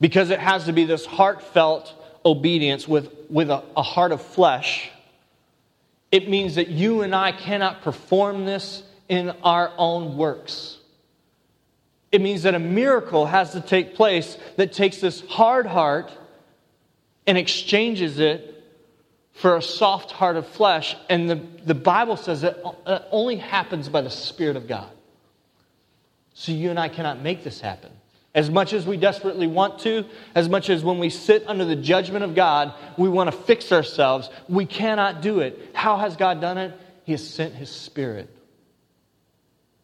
Because 0.00 0.30
it 0.30 0.38
has 0.38 0.64
to 0.66 0.72
be 0.72 0.84
this 0.84 1.06
heartfelt 1.06 1.94
obedience 2.26 2.86
with, 2.86 3.10
with 3.30 3.48
a, 3.48 3.62
a 3.76 3.82
heart 3.82 4.12
of 4.12 4.20
flesh, 4.20 4.90
it 6.14 6.28
means 6.28 6.54
that 6.54 6.68
you 6.68 7.02
and 7.02 7.12
I 7.12 7.32
cannot 7.32 7.82
perform 7.82 8.44
this 8.44 8.84
in 9.08 9.30
our 9.42 9.72
own 9.76 10.16
works. 10.16 10.78
It 12.12 12.20
means 12.20 12.44
that 12.44 12.54
a 12.54 12.60
miracle 12.60 13.26
has 13.26 13.50
to 13.50 13.60
take 13.60 13.96
place 13.96 14.38
that 14.54 14.72
takes 14.72 15.00
this 15.00 15.22
hard 15.26 15.66
heart 15.66 16.12
and 17.26 17.36
exchanges 17.36 18.20
it 18.20 18.62
for 19.32 19.56
a 19.56 19.62
soft 19.62 20.12
heart 20.12 20.36
of 20.36 20.46
flesh. 20.46 20.94
And 21.08 21.28
the, 21.28 21.40
the 21.64 21.74
Bible 21.74 22.16
says 22.16 22.42
that 22.42 22.58
it 22.86 23.02
only 23.10 23.34
happens 23.34 23.88
by 23.88 24.00
the 24.00 24.08
Spirit 24.08 24.54
of 24.54 24.68
God. 24.68 24.92
So 26.34 26.52
you 26.52 26.70
and 26.70 26.78
I 26.78 26.90
cannot 26.90 27.22
make 27.22 27.42
this 27.42 27.60
happen. 27.60 27.90
As 28.34 28.50
much 28.50 28.72
as 28.72 28.84
we 28.84 28.96
desperately 28.96 29.46
want 29.46 29.78
to, 29.80 30.04
as 30.34 30.48
much 30.48 30.68
as 30.68 30.82
when 30.82 30.98
we 30.98 31.08
sit 31.08 31.44
under 31.46 31.64
the 31.64 31.76
judgment 31.76 32.24
of 32.24 32.34
God, 32.34 32.74
we 32.98 33.08
want 33.08 33.30
to 33.30 33.36
fix 33.36 33.70
ourselves, 33.70 34.28
we 34.48 34.66
cannot 34.66 35.22
do 35.22 35.40
it. 35.40 35.70
How 35.72 35.98
has 35.98 36.16
God 36.16 36.40
done 36.40 36.58
it? 36.58 36.72
He 37.04 37.12
has 37.12 37.26
sent 37.26 37.54
His 37.54 37.70
Spirit, 37.70 38.28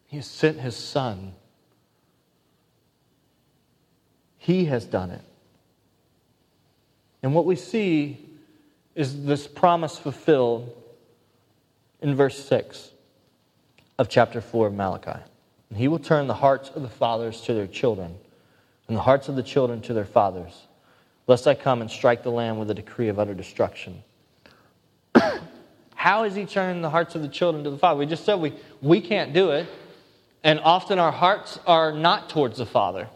He 0.07 0.17
has 0.17 0.27
sent 0.27 0.59
His 0.59 0.75
Son. 0.75 1.33
He 4.37 4.65
has 4.65 4.85
done 4.85 5.11
it. 5.11 5.21
And 7.21 7.35
what 7.35 7.45
we 7.45 7.55
see 7.55 8.17
is 8.95 9.23
this 9.23 9.47
promise 9.47 9.99
fulfilled 9.99 10.75
in 12.01 12.15
verse 12.15 12.43
6 12.45 12.89
of 13.99 14.09
chapter 14.09 14.41
4 14.41 14.67
of 14.67 14.73
Malachi. 14.73 15.19
And 15.69 15.77
he 15.77 15.87
will 15.87 15.99
turn 15.99 16.25
the 16.25 16.33
hearts 16.33 16.69
of 16.69 16.81
the 16.81 16.89
fathers 16.89 17.41
to 17.41 17.53
their 17.53 17.67
children, 17.67 18.15
and 18.87 18.97
the 18.97 19.01
hearts 19.01 19.29
of 19.29 19.35
the 19.35 19.43
children 19.43 19.81
to 19.81 19.93
their 19.93 20.05
fathers, 20.05 20.67
lest 21.27 21.47
I 21.47 21.55
come 21.55 21.81
and 21.81 21.89
strike 21.89 22.23
the 22.23 22.31
land 22.31 22.59
with 22.59 22.69
a 22.69 22.73
decree 22.73 23.07
of 23.07 23.19
utter 23.19 23.33
destruction. 23.33 24.03
How 25.95 26.23
is 26.23 26.35
he 26.35 26.45
turning 26.45 26.81
the 26.81 26.89
hearts 26.89 27.15
of 27.15 27.21
the 27.21 27.27
children 27.27 27.63
to 27.63 27.69
the 27.69 27.77
father? 27.77 27.99
We 27.99 28.05
just 28.05 28.25
said 28.25 28.35
we, 28.35 28.53
we 28.81 29.01
can't 29.01 29.33
do 29.33 29.51
it, 29.51 29.67
and 30.43 30.59
often 30.59 30.99
our 30.99 31.11
hearts 31.11 31.59
are 31.67 31.91
not 31.91 32.29
towards 32.29 32.57
the 32.57 32.65
Father. 32.65 33.07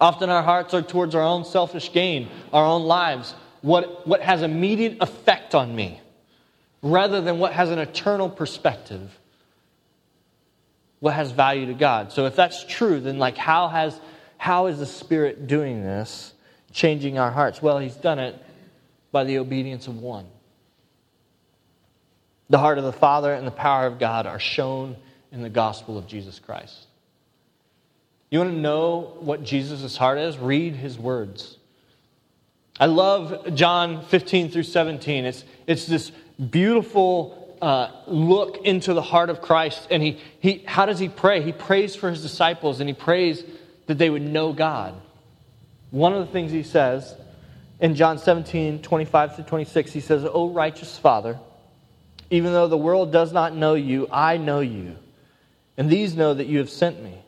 Often 0.00 0.30
our 0.30 0.42
hearts 0.42 0.74
are 0.74 0.82
towards 0.82 1.14
our 1.14 1.22
own 1.22 1.44
selfish 1.44 1.92
gain, 1.92 2.28
our 2.52 2.64
own 2.64 2.84
lives, 2.84 3.34
what, 3.64 4.06
what 4.06 4.20
has 4.20 4.42
immediate 4.42 4.98
effect 5.00 5.54
on 5.54 5.74
me 5.74 6.00
rather 6.82 7.22
than 7.22 7.38
what 7.38 7.52
has 7.54 7.70
an 7.70 7.78
eternal 7.78 8.28
perspective 8.28 9.18
what 11.00 11.14
has 11.14 11.30
value 11.30 11.66
to 11.66 11.74
god 11.74 12.12
so 12.12 12.26
if 12.26 12.36
that's 12.36 12.62
true 12.64 13.00
then 13.00 13.18
like 13.18 13.38
how 13.38 13.68
has 13.68 13.98
how 14.36 14.66
is 14.66 14.78
the 14.78 14.86
spirit 14.86 15.46
doing 15.46 15.82
this 15.82 16.32
changing 16.72 17.18
our 17.18 17.30
hearts 17.30 17.62
well 17.62 17.78
he's 17.78 17.96
done 17.96 18.18
it 18.18 18.40
by 19.12 19.24
the 19.24 19.38
obedience 19.38 19.86
of 19.86 19.98
one 19.98 20.26
the 22.50 22.58
heart 22.58 22.78
of 22.78 22.84
the 22.84 22.92
father 22.92 23.32
and 23.32 23.46
the 23.46 23.52
power 23.52 23.86
of 23.86 23.98
god 23.98 24.26
are 24.26 24.40
shown 24.40 24.96
in 25.32 25.42
the 25.42 25.50
gospel 25.50 25.96
of 25.96 26.06
jesus 26.06 26.38
christ 26.38 26.86
you 28.30 28.38
want 28.38 28.50
to 28.50 28.58
know 28.58 29.16
what 29.20 29.42
jesus' 29.44 29.96
heart 29.96 30.18
is 30.18 30.36
read 30.38 30.74
his 30.74 30.98
words 30.98 31.58
I 32.78 32.86
love 32.86 33.54
John 33.54 34.04
15 34.04 34.50
through 34.50 34.64
17. 34.64 35.24
It's, 35.24 35.44
it's 35.66 35.86
this 35.86 36.10
beautiful 36.50 37.56
uh, 37.62 37.90
look 38.08 38.64
into 38.64 38.94
the 38.94 39.02
heart 39.02 39.30
of 39.30 39.40
Christ. 39.40 39.86
And 39.90 40.02
he, 40.02 40.18
he, 40.40 40.64
how 40.66 40.84
does 40.84 40.98
he 40.98 41.08
pray? 41.08 41.40
He 41.40 41.52
prays 41.52 41.94
for 41.94 42.10
his 42.10 42.20
disciples 42.20 42.80
and 42.80 42.88
he 42.88 42.94
prays 42.94 43.44
that 43.86 43.98
they 43.98 44.10
would 44.10 44.22
know 44.22 44.52
God. 44.52 44.94
One 45.90 46.12
of 46.12 46.26
the 46.26 46.32
things 46.32 46.50
he 46.50 46.62
says 46.62 47.14
in 47.80 47.94
John 47.94 48.18
17, 48.18 48.82
25 48.82 49.36
through 49.36 49.44
26, 49.44 49.92
he 49.92 50.00
says, 50.00 50.24
O 50.24 50.48
righteous 50.48 50.98
Father, 50.98 51.38
even 52.30 52.52
though 52.52 52.68
the 52.68 52.78
world 52.78 53.12
does 53.12 53.32
not 53.32 53.54
know 53.54 53.74
you, 53.74 54.08
I 54.10 54.36
know 54.36 54.60
you. 54.60 54.96
And 55.76 55.90
these 55.90 56.16
know 56.16 56.34
that 56.34 56.46
you 56.46 56.58
have 56.58 56.70
sent 56.70 57.02
me. 57.02 57.18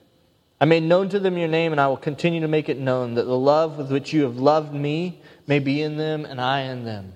I 0.61 0.65
made 0.65 0.83
known 0.83 1.11
to 1.11 1.19
them 1.19 1.37
your 1.37 1.49
name, 1.49 1.73
and 1.73 1.81
I 1.81 1.89
will 1.89 1.97
continue 1.97 2.41
to 2.41 2.49
make 2.49 2.69
it 2.69 2.79
known 2.79 3.15
that 3.15 3.25
the 3.25 3.37
love 3.37 3.77
with 3.77 3.93
which 3.93 4.13
you 4.13 4.23
have 4.23 4.39
loved 4.39 4.73
me 4.73 5.21
may 5.47 5.59
be 5.59 5.83
in 5.83 5.97
them 5.97 6.25
and 6.25 6.41
I 6.41 6.63
in 6.63 6.85
them. 6.85 7.13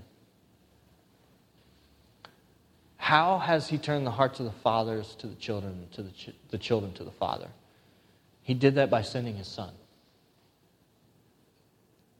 How 2.98 3.38
has 3.38 3.68
he 3.68 3.78
turned 3.78 4.06
the 4.06 4.10
hearts 4.10 4.40
of 4.40 4.46
the 4.46 4.52
fathers 4.52 5.16
to 5.16 5.26
the 5.26 5.34
children, 5.36 5.88
to 5.92 6.02
the, 6.02 6.10
ch- 6.10 6.34
the 6.50 6.58
children 6.58 6.92
to 6.94 7.04
the 7.04 7.10
father? 7.10 7.48
He 8.42 8.54
did 8.54 8.76
that 8.76 8.90
by 8.90 9.02
sending 9.02 9.36
his 9.36 9.46
son. 9.46 9.72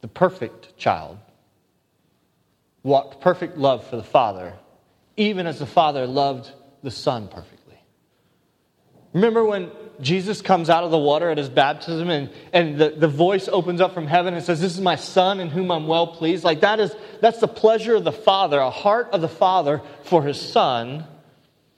The 0.01 0.09
perfect 0.09 0.77
child 0.77 1.18
walked 2.83 3.21
perfect 3.21 3.59
love 3.59 3.87
for 3.87 3.97
the 3.97 4.03
father, 4.03 4.55
even 5.16 5.47
as 5.47 5.59
the 5.59 5.66
father 5.66 6.07
loved 6.07 6.51
the 6.83 6.91
son 6.91 7.29
perfectly. 7.29 7.79
Remember 9.12 9.45
when 9.45 9.71
Jesus 10.01 10.41
comes 10.41 10.71
out 10.71 10.85
of 10.85 10.91
the 10.91 10.99
water 10.99 11.31
at 11.31 11.37
his 11.37 11.49
baptism 11.49 12.09
and, 12.09 12.31
and 12.53 12.79
the, 12.79 12.91
the 12.91 13.09
voice 13.09 13.49
opens 13.49 13.81
up 13.81 13.93
from 13.93 14.07
heaven 14.07 14.35
and 14.35 14.43
says, 14.43 14.61
This 14.61 14.73
is 14.73 14.81
my 14.81 14.97
son 14.97 15.41
in 15.41 15.49
whom 15.49 15.71
I'm 15.71 15.87
well 15.87 16.07
pleased. 16.07 16.45
Like 16.45 16.61
that 16.61 16.81
is 16.81 16.95
that's 17.21 17.41
the 17.41 17.49
pleasure 17.49 17.97
of 17.97 18.05
the 18.05 18.12
Father, 18.12 18.59
a 18.59 18.71
heart 18.71 19.09
of 19.12 19.21
the 19.21 19.29
Father 19.29 19.83
for 20.05 20.23
his 20.23 20.41
son. 20.41 21.05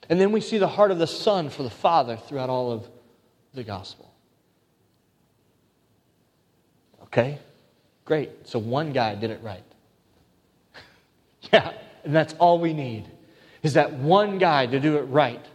And 0.09 0.21
then 0.21 0.31
we 0.31 0.41
see 0.41 0.57
the 0.57 0.67
heart 0.67 0.91
of 0.91 0.99
the 0.99 1.07
Son 1.07 1.49
for 1.49 1.63
the 1.63 1.69
Father 1.69 2.17
throughout 2.17 2.49
all 2.49 2.71
of 2.71 2.87
the 3.53 3.63
gospel. 3.63 4.12
Okay? 7.13 7.37
Great. 8.05 8.31
So 8.47 8.57
one 8.57 8.91
guy 8.91 9.13
did 9.13 9.29
it 9.29 9.39
right. 9.43 9.63
yeah, 11.53 11.73
and 12.03 12.13
that's 12.13 12.33
all 12.39 12.57
we 12.57 12.73
need 12.73 13.05
is 13.61 13.75
that 13.75 13.93
one 13.93 14.39
guy 14.39 14.65
to 14.65 14.79
do 14.79 14.97
it 14.97 15.03
right. 15.03 15.45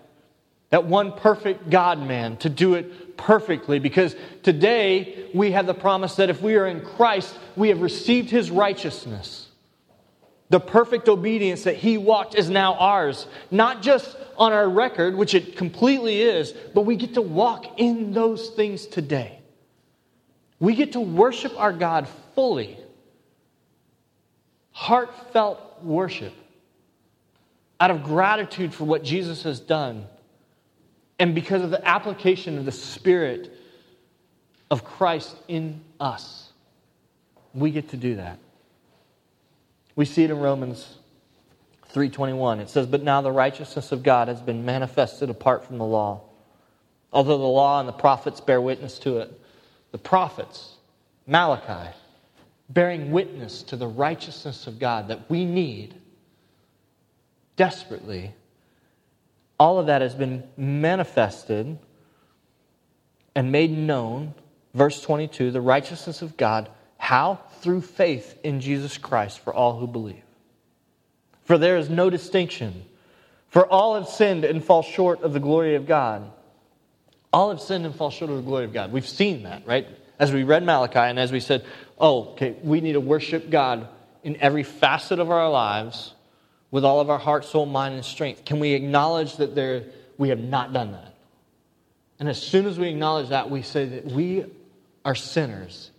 That 0.71 0.85
one 0.85 1.13
perfect 1.13 1.69
God 1.69 1.99
man 1.99 2.37
to 2.39 2.49
do 2.49 2.75
it 2.75 3.17
perfectly. 3.17 3.81
Because 3.81 4.15
today 4.45 5.29
we 5.35 5.51
have 5.51 5.67
the 5.67 5.75
promise 5.75 6.15
that 6.17 6.31
if 6.31 6.41
we 6.41 6.55
are 6.55 6.67
in 6.67 6.81
Christ, 6.81 7.37
we 7.57 7.71
have 7.71 7.83
received 7.83 8.31
his 8.31 8.53
righteousness. 8.53 9.49
The 10.51 10.61
perfect 10.61 11.09
obedience 11.09 11.65
that 11.65 11.75
he 11.75 11.99
walked 11.99 12.37
is 12.37 12.49
now 12.49 12.75
ours. 12.75 13.27
Not 13.51 13.83
just 13.83 14.17
on 14.37 14.53
our 14.53 14.69
record, 14.69 15.17
which 15.17 15.35
it 15.35 15.57
completely 15.57 16.23
is, 16.23 16.53
but 16.73 16.83
we 16.83 16.95
get 16.95 17.15
to 17.15 17.23
walk 17.23 17.81
in 17.81 18.13
those 18.13 18.51
things 18.51 18.87
today. 18.87 19.38
We 20.61 20.75
get 20.75 20.93
to 20.93 21.01
worship 21.01 21.59
our 21.59 21.73
God 21.73 22.09
fully. 22.35 22.77
Heartfelt 24.73 25.83
worship 25.83 26.33
out 27.81 27.91
of 27.91 28.03
gratitude 28.03 28.75
for 28.75 28.85
what 28.85 29.05
Jesus 29.05 29.45
has 29.45 29.61
done 29.61 30.07
and 31.19 31.35
because 31.35 31.63
of 31.63 31.71
the 31.71 31.87
application 31.87 32.59
of 32.59 32.65
the 32.65 32.73
Spirit 32.73 33.53
of 34.71 34.85
Christ 34.85 35.37
in 35.49 35.81
us. 36.01 36.53
We 37.55 37.71
get 37.71 37.91
to 37.91 37.97
do 37.97 38.17
that. 38.17 38.39
We 39.97 40.05
see 40.05 40.23
it 40.25 40.31
in 40.31 40.39
Romans 40.39 40.97
3:21. 41.89 42.61
It 42.61 42.69
says, 42.69 42.87
"But 42.87 43.03
now 43.03 43.21
the 43.21 43.33
righteousness 43.33 43.91
of 43.91 44.03
God 44.03 44.29
has 44.29 44.41
been 44.41 44.65
manifested 44.65 45.31
apart 45.31 45.65
from 45.65 45.79
the 45.79 45.85
law. 45.85 46.21
Although 47.13 47.39
the 47.39 47.45
law 47.45 47.81
and 47.81 47.89
the 47.89 47.93
prophets 47.93 48.41
bear 48.41 48.61
witness 48.61 48.99
to 49.01 49.19
it, 49.19 49.41
the 49.91 49.99
prophets, 49.99 50.75
Malachi, 51.27 51.95
bearing 52.69 53.11
witness 53.11 53.63
to 53.65 53.77
the 53.77 53.87
righteousness 53.87 54.67
of 54.67 54.79
God 54.79 55.09
that 55.09 55.31
we 55.31 55.45
need 55.45 55.95
desperately, 57.57 58.33
all 59.59 59.79
of 59.79 59.87
that 59.87 60.03
has 60.03 60.15
been 60.15 60.45
manifested 60.57 61.79
and 63.35 63.53
made 63.53 63.71
known. 63.71 64.35
Verse 64.75 65.01
22 65.01 65.51
the 65.51 65.61
righteousness 65.61 66.23
of 66.23 66.37
God. 66.37 66.71
How? 66.99 67.41
Through 67.61 67.83
faith 67.83 68.39
in 68.43 68.61
Jesus 68.61 68.99
Christ 68.99 69.41
for 69.41 69.55
all 69.55 69.79
who 69.79 69.87
believe. 69.87 70.23
For 71.45 71.59
there 71.59 71.77
is 71.77 71.89
no 71.89 72.11
distinction. 72.11 72.85
For 73.49 73.67
all 73.67 73.95
have 73.95 74.09
sinned 74.09 74.45
and 74.45 74.63
fall 74.63 74.83
short 74.83 75.23
of 75.23 75.33
the 75.33 75.41
glory 75.41 75.75
of 75.75 75.87
God. 75.87 76.31
All 77.33 77.51
have 77.51 77.61
sinned 77.61 77.85
and 77.85 77.95
fall 77.95 78.11
short 78.11 78.31
of 78.31 78.37
the 78.37 78.43
glory 78.43 78.65
of 78.65 78.73
God. 78.73 78.93
We've 78.93 79.07
seen 79.07 79.43
that, 79.43 79.67
right? 79.67 79.87
As 80.19 80.33
we 80.33 80.45
read 80.45 80.65
Malachi 80.65 80.99
and 80.99 81.19
as 81.19 81.31
we 81.31 81.41
said, 81.41 81.65
oh, 81.99 82.31
okay, 82.31 82.57
we 82.63 82.81
need 82.81 82.95
to 82.95 83.01
worship 83.01 83.51
God 83.51 83.89
in 84.23 84.37
every 84.41 84.63
facet 84.63 85.19
of 85.19 85.31
our 85.31 85.51
lives 85.51 86.15
with 86.71 86.85
all 86.85 87.01
of 87.01 87.11
our 87.11 87.19
heart, 87.19 87.45
soul, 87.45 87.67
mind, 87.67 87.95
and 87.95 88.05
strength? 88.05 88.45
Can 88.45 88.61
we 88.61 88.73
acknowledge 88.73 89.37
that 89.37 89.55
there, 89.55 89.85
we 90.17 90.31
have 90.31 90.41
not 90.41 90.73
done 90.73 90.93
that? 90.93 91.15
And 92.19 92.29
as 92.29 92.41
soon 92.41 92.67
as 92.67 92.79
we 92.79 92.89
acknowledge 92.89 93.29
that, 93.29 93.51
we 93.51 93.63
say 93.63 93.85
that 93.87 94.07
we 94.07 94.45
are 95.05 95.15
sinners 95.15 95.91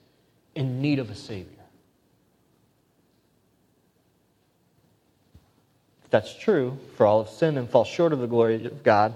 in 0.53 0.81
need 0.81 0.99
of 0.99 1.09
a 1.09 1.15
Savior. 1.15 1.45
If 6.03 6.09
that's 6.09 6.37
true, 6.37 6.77
for 6.97 7.05
all 7.05 7.23
have 7.23 7.31
sinned 7.31 7.57
and 7.57 7.69
fall 7.69 7.85
short 7.85 8.13
of 8.13 8.19
the 8.19 8.27
glory 8.27 8.65
of 8.65 8.83
God, 8.83 9.15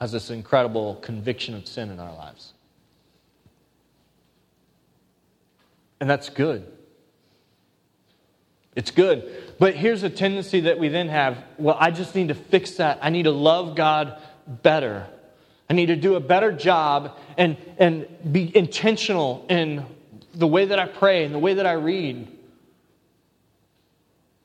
has 0.00 0.12
this 0.12 0.30
incredible 0.30 0.96
conviction 0.96 1.54
of 1.54 1.66
sin 1.66 1.90
in 1.90 1.98
our 1.98 2.14
lives. 2.14 2.52
And 6.00 6.10
that's 6.10 6.28
good. 6.28 6.66
It's 8.76 8.90
good. 8.90 9.54
But 9.58 9.74
here's 9.74 10.02
a 10.02 10.10
tendency 10.10 10.60
that 10.60 10.78
we 10.78 10.88
then 10.88 11.08
have 11.08 11.42
well, 11.58 11.76
I 11.78 11.90
just 11.90 12.14
need 12.14 12.28
to 12.28 12.34
fix 12.34 12.72
that. 12.72 12.98
I 13.02 13.10
need 13.10 13.22
to 13.24 13.30
love 13.30 13.76
God 13.76 14.20
better. 14.46 15.06
I 15.70 15.74
need 15.74 15.86
to 15.86 15.96
do 15.96 16.16
a 16.16 16.20
better 16.20 16.52
job 16.52 17.16
and, 17.38 17.56
and 17.78 18.06
be 18.30 18.54
intentional 18.54 19.46
in 19.48 19.86
the 20.34 20.46
way 20.46 20.66
that 20.66 20.78
I 20.78 20.86
pray 20.86 21.24
and 21.24 21.34
the 21.34 21.38
way 21.38 21.54
that 21.54 21.66
I 21.66 21.72
read. 21.72 22.28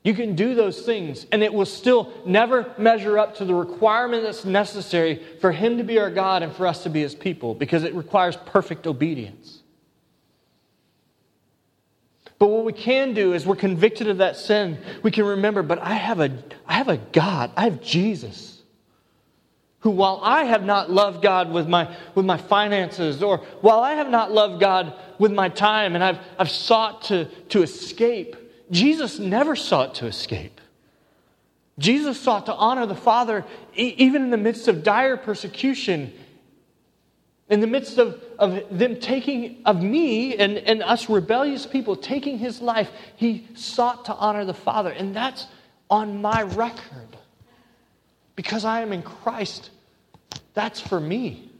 You 0.02 0.14
can 0.14 0.34
do 0.34 0.54
those 0.54 0.80
things, 0.80 1.26
and 1.30 1.42
it 1.42 1.52
will 1.52 1.66
still 1.66 2.10
never 2.24 2.74
measure 2.78 3.18
up 3.18 3.36
to 3.36 3.44
the 3.44 3.54
requirement 3.54 4.22
that's 4.22 4.46
necessary 4.46 5.22
for 5.40 5.52
Him 5.52 5.76
to 5.76 5.84
be 5.84 5.98
our 5.98 6.10
God 6.10 6.42
and 6.42 6.54
for 6.54 6.66
us 6.66 6.82
to 6.84 6.88
be 6.90 7.02
His 7.02 7.14
people, 7.14 7.54
because 7.54 7.84
it 7.84 7.94
requires 7.94 8.36
perfect 8.46 8.86
obedience. 8.86 9.58
But 12.38 12.46
what 12.46 12.64
we 12.64 12.72
can 12.72 13.12
do 13.12 13.34
is 13.34 13.44
we're 13.44 13.56
convicted 13.56 14.08
of 14.08 14.18
that 14.18 14.38
sin. 14.38 14.78
We 15.02 15.10
can 15.10 15.26
remember, 15.26 15.62
but 15.62 15.78
I 15.78 15.92
have 15.92 16.20
a, 16.20 16.32
I 16.66 16.72
have 16.72 16.88
a 16.88 16.96
God, 16.96 17.50
I 17.54 17.64
have 17.64 17.82
Jesus, 17.82 18.62
who 19.80 19.90
while 19.90 20.20
I 20.22 20.44
have 20.44 20.64
not 20.64 20.90
loved 20.90 21.20
God 21.22 21.52
with 21.52 21.68
my, 21.68 21.94
with 22.14 22.24
my 22.24 22.38
finances, 22.38 23.22
or 23.22 23.38
while 23.60 23.80
I 23.80 23.92
have 23.92 24.08
not 24.08 24.32
loved 24.32 24.58
God 24.60 24.94
with 25.18 25.32
my 25.32 25.50
time 25.50 25.94
and 25.94 26.02
I've, 26.02 26.18
I've 26.38 26.50
sought 26.50 27.02
to, 27.04 27.26
to 27.50 27.62
escape, 27.62 28.36
Jesus 28.70 29.18
never 29.18 29.56
sought 29.56 29.96
to 29.96 30.06
escape. 30.06 30.60
Jesus 31.78 32.20
sought 32.20 32.46
to 32.46 32.54
honor 32.54 32.86
the 32.86 32.94
Father 32.94 33.44
even 33.74 34.22
in 34.22 34.30
the 34.30 34.36
midst 34.36 34.68
of 34.68 34.82
dire 34.82 35.16
persecution 35.16 36.12
in 37.50 37.58
the 37.58 37.66
midst 37.66 37.98
of, 37.98 38.22
of 38.38 38.62
them 38.70 39.00
taking, 39.00 39.60
of 39.66 39.82
me 39.82 40.36
and, 40.36 40.56
and 40.56 40.84
us 40.84 41.10
rebellious 41.10 41.66
people 41.66 41.96
taking 41.96 42.38
his 42.38 42.62
life, 42.62 42.88
he 43.16 43.46
sought 43.54 44.04
to 44.04 44.14
honor 44.14 44.44
the 44.44 44.54
Father. 44.54 44.90
And 44.90 45.14
that's 45.14 45.48
on 45.90 46.22
my 46.22 46.42
record. 46.42 47.16
Because 48.36 48.64
I 48.64 48.82
am 48.82 48.92
in 48.92 49.02
Christ, 49.02 49.70
that's 50.54 50.80
for 50.80 51.00
me. 51.00 51.50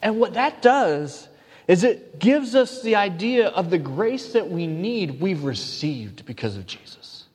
And 0.00 0.18
what 0.18 0.32
that 0.34 0.62
does 0.62 1.28
is 1.70 1.84
it 1.84 2.18
gives 2.18 2.56
us 2.56 2.82
the 2.82 2.96
idea 2.96 3.46
of 3.46 3.70
the 3.70 3.78
grace 3.78 4.32
that 4.32 4.50
we 4.50 4.66
need, 4.66 5.20
we've 5.20 5.44
received 5.44 6.26
because 6.26 6.56
of 6.56 6.66
Jesus. 6.66 7.26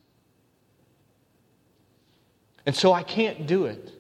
And 2.65 2.75
so 2.75 2.91
I 2.91 3.01
can't 3.01 3.47
do 3.47 3.63
it. 3.67 3.93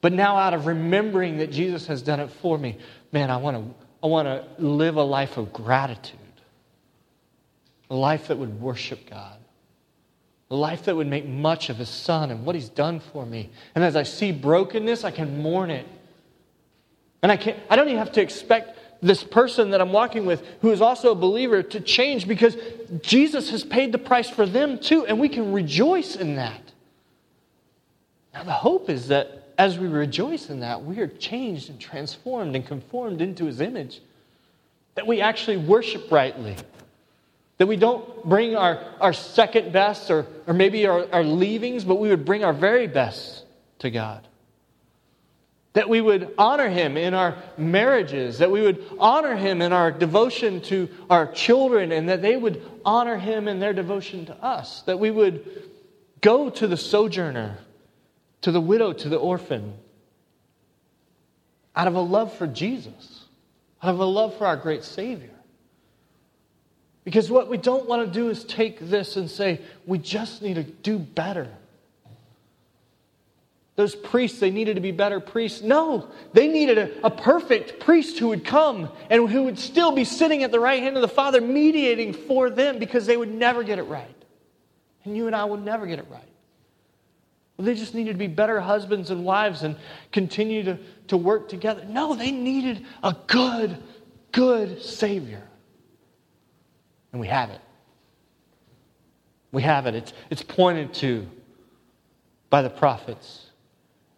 But 0.00 0.12
now, 0.12 0.36
out 0.36 0.52
of 0.52 0.66
remembering 0.66 1.38
that 1.38 1.52
Jesus 1.52 1.86
has 1.86 2.02
done 2.02 2.18
it 2.18 2.28
for 2.28 2.58
me, 2.58 2.76
man, 3.12 3.30
I 3.30 3.36
want 3.36 3.56
to, 3.56 3.86
I 4.02 4.08
want 4.08 4.26
to 4.26 4.44
live 4.58 4.96
a 4.96 5.04
life 5.04 5.36
of 5.36 5.52
gratitude, 5.52 6.18
a 7.88 7.94
life 7.94 8.26
that 8.26 8.38
would 8.38 8.60
worship 8.60 9.08
God, 9.08 9.38
a 10.50 10.56
life 10.56 10.86
that 10.86 10.96
would 10.96 11.06
make 11.06 11.24
much 11.24 11.70
of 11.70 11.76
His 11.76 11.88
Son 11.88 12.32
and 12.32 12.44
what 12.44 12.56
He's 12.56 12.68
done 12.68 12.98
for 12.98 13.24
me. 13.24 13.50
And 13.76 13.84
as 13.84 13.94
I 13.94 14.02
see 14.02 14.32
brokenness, 14.32 15.04
I 15.04 15.12
can 15.12 15.40
mourn 15.40 15.70
it. 15.70 15.86
And 17.22 17.30
I, 17.30 17.36
can't, 17.36 17.56
I 17.70 17.76
don't 17.76 17.86
even 17.86 17.98
have 17.98 18.12
to 18.12 18.20
expect 18.20 18.76
this 19.06 19.22
person 19.22 19.70
that 19.70 19.80
I'm 19.80 19.92
walking 19.92 20.26
with, 20.26 20.44
who 20.60 20.72
is 20.72 20.80
also 20.80 21.12
a 21.12 21.14
believer, 21.14 21.62
to 21.62 21.80
change 21.80 22.26
because 22.26 22.56
Jesus 23.02 23.50
has 23.50 23.64
paid 23.64 23.92
the 23.92 23.98
price 23.98 24.28
for 24.28 24.46
them 24.46 24.78
too, 24.78 25.06
and 25.06 25.20
we 25.20 25.28
can 25.28 25.52
rejoice 25.52 26.16
in 26.16 26.36
that. 26.36 26.60
Now, 28.34 28.44
the 28.44 28.52
hope 28.52 28.90
is 28.90 29.08
that 29.08 29.46
as 29.58 29.78
we 29.78 29.86
rejoice 29.86 30.50
in 30.50 30.60
that, 30.60 30.84
we 30.84 30.98
are 30.98 31.06
changed 31.06 31.70
and 31.70 31.80
transformed 31.80 32.54
and 32.54 32.66
conformed 32.66 33.22
into 33.22 33.46
his 33.46 33.60
image. 33.60 34.00
That 34.94 35.06
we 35.06 35.20
actually 35.20 35.56
worship 35.56 36.10
rightly. 36.10 36.56
That 37.58 37.66
we 37.66 37.76
don't 37.76 38.24
bring 38.24 38.56
our, 38.56 38.84
our 39.00 39.14
second 39.14 39.72
best 39.72 40.10
or, 40.10 40.26
or 40.46 40.52
maybe 40.52 40.86
our, 40.86 41.06
our 41.12 41.24
leavings, 41.24 41.84
but 41.84 41.94
we 41.94 42.10
would 42.10 42.24
bring 42.26 42.44
our 42.44 42.52
very 42.52 42.86
best 42.86 43.44
to 43.78 43.90
God. 43.90 44.26
That 45.76 45.90
we 45.90 46.00
would 46.00 46.32
honor 46.38 46.70
him 46.70 46.96
in 46.96 47.12
our 47.12 47.36
marriages, 47.58 48.38
that 48.38 48.50
we 48.50 48.62
would 48.62 48.82
honor 48.98 49.36
him 49.36 49.60
in 49.60 49.74
our 49.74 49.92
devotion 49.92 50.62
to 50.62 50.88
our 51.10 51.26
children, 51.26 51.92
and 51.92 52.08
that 52.08 52.22
they 52.22 52.34
would 52.34 52.62
honor 52.82 53.18
him 53.18 53.46
in 53.46 53.60
their 53.60 53.74
devotion 53.74 54.24
to 54.26 54.34
us. 54.42 54.80
That 54.82 54.98
we 54.98 55.10
would 55.10 55.44
go 56.22 56.48
to 56.48 56.66
the 56.66 56.78
sojourner 56.78 57.58
to 58.46 58.52
the 58.52 58.60
widow, 58.60 58.92
to 58.92 59.08
the 59.08 59.16
orphan, 59.16 59.74
out 61.74 61.88
of 61.88 61.94
a 61.94 62.00
love 62.00 62.32
for 62.32 62.46
Jesus, 62.46 63.24
out 63.82 63.92
of 63.92 64.00
a 64.00 64.04
love 64.04 64.36
for 64.38 64.46
our 64.46 64.56
great 64.56 64.84
Savior. 64.84 65.34
Because 67.04 67.30
what 67.30 67.48
we 67.48 67.56
don't 67.56 67.88
want 67.88 68.06
to 68.06 68.12
do 68.12 68.30
is 68.30 68.44
take 68.44 68.78
this 68.78 69.16
and 69.16 69.30
say, 69.30 69.60
we 69.84 69.98
just 69.98 70.42
need 70.42 70.54
to 70.54 70.62
do 70.62 70.98
better. 70.98 71.48
Those 73.76 73.94
priests, 73.94 74.40
they 74.40 74.50
needed 74.50 74.74
to 74.76 74.80
be 74.80 74.90
better 74.90 75.20
priests. 75.20 75.60
No, 75.60 76.08
they 76.32 76.48
needed 76.48 76.78
a, 76.78 77.06
a, 77.06 77.10
perfect 77.10 77.78
priest 77.78 78.18
who 78.18 78.28
would 78.28 78.42
come 78.42 78.90
and 79.10 79.28
who 79.28 79.42
would 79.44 79.58
still 79.58 79.92
be 79.92 80.04
sitting 80.04 80.42
at 80.42 80.50
the 80.50 80.58
right 80.58 80.82
hand 80.82 80.96
of 80.96 81.02
the 81.02 81.08
Father, 81.08 81.42
mediating 81.42 82.14
for 82.14 82.48
them 82.48 82.78
because 82.78 83.04
they 83.04 83.18
would 83.18 83.32
never 83.32 83.62
get 83.62 83.78
it 83.78 83.82
right. 83.82 84.08
And 85.04 85.14
you 85.14 85.26
and 85.26 85.36
I 85.36 85.44
will 85.44 85.58
never 85.58 85.86
get 85.86 85.98
it 85.98 86.06
right. 86.10 86.22
They 87.58 87.74
just 87.74 87.94
needed 87.94 88.12
to 88.12 88.18
be 88.18 88.26
better 88.26 88.60
husbands 88.60 89.10
and 89.10 89.24
wives 89.24 89.62
and 89.62 89.76
continue 90.10 90.62
to, 90.64 90.78
to 91.08 91.16
work 91.18 91.48
together. 91.48 91.84
No, 91.86 92.14
they 92.14 92.30
needed 92.30 92.84
a 93.02 93.14
good, 93.26 93.82
good 94.32 94.82
Savior. 94.82 95.42
And 97.12 97.20
we 97.20 97.28
have 97.28 97.50
it. 97.50 97.60
We 99.52 99.62
have 99.62 99.86
it. 99.86 99.94
It's, 99.94 100.12
it's 100.30 100.42
pointed 100.42 100.94
to 100.94 101.26
by 102.50 102.62
the 102.62 102.70
prophets. 102.70 103.45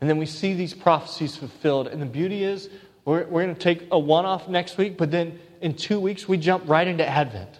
And 0.01 0.09
then 0.09 0.19
we 0.19 0.27
see 0.27 0.55
these 0.55 0.75
prophecies 0.75 1.37
fulfilled. 1.37 1.89
And 1.89 2.01
the 2.01 2.07
beauty 2.07 2.45
is, 2.45 2.69
we're, 3.05 3.25
we're 3.27 3.43
going 3.43 3.55
to 3.55 3.61
take 3.61 3.89
a 3.91 3.99
one 3.99 4.25
off 4.25 4.49
next 4.49 4.79
week, 4.79 4.97
but 4.97 5.11
then 5.11 5.39
in 5.61 5.75
two 5.75 5.99
weeks, 5.99 6.29
we 6.29 6.37
jump 6.37 6.69
right 6.69 6.87
into 6.87 7.07
Advent. 7.07 7.51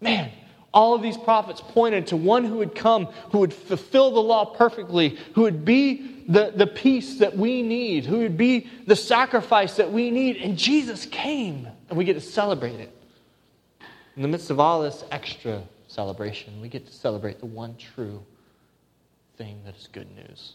Man, 0.00 0.30
all 0.74 0.94
of 0.94 1.02
these 1.02 1.16
prophets 1.16 1.60
pointed 1.60 2.08
to 2.08 2.16
one 2.16 2.44
who 2.44 2.56
would 2.58 2.74
come, 2.74 3.06
who 3.30 3.38
would 3.38 3.54
fulfill 3.54 4.10
the 4.10 4.20
law 4.20 4.44
perfectly, 4.44 5.16
who 5.34 5.42
would 5.42 5.64
be 5.64 6.24
the, 6.28 6.52
the 6.54 6.66
peace 6.66 7.18
that 7.20 7.36
we 7.36 7.62
need, 7.62 8.04
who 8.04 8.18
would 8.18 8.36
be 8.36 8.68
the 8.86 8.96
sacrifice 8.96 9.76
that 9.76 9.92
we 9.92 10.10
need. 10.10 10.36
And 10.38 10.58
Jesus 10.58 11.06
came, 11.06 11.68
and 11.88 11.96
we 11.96 12.04
get 12.04 12.14
to 12.14 12.20
celebrate 12.20 12.80
it. 12.80 12.92
In 14.16 14.22
the 14.22 14.28
midst 14.28 14.50
of 14.50 14.58
all 14.58 14.82
this 14.82 15.04
extra 15.10 15.62
celebration, 15.88 16.60
we 16.60 16.68
get 16.68 16.86
to 16.86 16.92
celebrate 16.92 17.38
the 17.38 17.46
one 17.46 17.76
true 17.76 18.22
thing 19.36 19.60
that 19.64 19.76
is 19.76 19.88
good 19.92 20.08
news. 20.16 20.54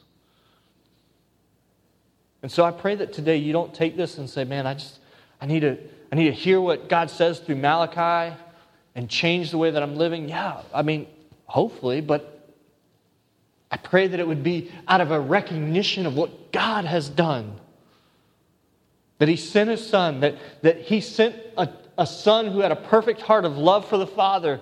And 2.42 2.52
so 2.52 2.64
I 2.64 2.72
pray 2.72 2.96
that 2.96 3.14
today 3.14 3.38
you 3.38 3.54
don't 3.54 3.74
take 3.74 3.96
this 3.96 4.18
and 4.18 4.30
say, 4.30 4.44
man, 4.44 4.66
I 4.66 4.74
just, 4.74 5.00
I 5.39 5.46
need 5.46 5.62
to, 5.62 5.78
I 6.12 6.16
need 6.16 6.26
to 6.26 6.34
hear 6.34 6.60
what 6.60 6.89
God 6.89 7.10
says 7.10 7.39
through 7.39 7.56
Malachi 7.56 8.36
and 8.96 9.10
change 9.10 9.52
the 9.52 9.58
way 9.58 9.72
that 9.72 9.82
I'm 9.82 9.96
living? 9.96 10.28
Yeah, 10.30 10.62
I 10.74 10.82
mean, 10.82 11.08
hopefully, 11.46 12.02
but 12.02 12.50
I 13.70 13.78
pray 13.78 14.08
that 14.08 14.20
it 14.20 14.28
would 14.28 14.44
be 14.44 14.72
out 14.88 15.02
of 15.02 15.12
a 15.12 15.20
recognition 15.20 16.06
of 16.06 16.16
what 16.16 16.52
God 16.52 16.86
has 16.86 17.08
done. 17.08 17.60
That 19.20 19.30
He 19.30 19.38
sent 19.38 19.70
His 19.70 19.86
Son, 19.86 20.20
that, 20.22 20.36
that 20.62 20.82
He 20.82 21.00
sent 21.00 21.36
a, 21.58 21.70
a 21.98 22.06
Son 22.06 22.48
who 22.48 22.60
had 22.60 22.72
a 22.72 22.76
perfect 22.76 23.22
heart 23.22 23.46
of 23.46 23.58
love 23.58 23.88
for 23.88 23.98
the 23.98 24.08
Father. 24.08 24.60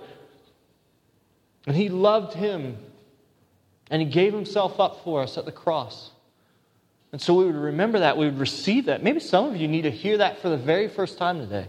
And 1.66 1.74
He 1.74 1.88
loved 1.88 2.34
Him. 2.34 2.76
And 3.90 4.00
He 4.00 4.06
gave 4.06 4.32
Himself 4.32 4.78
up 4.78 5.02
for 5.02 5.22
us 5.22 5.36
at 5.38 5.44
the 5.44 5.52
cross. 5.52 6.09
And 7.12 7.20
so 7.20 7.34
we 7.34 7.44
would 7.44 7.56
remember 7.56 8.00
that, 8.00 8.16
we 8.16 8.26
would 8.26 8.38
receive 8.38 8.86
that. 8.86 9.02
Maybe 9.02 9.20
some 9.20 9.46
of 9.46 9.56
you 9.56 9.66
need 9.66 9.82
to 9.82 9.90
hear 9.90 10.18
that 10.18 10.38
for 10.38 10.48
the 10.48 10.56
very 10.56 10.88
first 10.88 11.18
time 11.18 11.40
today. 11.40 11.68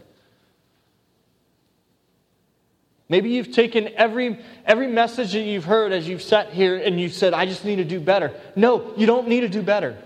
Maybe 3.09 3.31
you've 3.31 3.51
taken 3.51 3.89
every, 3.95 4.39
every 4.65 4.87
message 4.87 5.33
that 5.33 5.41
you've 5.41 5.65
heard 5.65 5.91
as 5.91 6.07
you've 6.07 6.21
sat 6.21 6.53
here 6.53 6.77
and 6.77 6.99
you've 6.99 7.13
said, 7.13 7.33
I 7.33 7.45
just 7.45 7.65
need 7.65 7.77
to 7.77 7.83
do 7.83 7.99
better. 7.99 8.33
No, 8.55 8.93
you 8.95 9.05
don't 9.05 9.27
need 9.27 9.41
to 9.41 9.49
do 9.49 9.61
better. 9.61 9.97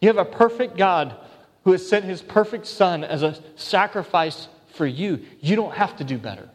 You 0.00 0.08
have 0.08 0.18
a 0.18 0.24
perfect 0.24 0.76
God 0.76 1.16
who 1.64 1.72
has 1.72 1.88
sent 1.88 2.04
his 2.04 2.20
perfect 2.20 2.66
Son 2.66 3.04
as 3.04 3.22
a 3.22 3.38
sacrifice 3.56 4.48
for 4.74 4.84
you. 4.84 5.20
You 5.40 5.56
don't 5.56 5.74
have 5.74 5.96
to 5.96 6.04
do 6.04 6.18
better. 6.18 6.48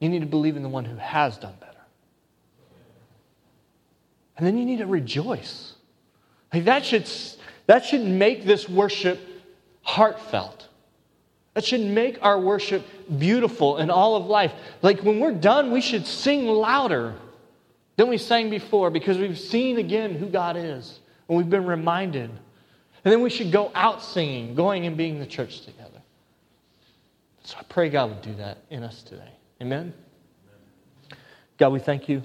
You 0.00 0.08
need 0.08 0.20
to 0.20 0.26
believe 0.26 0.56
in 0.56 0.62
the 0.62 0.68
one 0.68 0.84
who 0.84 0.96
has 0.96 1.36
done 1.36 1.54
better. 1.60 1.65
And 4.36 4.46
then 4.46 4.58
you 4.58 4.64
need 4.64 4.78
to 4.78 4.86
rejoice. 4.86 5.74
Like 6.52 6.64
that 6.64 6.84
should, 6.84 7.10
that 7.66 7.84
should 7.84 8.02
make 8.02 8.44
this 8.44 8.68
worship 8.68 9.18
heartfelt. 9.82 10.68
That 11.54 11.64
should 11.64 11.80
make 11.80 12.18
our 12.22 12.38
worship 12.38 12.84
beautiful 13.18 13.78
in 13.78 13.88
all 13.90 14.16
of 14.16 14.26
life. 14.26 14.52
Like 14.82 15.00
when 15.00 15.20
we're 15.20 15.32
done, 15.32 15.72
we 15.72 15.80
should 15.80 16.06
sing 16.06 16.46
louder 16.46 17.14
than 17.96 18.08
we 18.08 18.18
sang 18.18 18.50
before 18.50 18.90
because 18.90 19.16
we've 19.16 19.38
seen 19.38 19.78
again 19.78 20.14
who 20.14 20.26
God 20.26 20.56
is 20.56 21.00
and 21.28 21.38
we've 21.38 21.48
been 21.48 21.64
reminded. 21.64 22.30
And 22.30 23.12
then 23.12 23.22
we 23.22 23.30
should 23.30 23.52
go 23.52 23.70
out 23.74 24.02
singing, 24.02 24.54
going 24.54 24.86
and 24.86 24.96
being 24.96 25.18
the 25.18 25.26
church 25.26 25.62
together. 25.62 26.02
So 27.44 27.56
I 27.58 27.62
pray 27.62 27.88
God 27.88 28.10
would 28.10 28.22
do 28.22 28.34
that 28.34 28.58
in 28.68 28.82
us 28.82 29.02
today. 29.02 29.30
Amen? 29.62 29.94
God, 31.58 31.72
we 31.72 31.78
thank 31.78 32.08
you. 32.08 32.22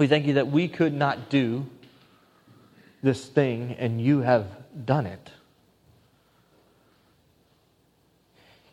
We 0.00 0.06
thank 0.06 0.26
you 0.26 0.32
that 0.32 0.50
we 0.50 0.66
could 0.66 0.94
not 0.94 1.28
do 1.28 1.66
this 3.02 3.26
thing 3.26 3.76
and 3.78 4.00
you 4.00 4.20
have 4.20 4.46
done 4.86 5.04
it. 5.04 5.30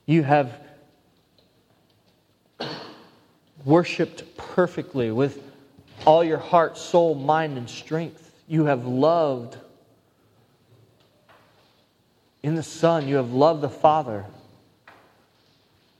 You 0.05 0.23
have 0.23 0.57
worshiped 3.65 4.37
perfectly 4.37 5.11
with 5.11 5.43
all 6.05 6.23
your 6.23 6.37
heart, 6.37 6.77
soul, 6.77 7.13
mind, 7.13 7.57
and 7.57 7.69
strength. 7.69 8.33
You 8.47 8.63
have 8.63 8.85
loved 8.85 9.57
in 12.41 12.55
the 12.55 12.63
Son, 12.63 13.05
you 13.05 13.17
have 13.17 13.33
loved 13.33 13.59
the 13.59 13.69
Father. 13.69 14.23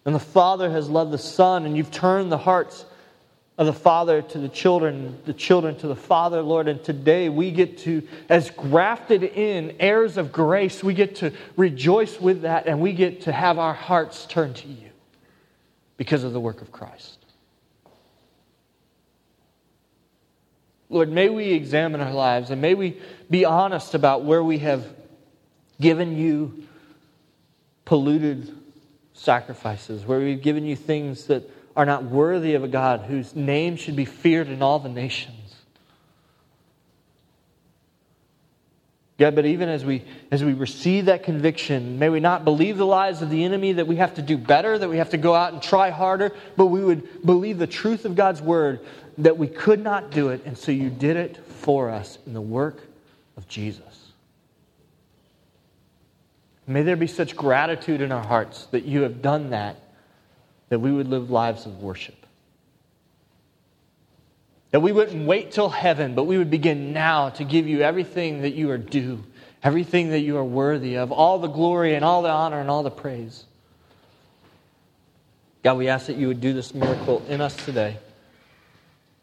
And 0.05 0.15
the 0.15 0.19
Father 0.19 0.71
has 0.71 0.89
loved 0.89 1.11
the 1.11 1.17
Son, 1.17 1.65
and 1.65 1.75
you've 1.75 1.91
turned 1.91 2.31
the 2.31 2.37
hearts 2.37 2.85
of 3.57 3.65
the 3.65 3.73
Father 3.73 4.21
to 4.21 4.37
the 4.37 4.49
children, 4.49 5.17
the 5.25 5.33
children 5.33 5.75
to 5.77 5.87
the 5.87 5.95
Father, 5.95 6.41
Lord. 6.41 6.67
And 6.67 6.83
today 6.83 7.27
we 7.27 7.51
get 7.51 7.79
to, 7.79 8.07
as 8.29 8.51
grafted 8.51 9.23
in 9.23 9.75
heirs 9.79 10.17
of 10.17 10.31
grace, 10.31 10.83
we 10.83 10.93
get 10.93 11.15
to 11.17 11.33
rejoice 11.55 12.19
with 12.21 12.43
that 12.43 12.67
and 12.67 12.79
we 12.79 12.93
get 12.93 13.21
to 13.21 13.31
have 13.31 13.57
our 13.57 13.73
hearts 13.73 14.25
turned 14.27 14.57
to 14.57 14.67
you 14.67 14.89
because 15.97 16.23
of 16.23 16.33
the 16.33 16.39
work 16.39 16.61
of 16.61 16.71
Christ. 16.71 17.17
Lord, 20.89 21.09
may 21.11 21.27
we 21.27 21.51
examine 21.51 21.99
our 21.99 22.13
lives 22.13 22.51
and 22.51 22.61
may 22.61 22.75
we 22.75 23.01
be 23.29 23.43
honest 23.43 23.95
about 23.95 24.23
where 24.23 24.43
we 24.43 24.59
have 24.59 24.87
given 25.81 26.15
you 26.15 26.63
polluted 27.85 28.55
sacrifices, 29.13 30.05
where 30.05 30.19
we've 30.19 30.41
given 30.41 30.63
you 30.63 30.75
things 30.75 31.25
that 31.25 31.49
are 31.77 31.85
not 31.85 32.03
worthy 32.03 32.55
of 32.55 32.63
a 32.63 32.67
God 32.67 33.01
whose 33.01 33.35
name 33.35 33.75
should 33.75 33.95
be 33.95 34.03
feared 34.03 34.47
in 34.47 34.63
all 34.63 34.79
the 34.79 34.89
nations. 34.89 35.35
God, 39.19 39.35
but 39.35 39.45
even 39.45 39.69
as 39.69 39.85
we, 39.85 40.03
as 40.31 40.43
we 40.43 40.53
receive 40.53 41.05
that 41.05 41.23
conviction, 41.23 41.99
may 41.99 42.09
we 42.09 42.19
not 42.19 42.43
believe 42.43 42.77
the 42.77 42.85
lies 42.85 43.21
of 43.21 43.29
the 43.29 43.43
enemy 43.43 43.73
that 43.73 43.85
we 43.85 43.95
have 43.97 44.15
to 44.15 44.23
do 44.23 44.37
better, 44.37 44.77
that 44.77 44.89
we 44.89 44.97
have 44.97 45.11
to 45.11 45.17
go 45.17 45.35
out 45.35 45.53
and 45.53 45.61
try 45.61 45.91
harder, 45.91 46.31
but 46.55 46.67
we 46.67 46.83
would 46.83 47.23
believe 47.23 47.59
the 47.59 47.67
truth 47.67 48.05
of 48.05 48.15
God's 48.15 48.41
word 48.41 48.79
that 49.19 49.37
we 49.37 49.47
could 49.47 49.83
not 49.83 50.09
do 50.09 50.29
it, 50.29 50.45
and 50.45 50.57
so 50.57 50.71
you 50.71 50.89
did 50.89 51.15
it 51.15 51.37
for 51.45 51.91
us 51.91 52.17
in 52.25 52.33
the 52.33 52.41
work 52.41 52.81
of 53.37 53.47
Jesus. 53.47 53.83
May 56.65 56.81
there 56.81 56.95
be 56.95 57.07
such 57.07 57.35
gratitude 57.35 58.01
in 58.01 58.11
our 58.11 58.23
hearts 58.23 58.65
that 58.67 58.83
you 58.83 59.03
have 59.03 59.21
done 59.21 59.51
that 59.51 59.77
that 60.69 60.79
we 60.79 60.91
would 60.91 61.07
live 61.07 61.29
lives 61.29 61.65
of 61.65 61.81
worship. 61.81 62.25
That 64.71 64.81
we 64.81 64.91
wouldn't 64.91 65.25
wait 65.25 65.51
till 65.51 65.69
heaven, 65.69 66.13
but 66.13 66.25
we 66.25 66.37
would 66.37 66.49
begin 66.49 66.91
now 66.91 67.29
to 67.29 67.43
give 67.43 67.67
you 67.67 67.81
everything 67.81 68.41
that 68.41 68.53
you 68.53 68.69
are 68.69 68.77
due, 68.77 69.23
everything 69.63 70.09
that 70.09 70.19
you 70.19 70.37
are 70.37 70.43
worthy 70.43 70.95
of, 70.95 71.11
all 71.11 71.39
the 71.39 71.47
glory 71.47 71.95
and 71.95 72.03
all 72.03 72.21
the 72.21 72.29
honor 72.29 72.59
and 72.59 72.69
all 72.69 72.83
the 72.83 72.91
praise. 72.91 73.45
God, 75.63 75.77
we 75.77 75.87
ask 75.87 76.07
that 76.07 76.17
you 76.17 76.27
would 76.27 76.41
do 76.41 76.53
this 76.53 76.73
miracle 76.73 77.23
in 77.27 77.41
us 77.41 77.55
today. 77.55 77.97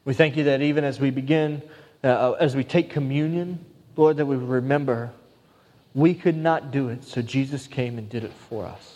We 0.04 0.14
thank 0.14 0.36
you 0.36 0.44
that 0.44 0.60
even 0.60 0.84
as 0.84 1.00
we 1.00 1.10
begin, 1.10 1.62
uh, 2.02 2.32
as 2.32 2.56
we 2.56 2.64
take 2.64 2.90
communion, 2.90 3.64
Lord, 3.96 4.16
that 4.16 4.26
we 4.26 4.36
remember 4.36 5.12
we 5.94 6.14
could 6.14 6.36
not 6.36 6.70
do 6.70 6.88
it, 6.88 7.04
so 7.04 7.22
Jesus 7.22 7.66
came 7.66 7.98
and 7.98 8.08
did 8.08 8.24
it 8.24 8.32
for 8.32 8.66
us. 8.66 8.93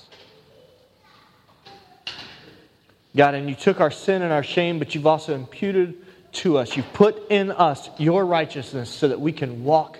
God, 3.17 3.35
and 3.35 3.49
you 3.49 3.55
took 3.55 3.81
our 3.81 3.91
sin 3.91 4.23
and 4.23 4.33
our 4.33 4.43
shame, 4.43 4.79
but 4.79 4.95
you've 4.95 5.07
also 5.07 5.35
imputed 5.35 6.05
to 6.33 6.59
us. 6.59 6.77
You've 6.77 6.93
put 6.93 7.31
in 7.31 7.51
us 7.51 7.89
your 7.99 8.25
righteousness 8.25 8.91
so 8.91 9.09
that 9.09 9.21
we 9.21 9.33
can 9.33 9.65
walk 9.65 9.99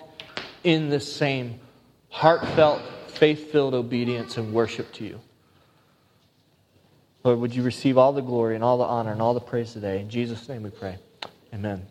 in 0.63 0.89
this 0.89 1.11
same 1.11 1.59
heartfelt, 2.09 2.81
faith 3.07 3.51
filled 3.51 3.73
obedience 3.73 4.37
and 4.37 4.53
worship 4.53 4.91
to 4.93 5.05
you. 5.05 5.19
Lord, 7.23 7.39
would 7.39 7.55
you 7.55 7.63
receive 7.63 7.97
all 7.97 8.13
the 8.13 8.21
glory 8.21 8.55
and 8.55 8.63
all 8.63 8.77
the 8.77 8.85
honor 8.85 9.11
and 9.11 9.21
all 9.21 9.33
the 9.33 9.41
praise 9.41 9.73
today? 9.73 9.99
In 9.99 10.09
Jesus' 10.09 10.47
name 10.47 10.63
we 10.63 10.69
pray. 10.69 10.97
Amen. 11.53 11.85